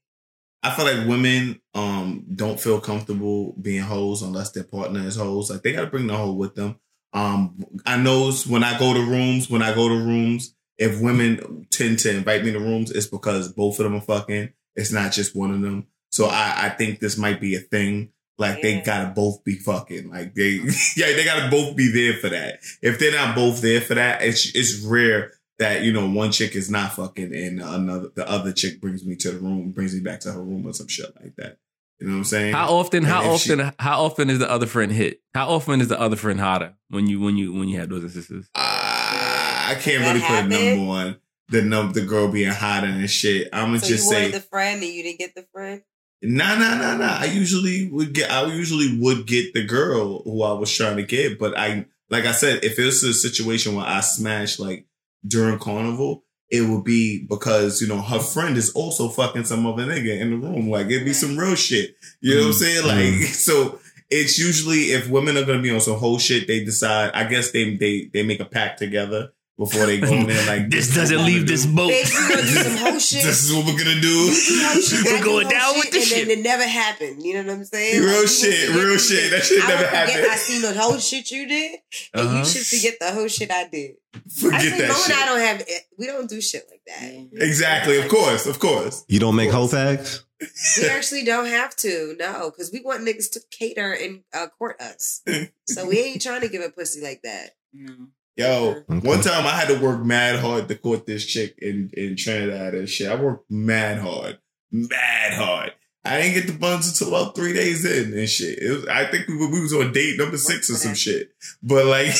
[0.63, 5.49] I feel like women um don't feel comfortable being hoes unless their partner is hoes.
[5.49, 6.79] Like they gotta bring the hoe with them.
[7.13, 11.67] Um I know when I go to rooms, when I go to rooms, if women
[11.71, 14.51] tend to invite me to rooms, it's because both of them are fucking.
[14.75, 15.87] It's not just one of them.
[16.11, 18.11] So I, I think this might be a thing.
[18.37, 20.09] Like they gotta both be fucking.
[20.09, 20.59] Like they
[20.97, 22.59] yeah, they gotta both be there for that.
[22.81, 26.55] If they're not both there for that, it's it's rare that you know one chick
[26.55, 30.01] is not fucking and another the other chick brings me to the room, brings me
[30.01, 31.57] back to her room or some shit like that.
[31.99, 32.53] You know what I'm saying?
[32.53, 33.03] How often?
[33.03, 33.73] How And if she- often?
[33.79, 35.21] how often is the other friend hit?
[35.35, 38.03] How often is the other friend hotter when you when you when you have those
[38.03, 38.49] instances?
[38.55, 41.17] Ah, I can't That really put a number on
[41.49, 43.49] the num the girl being hotter and shit.
[43.53, 45.83] I'm gonna So just you say the friend and you didn't get the friend.
[46.23, 47.17] Nah, nah, nah, nah.
[47.19, 48.31] I usually would get.
[48.31, 52.25] I usually would get the girl who I was trying to get, but I, like
[52.25, 54.85] I said, if it's a situation where I smash like
[55.25, 59.85] during carnival, it would be because you know her friend is also fucking some other
[59.85, 60.69] nigga in the room.
[60.69, 61.95] Like it'd be some real shit.
[62.19, 62.83] You know what I'm mm, saying?
[62.83, 63.19] Mm.
[63.19, 63.79] Like so.
[64.13, 67.11] It's usually if women are gonna be on some whole shit, they decide.
[67.13, 70.47] I guess they they they make a pact together before they go in there.
[70.47, 71.75] Like this is doesn't leave gonna this do.
[71.75, 71.89] boat.
[71.89, 73.23] Babe, you gonna do some shit.
[73.23, 74.07] This is what we're gonna do.
[74.07, 76.41] You do whole shit, I We're going whole down with shit, the and then it
[76.43, 77.23] never happened.
[77.23, 78.01] You know what I'm saying?
[78.01, 79.31] Real Like, shit, real the shit.
[79.31, 80.25] That shit I never happened.
[80.31, 81.79] I seen the whole shit you did,
[82.13, 82.37] and Uh-huh.
[82.39, 83.91] you should forget the whole shit I did.
[84.39, 85.11] Forget Actually, that Mo shit.
[85.11, 85.67] and I don't have.
[85.97, 87.27] We don't do shit like that.
[87.33, 87.99] Exactly.
[87.99, 88.45] Of course.
[88.45, 89.05] Of course.
[89.07, 90.23] You don't make whole hoe course.
[90.41, 90.81] fags?
[90.81, 92.15] We actually don't have to.
[92.19, 95.21] No, because we want niggas to cater and uh, court us.
[95.67, 97.51] so we ain't trying to give a pussy like that.
[97.73, 98.07] No.
[98.37, 99.07] Yo, Okay.
[99.07, 102.73] one time I had to work mad hard to court this chick in, in Trinidad
[102.73, 103.11] and shit.
[103.11, 104.39] I worked mad hard.
[104.71, 105.73] Mad hard.
[106.03, 108.57] I didn't get the buns until about three days in and shit.
[108.57, 111.29] It was, I think we, we was on date number six or some shit.
[111.61, 112.07] But like,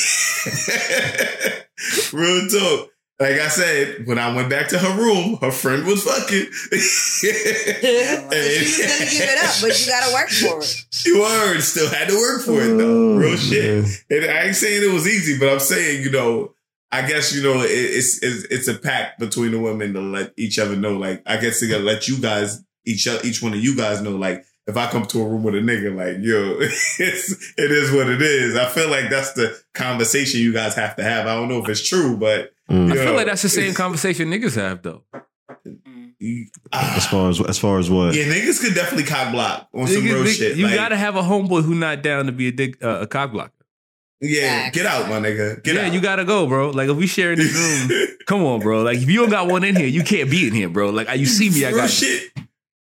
[2.12, 2.90] real talk.
[3.22, 6.50] Like I said, when I went back to her room, her friend was fucking.
[6.52, 8.30] so you was
[8.82, 10.86] gonna give it up, but you gotta work for it.
[11.06, 13.14] You word still had to work for it though.
[13.14, 13.84] Real shit.
[14.10, 16.54] And I ain't saying it was easy, but I'm saying, you know,
[16.90, 20.32] I guess you know it, it's, it's it's a pact between the women to let
[20.36, 20.96] each other know.
[20.96, 24.16] Like I guess they gotta let you guys each each one of you guys know.
[24.16, 27.92] Like if I come to a room with a nigga, like yo, it's it is
[27.92, 28.56] what it is.
[28.56, 31.28] I feel like that's the conversation you guys have to have.
[31.28, 32.92] I don't know if it's true, but Mm.
[32.92, 35.04] I feel like that's the same conversation niggas have though.
[36.72, 38.14] As far as as far as what?
[38.14, 40.56] Yeah, niggas could definitely cock block on some Nigga, real nigga, shit.
[40.56, 43.06] You Like, gotta have a homeboy who not down to be a dick, uh, a
[43.06, 43.52] cock blocker.
[44.20, 44.76] yeah, Facts.
[44.76, 45.62] get out, my nigga.
[45.64, 45.92] Get yeah, out.
[45.92, 46.70] you gotta go, bro.
[46.70, 47.52] Like if we share in this
[47.90, 48.82] room, come on, bro.
[48.82, 50.90] Like if you don't got one in here, you can't be in here, bro.
[50.90, 52.30] Like you see me, I got shit.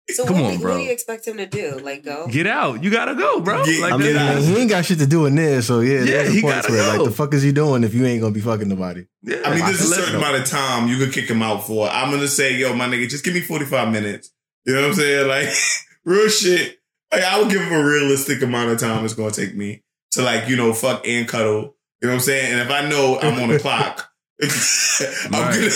[0.10, 0.72] So Come what, on, do- bro.
[0.74, 1.80] what do you expect him to do?
[1.84, 2.28] Like go?
[2.28, 2.82] get out.
[2.82, 3.66] You gotta go, bro.
[3.66, 5.82] Yeah, like I mean, Get uh, he ain't got shit to do in there, so
[5.82, 6.88] yeah, Yeah, there's he point gotta to it.
[6.98, 9.06] Like the fuck is he doing if you ain't gonna be fucking nobody?
[9.24, 10.20] yeah, I mean, there's a certain go.
[10.20, 11.90] amount of time you could kick him out for.
[11.90, 14.32] I'm gonna say, yo, my nigga, just give me 45 minutes.
[14.66, 15.28] You know what I'm saying?
[15.28, 15.50] Like,
[16.06, 16.80] real shit.
[17.12, 20.22] Like, I would give him a realistic amount of time it's gonna take me to,
[20.22, 21.76] like, you know, fuck and cuddle.
[22.02, 22.52] You know what I'm saying?
[22.54, 24.10] And if I know I'm on the clock,
[24.40, 24.50] I'm
[25.32, 25.56] Right.
[25.56, 25.72] gonna,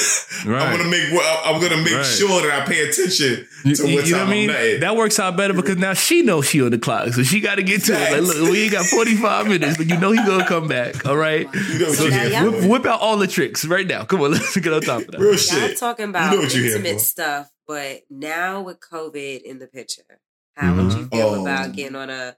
[0.45, 0.61] Right.
[0.61, 2.05] I'm gonna make, I'm gonna make Right.
[2.05, 4.49] sure that I pay attention to you- what you know what I mean?
[4.51, 4.79] I'm nutting.
[4.81, 7.55] That works out better because now she knows she on the clock, so she got
[7.55, 8.11] to get to it.
[8.11, 11.05] Like, look, we ain't got forty five minutes, but you know he gonna come back.
[11.07, 12.57] All right, You know what So you're now here y'all- for.
[12.67, 14.03] whip, whip out all the tricks right now.
[14.03, 15.19] Come on, let's get on top of that.
[15.19, 15.77] Real Y'all shit.
[15.77, 20.03] talking You about know what you're intimate stuff, but now with COVID in the picture,
[20.55, 20.99] how would mm-hmm.
[20.99, 21.41] you feel Oh.
[21.41, 22.35] about um, getting on a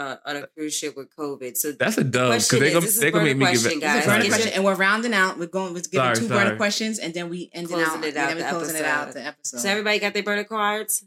[0.00, 1.56] uh, on a cruise ship with COVID?
[1.56, 3.44] So That's a dub because Question they is- gonna this is they gonna make me
[3.52, 3.82] give question, it.
[3.82, 3.96] guys.
[3.98, 5.38] It's a burner Get question, and we're rounding out.
[5.38, 5.74] We're going.
[5.74, 6.44] We're giving Sorry, two sorry.
[6.44, 8.04] burner questions, and then we ending Closing out.
[8.04, 8.90] it and out then we the closing it episode.
[9.08, 9.58] out the episode.
[9.60, 11.04] so everybody got their burner cards.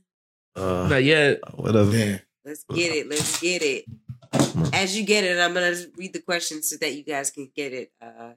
[0.56, 1.40] Uh, Not yet.
[1.58, 1.92] whatever.
[1.92, 2.20] Damn.
[2.46, 3.10] Let's get it.
[3.10, 3.86] Let's get it.
[4.74, 7.74] As you get it, I'm gonna read the questions so that you guys can get
[7.74, 7.92] it.
[8.02, 8.34] Uh,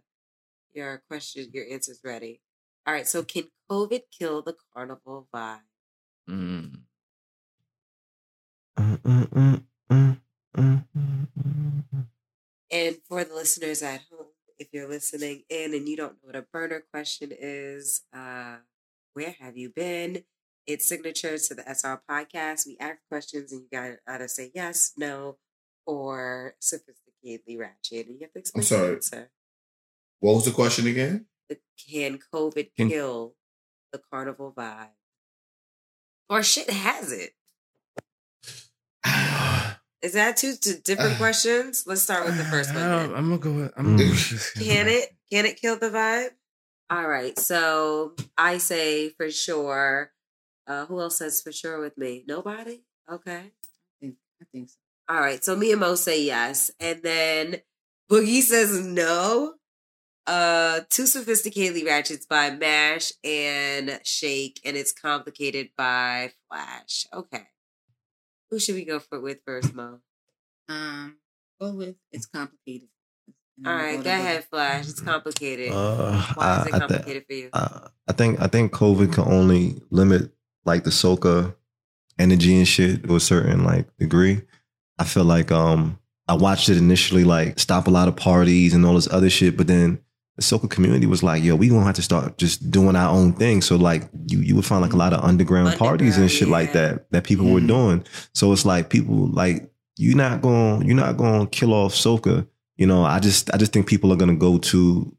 [0.75, 2.41] your questions, your answers ready.
[2.87, 3.07] All right.
[3.09, 5.61] So, can COVID kill the carnival vibe?
[6.31, 6.81] Mm.
[8.79, 10.21] Mm, mm,
[10.57, 10.85] And
[13.09, 14.27] for the listeners at home,
[14.59, 18.57] if you're listening in and you don't know what a burner question is, uh,
[19.13, 20.25] where have you been?
[20.67, 22.67] It's signature to the SR podcast.
[22.67, 25.37] We ask questions and you got to either say yes, no,
[25.87, 28.09] or sophisticatedly ratchet.
[28.09, 28.89] And you have to explain sorry.
[28.89, 29.31] the answer.
[30.21, 31.27] What was the question again?
[31.49, 31.59] The,
[31.89, 33.35] can COVID Can- kill
[33.93, 34.89] the carnival vibe?
[36.29, 37.35] Or shit has it?
[40.03, 41.85] Is that two, two different questions?
[41.87, 42.85] Let's start with the first one.
[42.85, 43.53] I'm gonna go.
[43.53, 44.65] With, I'm Mm.
[44.65, 45.17] Can it?
[45.33, 46.31] Can it kill the vibe?
[46.91, 47.39] All right.
[47.39, 50.13] So I say for sure.
[50.69, 52.25] Uh, who else says for sure with me?
[52.27, 52.83] Nobody?
[53.11, 53.37] Okay.
[53.37, 53.53] I
[54.01, 54.77] think, I think so.
[55.09, 55.43] All right.
[55.45, 56.73] So me and Mo say yes.
[56.81, 57.57] And then
[58.11, 59.55] Boogie says no.
[60.27, 67.07] Uh, Too Sophisticatedly Ratchets by Mash and Shake, and it's complicated by Flash.
[67.15, 67.47] Okay.
[68.51, 70.01] Who should we go for with first, Mo?
[70.69, 71.17] Um,
[71.61, 72.89] go with it's complicated.
[73.59, 74.89] And All then we'll right, to go ahead, Flash.
[74.89, 75.73] It's complicated.
[75.73, 77.51] Uh, Why is it I, I, complicated thi- for you?
[77.53, 80.31] I, I think I think COVID can only limit
[80.65, 81.55] like the soca
[82.19, 84.43] energy and shit to a certain like degree.
[84.99, 85.99] I feel like um
[86.29, 89.57] I watched it initially like stop a lot of parties and all this other shit,
[89.57, 90.01] but then
[90.37, 93.33] the soca community was like, yo, we gonna have to start just doing our own
[93.33, 93.63] thing.
[93.63, 96.49] So like you you would find like a lot of underground, parties and Underground, shit
[96.49, 97.69] like that that people were Mhm.
[97.69, 98.05] doing.
[98.35, 102.47] So it's like people like you're not gonna you're not going to kill off soca.
[102.77, 105.13] You know, I just I just think people are gonna go to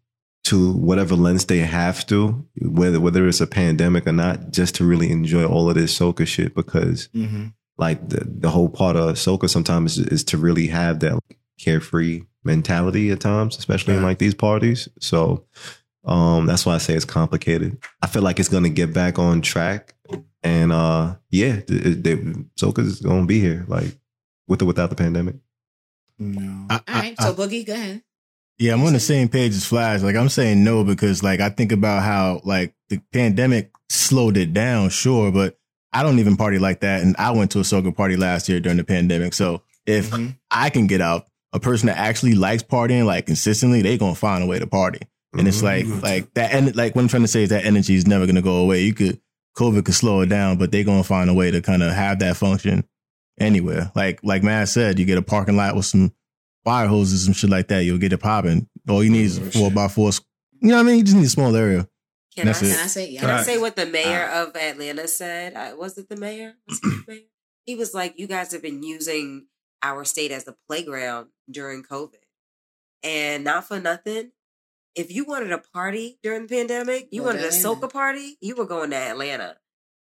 [0.43, 4.85] to whatever lens they have to, whether whether it's a pandemic or not, just to
[4.85, 6.53] really enjoy all of this soca shit.
[6.53, 7.45] Because Mm-hmm.
[7.79, 11.19] like the the whole part of soca sometimes is, is to really have that
[11.57, 14.87] carefree mentality at times, especially in like these parties.
[14.99, 15.45] So
[16.05, 17.77] um that's why I say it's complicated.
[18.01, 19.93] I feel like it's gonna get back on track,
[20.43, 22.15] and uh yeah, th- th- they,
[22.55, 23.97] soca's gonna be here, like
[24.47, 25.35] with or without the pandemic.
[26.19, 26.65] No.
[26.69, 28.03] I, All I- right, I- so Boogie, go ahead.
[28.59, 30.01] Yeah, I'm on the same page as Flash.
[30.01, 34.51] Like I'm saying no because like I think about how like the pandemic slowed it
[34.53, 35.59] down, sure, but
[35.93, 37.03] I don't even party like that.
[37.03, 39.33] And I went to a soca party last year during the pandemic.
[39.35, 40.37] So if Mhm.
[40.49, 44.43] I can get out, a person that actually likes partying like consistently, they gonna find
[44.43, 44.99] a way to party.
[45.37, 46.01] And it's like Mhm.
[46.01, 48.41] like that and like what I'm trying to say is that energy is never gonna
[48.41, 48.83] go away.
[48.83, 49.19] You could
[49.57, 52.19] COVID could slow it down, but they're gonna find a way to kind of have
[52.19, 52.83] that function
[53.39, 53.91] anywhere.
[53.95, 56.11] Like like Matt said, you get a parking lot with some
[56.65, 58.67] fire hoses and shit like that, you'll get it popping.
[58.89, 59.75] All you need is Oh, a four shit.
[59.75, 60.11] by four.
[60.61, 60.97] You know what I mean?
[60.97, 61.87] You just need a small area.
[62.35, 62.53] Can I.
[62.53, 63.21] Can I say yeah?
[63.21, 64.43] Can I say what the mayor Ah.
[64.43, 65.53] of Atlanta said?
[65.55, 66.53] Uh, was it the mayor?
[66.67, 67.19] Was he, the mayor?
[67.65, 69.47] he was like, "You guys have been using
[69.87, 72.23] our state as a playground during COVID,
[73.03, 74.31] and not for nothing.
[74.95, 78.55] If you wanted a party during the pandemic, you Go wanted a soca party, you
[78.55, 79.57] were going to Atlanta.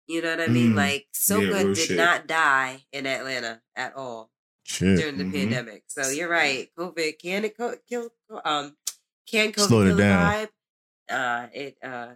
[0.08, 0.72] You know what I mean?
[0.72, 0.76] Mm.
[0.76, 1.96] Like Yeah, soca real did shit.
[1.96, 4.30] not die in Atlanta at all
[4.64, 4.98] Shit.
[4.98, 5.32] during the Mhm.
[5.32, 5.84] pandemic.
[5.88, 6.70] So you're right.
[6.78, 8.10] COVID can it co- kill?
[8.44, 8.76] Um,
[9.30, 10.32] can COVID Slowed it kill the down.
[10.32, 10.48] vibe?
[11.10, 12.14] Uh, it uh,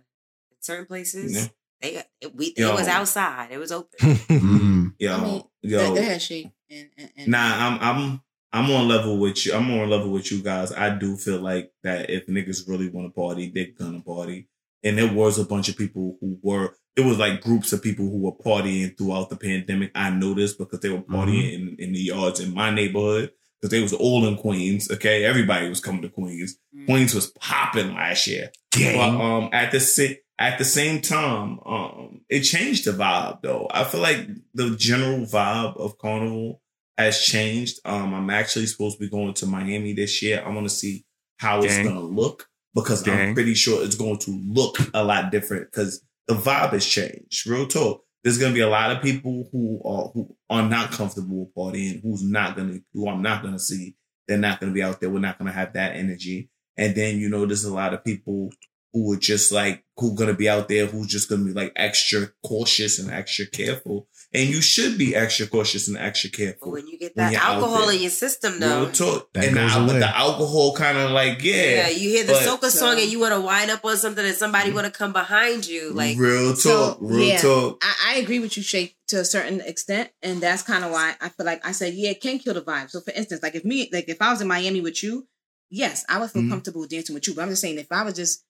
[0.51, 1.49] in certain places Yeah.
[1.81, 2.71] They it, we Yo.
[2.71, 3.49] it was outside.
[3.51, 3.99] It was open.
[4.31, 4.95] Mm.
[4.99, 5.79] Yo, I mean, yo.
[5.79, 6.51] Go, go ahead, Shake.
[6.71, 8.21] And, and, and Nah, I'm I'm
[8.53, 9.55] I'm on level with you.
[9.55, 10.73] I'm on level with you guys.
[10.73, 14.49] I do feel like that if niggas really want to party, they're gonna party.
[14.83, 18.07] And there was a bunch of people who were it was like groups of people
[18.07, 19.91] who were partying throughout the pandemic.
[19.95, 23.31] I noticed because they were partying in, in the yards in my neighborhood
[23.61, 24.91] because they was all in Queens.
[24.91, 26.59] Okay, everybody was coming to Queens.
[26.87, 28.51] Queens was popping last year.
[28.73, 33.69] But um, at the sa- at the same time, um, it changed the vibe though.
[33.71, 36.63] I feel like the general vibe of Carnival
[36.97, 37.79] has changed.
[37.85, 40.43] Um, I'm actually supposed to be going to Miami this year.
[40.45, 41.05] I want to see
[41.39, 45.71] how it's gonna look because I'm pretty sure it's going to look a lot different
[45.71, 47.47] because the vibe has changed.
[47.47, 48.03] Real talk.
[48.25, 52.23] There's gonna be a lot of people who are who are not comfortable partying, who's
[52.23, 53.95] not gonna who I'm not gonna see.
[54.27, 55.11] They're not gonna be out there.
[55.11, 56.49] We're not gonna have that energy.
[56.79, 58.51] And then you know, there's a lot of people
[58.93, 62.29] who are just like who gonna be out there who's just gonna be like extra
[62.45, 64.09] cautious and extra careful.
[64.33, 66.71] And you should be extra cautious and extra careful.
[66.73, 69.33] when you get that alcohol in your system, though, Real talk.
[69.33, 69.99] That and the, goes al- away.
[69.99, 71.55] the alcohol kind of like, yeah.
[71.55, 73.97] yeah, you hear the but- soca song So- and you want to wind up on
[73.97, 77.39] something and somebody want to come behind you, like real talk, So, real yeah.
[77.39, 77.83] talk.
[77.83, 81.17] I, I agree with you, Shay, to a certain extent, and that's kind of why
[81.21, 82.89] I feel like I said, yeah, it can kill the vibe.
[82.91, 85.27] So, for instance, like if me, like if I was in Miami with you,
[85.71, 86.51] yes, I would feel Mhm.
[86.51, 87.35] comfortable dancing with you.
[87.35, 88.45] But I'm just saying, if I was just,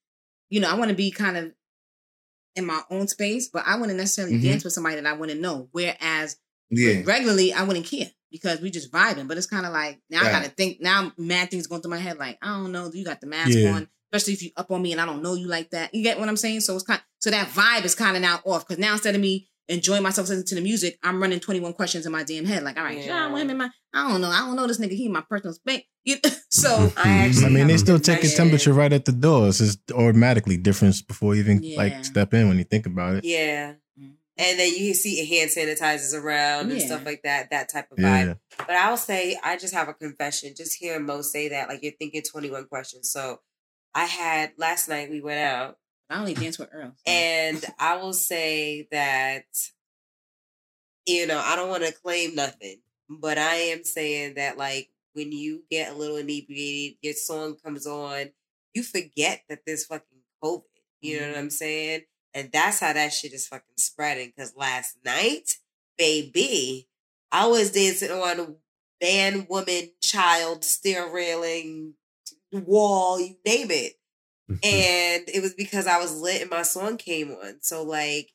[0.50, 1.52] you know, I want to be kind of
[2.56, 4.42] in my own space, but I wouldn't necessarily Mhm.
[4.42, 5.68] dance with somebody that I wouldn't know.
[5.72, 6.36] Whereas
[6.70, 7.02] Yeah.
[7.04, 9.28] regularly, I wouldn't care because we just vibing.
[9.28, 10.80] But it's kind of like now I got to think.
[10.80, 12.18] Now, mad things going through my head.
[12.18, 13.72] Like I don't know, you got the mask Yeah.
[13.74, 15.94] on, especially if you up on me and I don't know you like that.
[15.94, 16.60] You get what I'm saying?
[16.60, 17.00] So it's kind.
[17.20, 20.28] So that vibe is kind of now off because now instead of me enjoying myself
[20.28, 22.62] listening to the music, I'm running 21 questions in my damn head.
[22.64, 23.06] Like, all right, Yeah.
[23.06, 23.70] yeah, I want him in my.
[23.94, 24.28] I don't know.
[24.30, 24.92] I don't know this nigga.
[24.92, 25.82] He my personal space.
[26.04, 26.30] You- know?
[26.50, 27.46] so I actually.
[27.46, 28.44] I mean, they still take your confession.
[28.44, 29.48] temperature right at the door.
[29.48, 31.76] It's just automatically difference before you even Yeah.
[31.76, 33.24] like step in when you think about it.
[33.24, 33.74] Yeah.
[34.00, 34.14] Mhm.
[34.38, 38.24] And then you see hand sanitizers around and stuff like that, that type of Yeah.
[38.26, 38.38] vibe.
[38.58, 40.54] But I'll say, I just have a confession.
[40.56, 43.10] Just hearing Mo say that, like you're thinking 21 questions.
[43.12, 43.40] So
[43.94, 45.76] I had last night, we went out,
[46.10, 46.92] I only dance with Earl.
[46.96, 47.12] so.
[47.12, 49.44] and I will say that,
[51.06, 55.32] you know, I don't want to claim nothing, but I am saying that, like, when
[55.32, 58.30] you get a little inebriated, your song comes on,
[58.74, 60.06] you forget that there's fucking
[60.42, 60.62] COVID.
[61.00, 61.40] You know what mm-hmm.
[61.40, 62.00] I'm saying?
[62.34, 64.32] And that's how that shit is fucking spreading.
[64.34, 65.52] Because last night,
[65.96, 66.88] baby,
[67.32, 68.56] I was dancing on
[69.00, 71.94] man, woman, child, stair railing,
[72.52, 73.94] wall, you name it.
[74.62, 77.58] and it was because I was lit and my song came on.
[77.62, 78.30] So like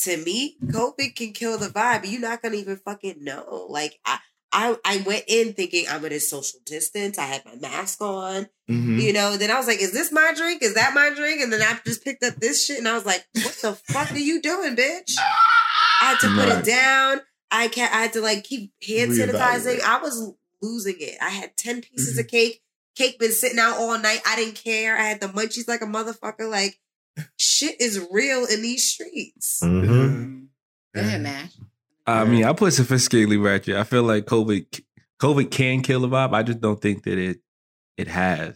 [0.00, 2.10] to me, COVID can kill the vibe.
[2.10, 3.66] You're not gonna even fucking know.
[3.68, 4.18] Like I
[4.52, 7.18] I, I went in thinking I'm gonna social distance.
[7.18, 9.00] I had my mask on, Mhm.
[9.02, 9.36] you know.
[9.36, 10.62] Then I was like, "Is this my drink?
[10.62, 13.04] Is that my drink?" And then I just picked up this shit, and I was
[13.04, 16.58] like, "What the fuck are you doing, bitch?" I had to put Right.
[16.58, 17.20] it down.
[17.50, 17.92] I can't.
[17.92, 19.80] I had to like keep hand sanitizing.
[19.82, 20.32] I was
[20.62, 21.16] losing it.
[21.20, 22.20] I had ten pieces Mm-hmm.
[22.20, 22.62] of cake.
[22.96, 24.20] Cake been sitting out all night.
[24.26, 24.96] I didn't care.
[24.96, 26.50] I had the munchies like a motherfucker.
[26.50, 26.78] Like
[27.38, 29.60] shit is real in these streets.
[29.62, 30.44] Mm-hmm.
[30.94, 31.52] Go ahead, Mash.
[32.06, 33.76] I mean, I put sophisticatedly ratchet.
[33.76, 34.80] I feel like COVID,
[35.20, 36.32] COVID can kill the vibe.
[36.34, 37.38] I just don't think that it,
[37.96, 38.54] it has.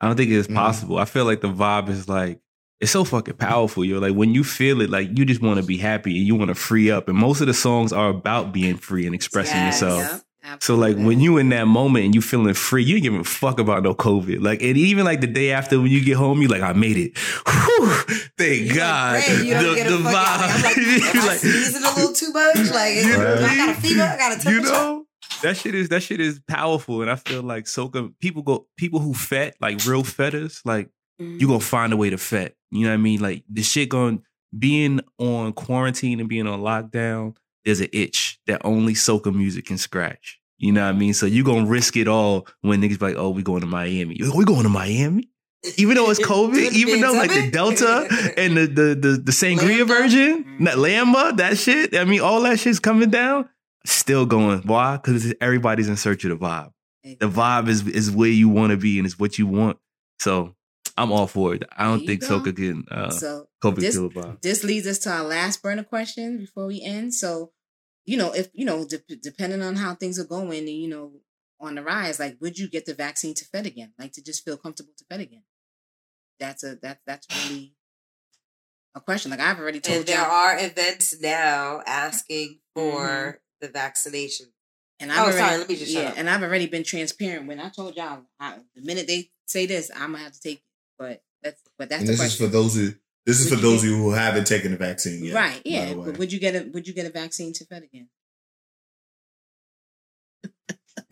[0.00, 0.54] I don't think it's Mhm.
[0.54, 0.98] possible.
[0.98, 2.40] I feel like the vibe is like
[2.80, 3.84] it's so fucking powerful.
[3.84, 6.36] You're like when you feel it, like you just want to be happy and you
[6.36, 7.08] want to free up.
[7.08, 9.80] And most of the songs are about being free and expressing Yes.
[9.82, 10.24] yourself.
[10.60, 13.24] So like when you in that moment and you feeling free, you ain't giving a
[13.24, 14.40] fuck about no COVID.
[14.42, 16.96] Like and even like the day after when you get home, you like I made
[16.96, 17.16] it.
[17.18, 17.90] Whew,
[18.38, 19.14] thank You God.
[19.14, 21.14] like, you don't the get a the fucking- I'm like, vibe.
[21.14, 22.70] am I Like, sneezing a little too much?
[22.72, 24.02] Like, You know I got a fever.
[24.02, 24.54] I got a temperature.
[24.66, 25.04] you know
[25.42, 28.98] that shit is that shit is powerful, and I feel like soca people go people
[29.00, 31.38] who fet like real fetters like Mm-hmm.
[31.40, 32.54] you gonna find a way to fet.
[32.70, 33.20] You know what I mean?
[33.20, 34.22] Like the shit going
[34.56, 37.34] being on quarantine and being on lockdown.
[37.64, 40.38] There's an itch that only soca music can scratch.
[40.58, 41.14] You know what I mean?
[41.14, 44.18] So you gonna risk it all when niggas be like, oh, we going to Miami.
[44.34, 45.28] We going to Miami?
[45.76, 49.78] Even though it's COVID, even though like the Delta and the the the, the sangria
[49.78, 49.84] Lambda?
[49.84, 51.96] version, that Lamba, that shit.
[51.96, 53.48] I mean, all that shit's coming down.
[53.86, 54.60] Still going.
[54.62, 54.96] Why?
[54.96, 56.72] Because everybody's in search of the vibe.
[57.04, 59.78] The vibe is is where you want to be and it's what you want.
[60.18, 60.54] So
[60.98, 61.62] I'm all for it.
[61.76, 62.40] I don't think go.
[62.40, 64.42] soca can uh, so COVID this- kill the vibe.
[64.42, 67.14] this leads us to our last burner question before we end.
[67.14, 67.52] So,
[68.04, 71.12] you know, if you know, de- depending on how things are going, and you know,
[71.60, 73.92] on the rise, like, would you get the vaccine to fet again?
[73.98, 75.44] Like to just feel comfortable to fet again?
[76.40, 77.74] That's a that that's really
[78.94, 79.30] a question.
[79.30, 84.46] Like I've already told and there you, are events now asking for the vaccination.
[85.00, 86.14] and oh, I've already, sorry, let me just shut yeah, up.
[86.18, 89.90] and I've already been transparent when I told y'all I, the minute they say this,
[89.94, 90.62] I'm gonna have to take.
[91.00, 91.04] It.
[91.04, 92.92] But that's but that's And the this is for those who
[93.26, 95.34] this is for Would you those get- of you who haven't taken the vaccine yet.
[95.34, 95.60] right?
[95.64, 95.94] Yeah.
[95.94, 98.08] But would you get a Would you get a vaccine to fet again?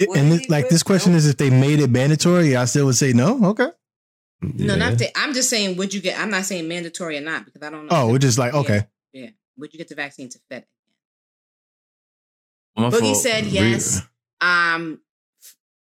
[0.04, 2.96] What and this, like this question is if they made it mandatory, I still would
[2.96, 3.42] say no.
[3.50, 3.68] Okay.
[4.42, 4.74] No, Yeah.
[4.74, 5.12] not that.
[5.16, 6.18] I'm just saying, would you get?
[6.18, 7.96] I'm not saying mandatory or not because I don't know.
[7.96, 8.58] Oh, we're just like Yeah.
[8.60, 8.86] okay.
[9.12, 9.30] Yeah.
[9.56, 10.66] Would you get the vaccine to fit?
[12.76, 13.16] My Boogie fault.
[13.22, 14.02] said yes.
[14.42, 15.00] Um,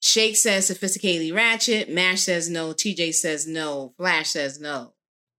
[0.08, 1.90] Shake says sophisticatedly ratchet.
[1.90, 2.72] Mash says no.
[2.72, 3.92] TJ says no.
[3.98, 4.94] Flash says no.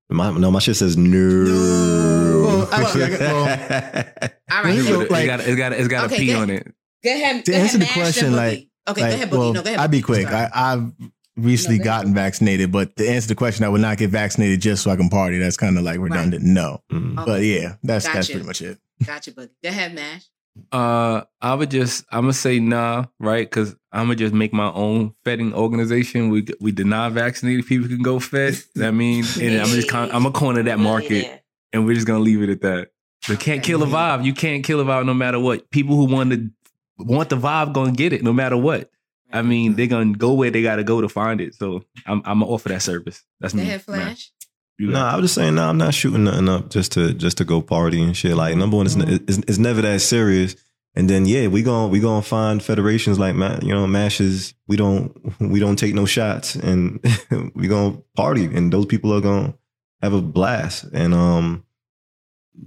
[0.10, 2.44] My, no, my shit says no.
[2.46, 4.76] Well, actually, I got- well, All right.
[4.76, 6.50] You so- know, It like- got it's got it's got Okay, a P go on
[6.52, 6.68] it.
[7.04, 7.46] Go ahead.
[7.46, 9.38] To go answer ahead, the question, like- okay, like, go ahead, Boogie.
[9.40, 9.80] well, no, go ahead.
[9.80, 10.28] I'll be quick.
[10.28, 10.36] Sorry.
[10.54, 10.91] I, I've
[11.36, 14.84] recently No, gotten vaccinated, but to answer the question, I would not get vaccinated just
[14.84, 15.40] so I can party.
[15.40, 16.44] That's kind of like redundant.
[16.44, 17.14] No, Mm.
[17.20, 17.26] Okay.
[17.26, 18.78] but yeah, that's that's pretty much it.
[19.06, 19.50] Gotcha, Boogie.
[19.64, 20.26] Go ahead, Mash.
[20.72, 23.49] Uh, I would just I'm gonna say nah, right?
[23.49, 26.30] Because I'm gonna just make my own fetting organization.
[26.30, 28.64] We we deny vaccinated people can go fet.
[28.76, 31.41] That means, and I'm just con- I'm gonna corner that market, Millionaire.
[31.73, 32.90] and we're just gonna leave it at that.
[33.27, 34.23] They can't kill a vibe.
[34.26, 35.69] You can't kill a vibe no matter what.
[35.72, 36.49] People who want to
[36.98, 38.90] want the vibe gonna get it no matter what.
[39.31, 41.53] I mean, they're gonna go where they gotta go to find it.
[41.56, 43.23] So I'm I'm gonna offer that service.
[43.40, 43.64] That's Go me.
[43.64, 44.02] ahead, man.
[44.02, 44.31] Flash.
[44.80, 47.14] You No, got I was just saying, no, I'm not shooting nothing up just to
[47.14, 48.35] just to go party and shit.
[48.35, 49.26] Like number one, it's, mm-hmm.
[49.27, 50.56] it's, it's never that serious.
[50.95, 54.53] And then yeah, we gon' we gonna find federations like Ma- you know mashes.
[54.68, 56.99] We don't we don't take no shots, and
[57.53, 59.53] we gonna party, and those people are gonna
[60.01, 60.85] have a blast.
[60.93, 61.65] And um,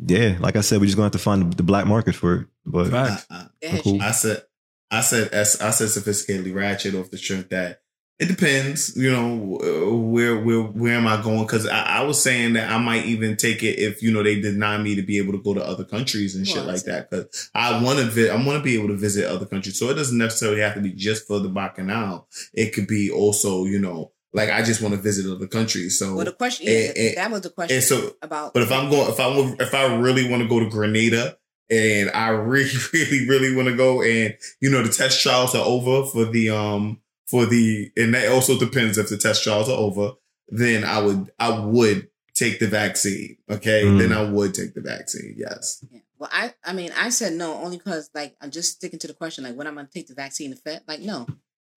[0.07, 2.47] yeah, like I said, we just gonna have to find the black market for it.
[2.65, 3.27] But Facts.
[3.31, 4.03] I, Go Cool.
[4.03, 4.43] I, I said,
[4.91, 7.82] I said, I said, sophisticatedly ratchet off the strength that
[8.23, 8.97] it depends.
[8.97, 11.43] You know, uh, where where where am I going?
[11.43, 14.41] Because I, I was saying that I might even take it if you know they
[14.41, 17.11] deny me to be able to go to other countries and shit Well, like that.
[17.11, 19.79] Because I want to vi- I want to be able to visit other countries.
[19.79, 22.29] So it doesn't necessarily have to be just for the bacchanal.
[22.55, 25.99] It could be also, you know, like I just want to visit other countries.
[25.99, 28.55] So Well, the question, yeah, and- and- that was the question and so about.
[28.55, 29.29] but if I'm going, if I
[29.61, 31.37] if I really want to go to Grenada
[31.71, 35.65] and I really, really, really want to go, and you know the test trials are
[35.67, 37.01] over for the um
[37.33, 40.13] for the, and that also depends if the test trials are over,
[40.49, 43.39] then I would I would take the vaccine.
[43.51, 43.99] Okay, Mm.
[43.99, 45.35] then I would take the vaccine.
[45.37, 45.85] Yes.
[45.91, 46.01] Yeah.
[46.19, 49.15] Well, I, I mean, I said no only because like I'm just sticking to the
[49.15, 50.85] question, like when I'm gonna take the vaccine to fet.
[50.87, 51.27] Like no,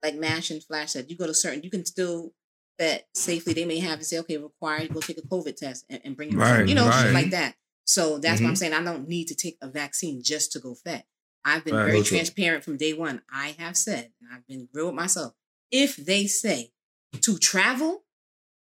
[0.02, 2.32] like Mash and Flash said, you go to certain, you can still
[2.78, 3.54] fet safely.
[3.54, 6.16] They may have to say, okay, required, you go take a COVID test and, and
[6.16, 7.12] bring your, Right, you know, right.
[7.12, 7.54] like that.
[7.84, 8.74] So that's what I'm saying.
[8.74, 11.06] I don't need to take a vaccine just to go fet.
[11.44, 11.86] I've been Right.
[11.86, 12.18] very Virtual.
[12.18, 13.22] transparent from day one.
[13.32, 15.34] I have said, and I've been real with myself.
[15.70, 16.72] If they say
[17.22, 18.04] to travel,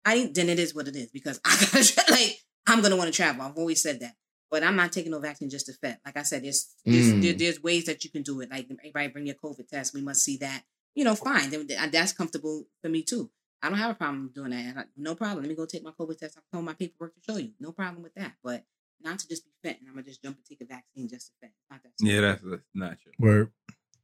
[0.06, 3.16] I then it is what it is because I gotta like I'm gonna want to
[3.16, 3.42] travel.
[3.44, 4.14] I've always said that.
[4.52, 6.00] But I'm not taking no vaccine just to fet.
[6.04, 7.22] Like I said, there's there's, Mm.
[7.22, 8.50] there, there's ways that you can do it.
[8.50, 9.94] Like everybody bring your COVID test.
[9.94, 10.64] We must see that.
[10.96, 11.52] You know, fine.
[11.92, 13.30] That's comfortable for me too.
[13.62, 14.88] I don't have a problem doing that.
[14.98, 15.42] No problem.
[15.44, 16.38] Let me go take my COVID test.
[16.38, 17.52] I'll tell my paperwork to show you.
[17.60, 18.34] No problem with that.
[18.44, 18.64] But
[19.02, 21.28] not to just be fet and I'm gonna just jump and take a vaccine just
[21.28, 21.52] to fet.
[21.70, 21.92] Not that.
[22.02, 23.12] Yeah, that's, that's not true.
[23.20, 23.52] Word.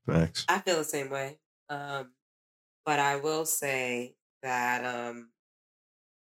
[0.05, 0.45] facts.
[0.47, 1.39] I feel the same way.
[1.69, 2.11] Um,
[2.85, 5.29] but I will say that um,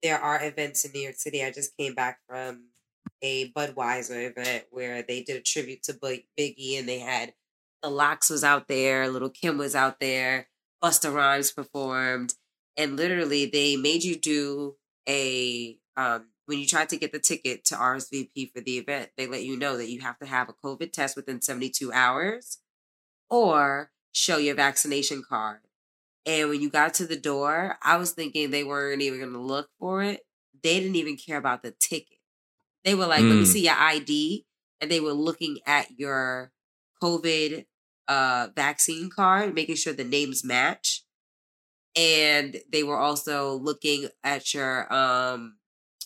[0.02, 1.44] there are events in New York City.
[1.44, 2.68] I just came back from
[3.22, 7.34] a Budweiser event where they did a tribute to Big- Biggie, and they had
[7.82, 10.48] the Lox was out there, Lil' Kim was out there,
[10.82, 12.34] Busta Rhymes performed,
[12.78, 14.76] and literally they made you do
[15.06, 19.26] a um, when you tried to get the ticket to RSVP for the event, they
[19.26, 22.58] let you know that you have to have a COVID test within 72 hours
[23.30, 25.60] or show your vaccination card.
[26.26, 29.38] And when you got to the door, I was thinking they weren't even going to
[29.38, 30.20] look for it.
[30.62, 32.18] They didn't even care about the ticket.
[32.84, 33.48] They were like, let me Mm.
[33.48, 34.46] see your ID.
[34.80, 36.52] And they were looking at your
[37.02, 37.66] COVID
[38.08, 41.04] uh, vaccine card, making sure the names match.
[41.96, 45.58] And they were also looking at your um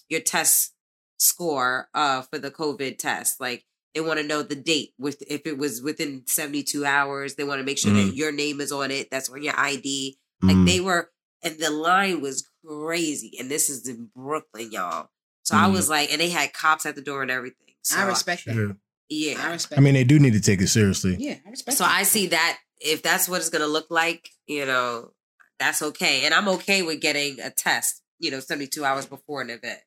[0.08, 0.74] your test
[1.18, 3.40] score uh for the COVID test.
[3.40, 3.64] Like
[3.98, 7.34] they want to know the date with if it was within 72 hours.
[7.34, 9.08] They want to make sure that your name is on it.
[9.10, 10.18] That's on your ID.
[10.42, 10.66] Like Mm.
[10.66, 11.10] they were,
[11.42, 13.36] and the line was crazy.
[13.40, 15.08] And this is in Brooklyn, y'all.
[15.42, 15.72] So I Mhm.
[15.72, 17.74] was like, and they had cops at the door and everything.
[17.82, 18.54] So I respect that.
[18.54, 19.32] Yeah.
[19.34, 19.46] Yeah.
[19.48, 19.78] I respect.
[19.78, 21.16] I mean, they do need to take it seriously.
[21.18, 21.76] yeah, I respect.
[21.78, 21.96] So that.
[21.96, 25.12] I see that if that's what it's gonna look like, you know,
[25.58, 26.24] that's okay.
[26.24, 29.80] And I'm okay with getting a test, you know, 72 hours before an event.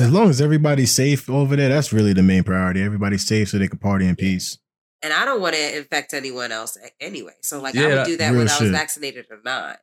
[0.00, 2.82] As long as everybody's safe over there, that's really the main priority.
[2.82, 4.58] Everybody's safe so they can party in peace.
[5.02, 7.32] And I don't want to infect anyone else anyway.
[7.42, 9.78] So like I would do that real whether I was vaccinated or not.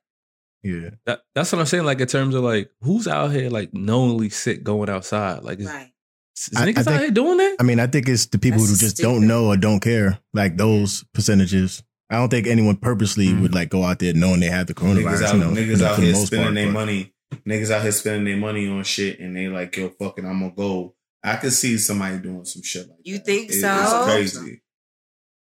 [0.61, 0.89] Yeah.
[1.05, 1.85] That, that's what I'm saying.
[1.85, 5.43] Like in terms of like who's out here like knowingly sick going outside.
[5.43, 5.91] Like is, right.
[6.35, 7.55] is I- I niggas out think- here doing that?
[7.59, 9.09] I mean, I think it's the people That's who just stupid.
[9.11, 11.81] don't know or don't care, like those percentages.
[12.09, 13.41] I don't think anyone purposely Mm.
[13.41, 15.21] would like go out there knowing they have the coronavirus.
[15.21, 17.13] Niggas out, you know, niggas for out the here spending their money.
[17.45, 20.39] Niggas out here spending their money on shit, and they like, yo, fuck it, I'm
[20.39, 20.95] gonna go.
[21.23, 23.25] I could see somebody doing some shit like You that.
[23.25, 23.81] think It- so?
[23.81, 24.61] It's crazy.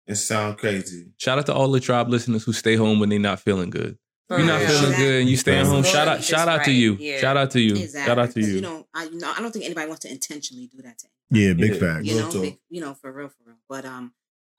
[0.07, 1.07] It sounds crazy.
[1.17, 3.97] Shout out to all the tribe listeners who stay home when they're not feeling good.
[4.27, 4.69] For You're not real.
[4.69, 5.83] feeling good and you staying home.
[5.83, 6.77] Shout out, shout out to right.
[6.77, 6.97] you.
[6.99, 7.19] Yeah.
[7.19, 7.75] Shout out to you.
[7.75, 8.05] Exactly.
[8.09, 8.55] Shout out to you.
[8.55, 11.07] You know, I you know I don't think anybody wants to intentionally do that to
[11.31, 11.79] Yeah, big Yeah.
[11.79, 12.05] fact.
[12.05, 12.41] you Real know, talk.
[12.41, 13.57] big- you know, for real, for real.
[13.69, 14.13] But um,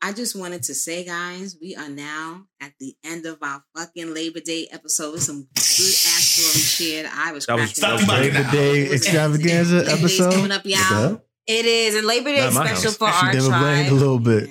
[0.05, 4.13] I just wanted to say, guys, we are now at the end of our fucking
[4.13, 5.13] Labor Day episode.
[5.13, 7.09] With some good ass stories shared.
[7.15, 8.19] I was That was- cracking up.
[8.19, 8.51] Labor now.
[8.51, 10.33] Day extravaganza Labor Day's episode.
[10.35, 10.79] coming up, y'all.
[10.79, 11.25] hell?
[11.47, 12.97] It is, and Labor Day Not is special house.
[12.97, 14.51] for She our never blamed a little bit.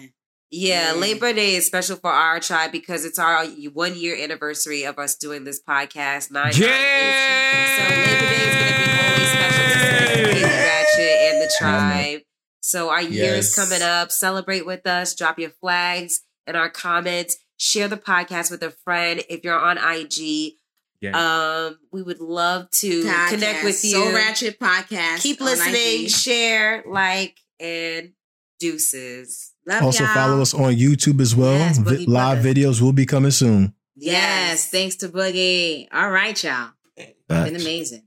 [0.52, 1.00] Yeah, Yeah.
[1.00, 5.16] Labor Day is special for our tribe because it's our one year anniversary of us
[5.16, 6.32] doing this podcast.
[6.32, 6.54] Nine.
[6.56, 7.78] Yeah.
[7.78, 12.22] So Labor Day is going to be always special to Sophisticated Ratchet and the tribe.
[12.62, 14.12] So our year is coming up.
[14.12, 15.14] Celebrate with us.
[15.16, 17.38] Drop your flags in our comments.
[17.58, 19.22] Share the podcast with a friend.
[19.30, 20.54] If you're on IG,
[21.02, 21.12] Yeah.
[21.68, 23.92] um, we would love to Podcast, connect with you.
[23.92, 25.22] So Ratchet Podcast.
[25.22, 28.14] Keep listening, share, like, and
[28.60, 29.54] deuces.
[29.68, 30.14] Love Also y'all.
[30.14, 31.58] follow us on YouTube as well.
[31.58, 33.74] Yes, Vi- live videos will be coming soon.
[33.96, 35.88] Yes, thanks to Boogie.
[35.92, 36.70] All right, y'all.
[36.96, 38.04] It's Been amazing.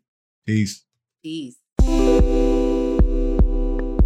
[0.47, 0.85] Peace.
[1.23, 1.57] Peace.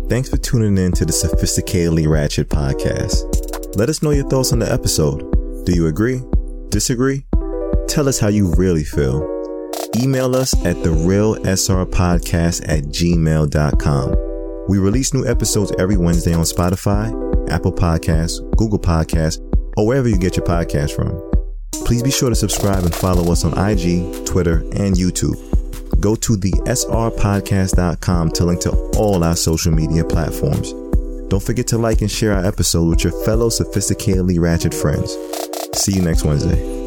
[0.08, 3.76] Thanks for tuning in to the Sophisticatedly Ratchet podcast.
[3.76, 5.20] Let us know your thoughts on the episode.
[5.66, 6.22] Do you agree?
[6.70, 7.26] Disagree?
[7.88, 9.22] Tell us how you really feel.
[9.96, 14.16] Email us at therealsrpodcast at gmail.com.
[14.68, 19.38] We release new episodes every Wednesday on Spotify, Apple Podcasts, Google Podcasts,
[19.76, 21.22] or wherever you get your podcast from.
[21.84, 25.47] Please be sure to subscribe and follow us on IG, Twitter, and YouTube.
[26.00, 30.72] Go to the srpodcast.com to link to all our social media platforms.
[31.28, 35.16] Don't forget to like and share our episode with your fellow sophisticatedly ratchet friends.
[35.74, 36.77] See you next Wednesday.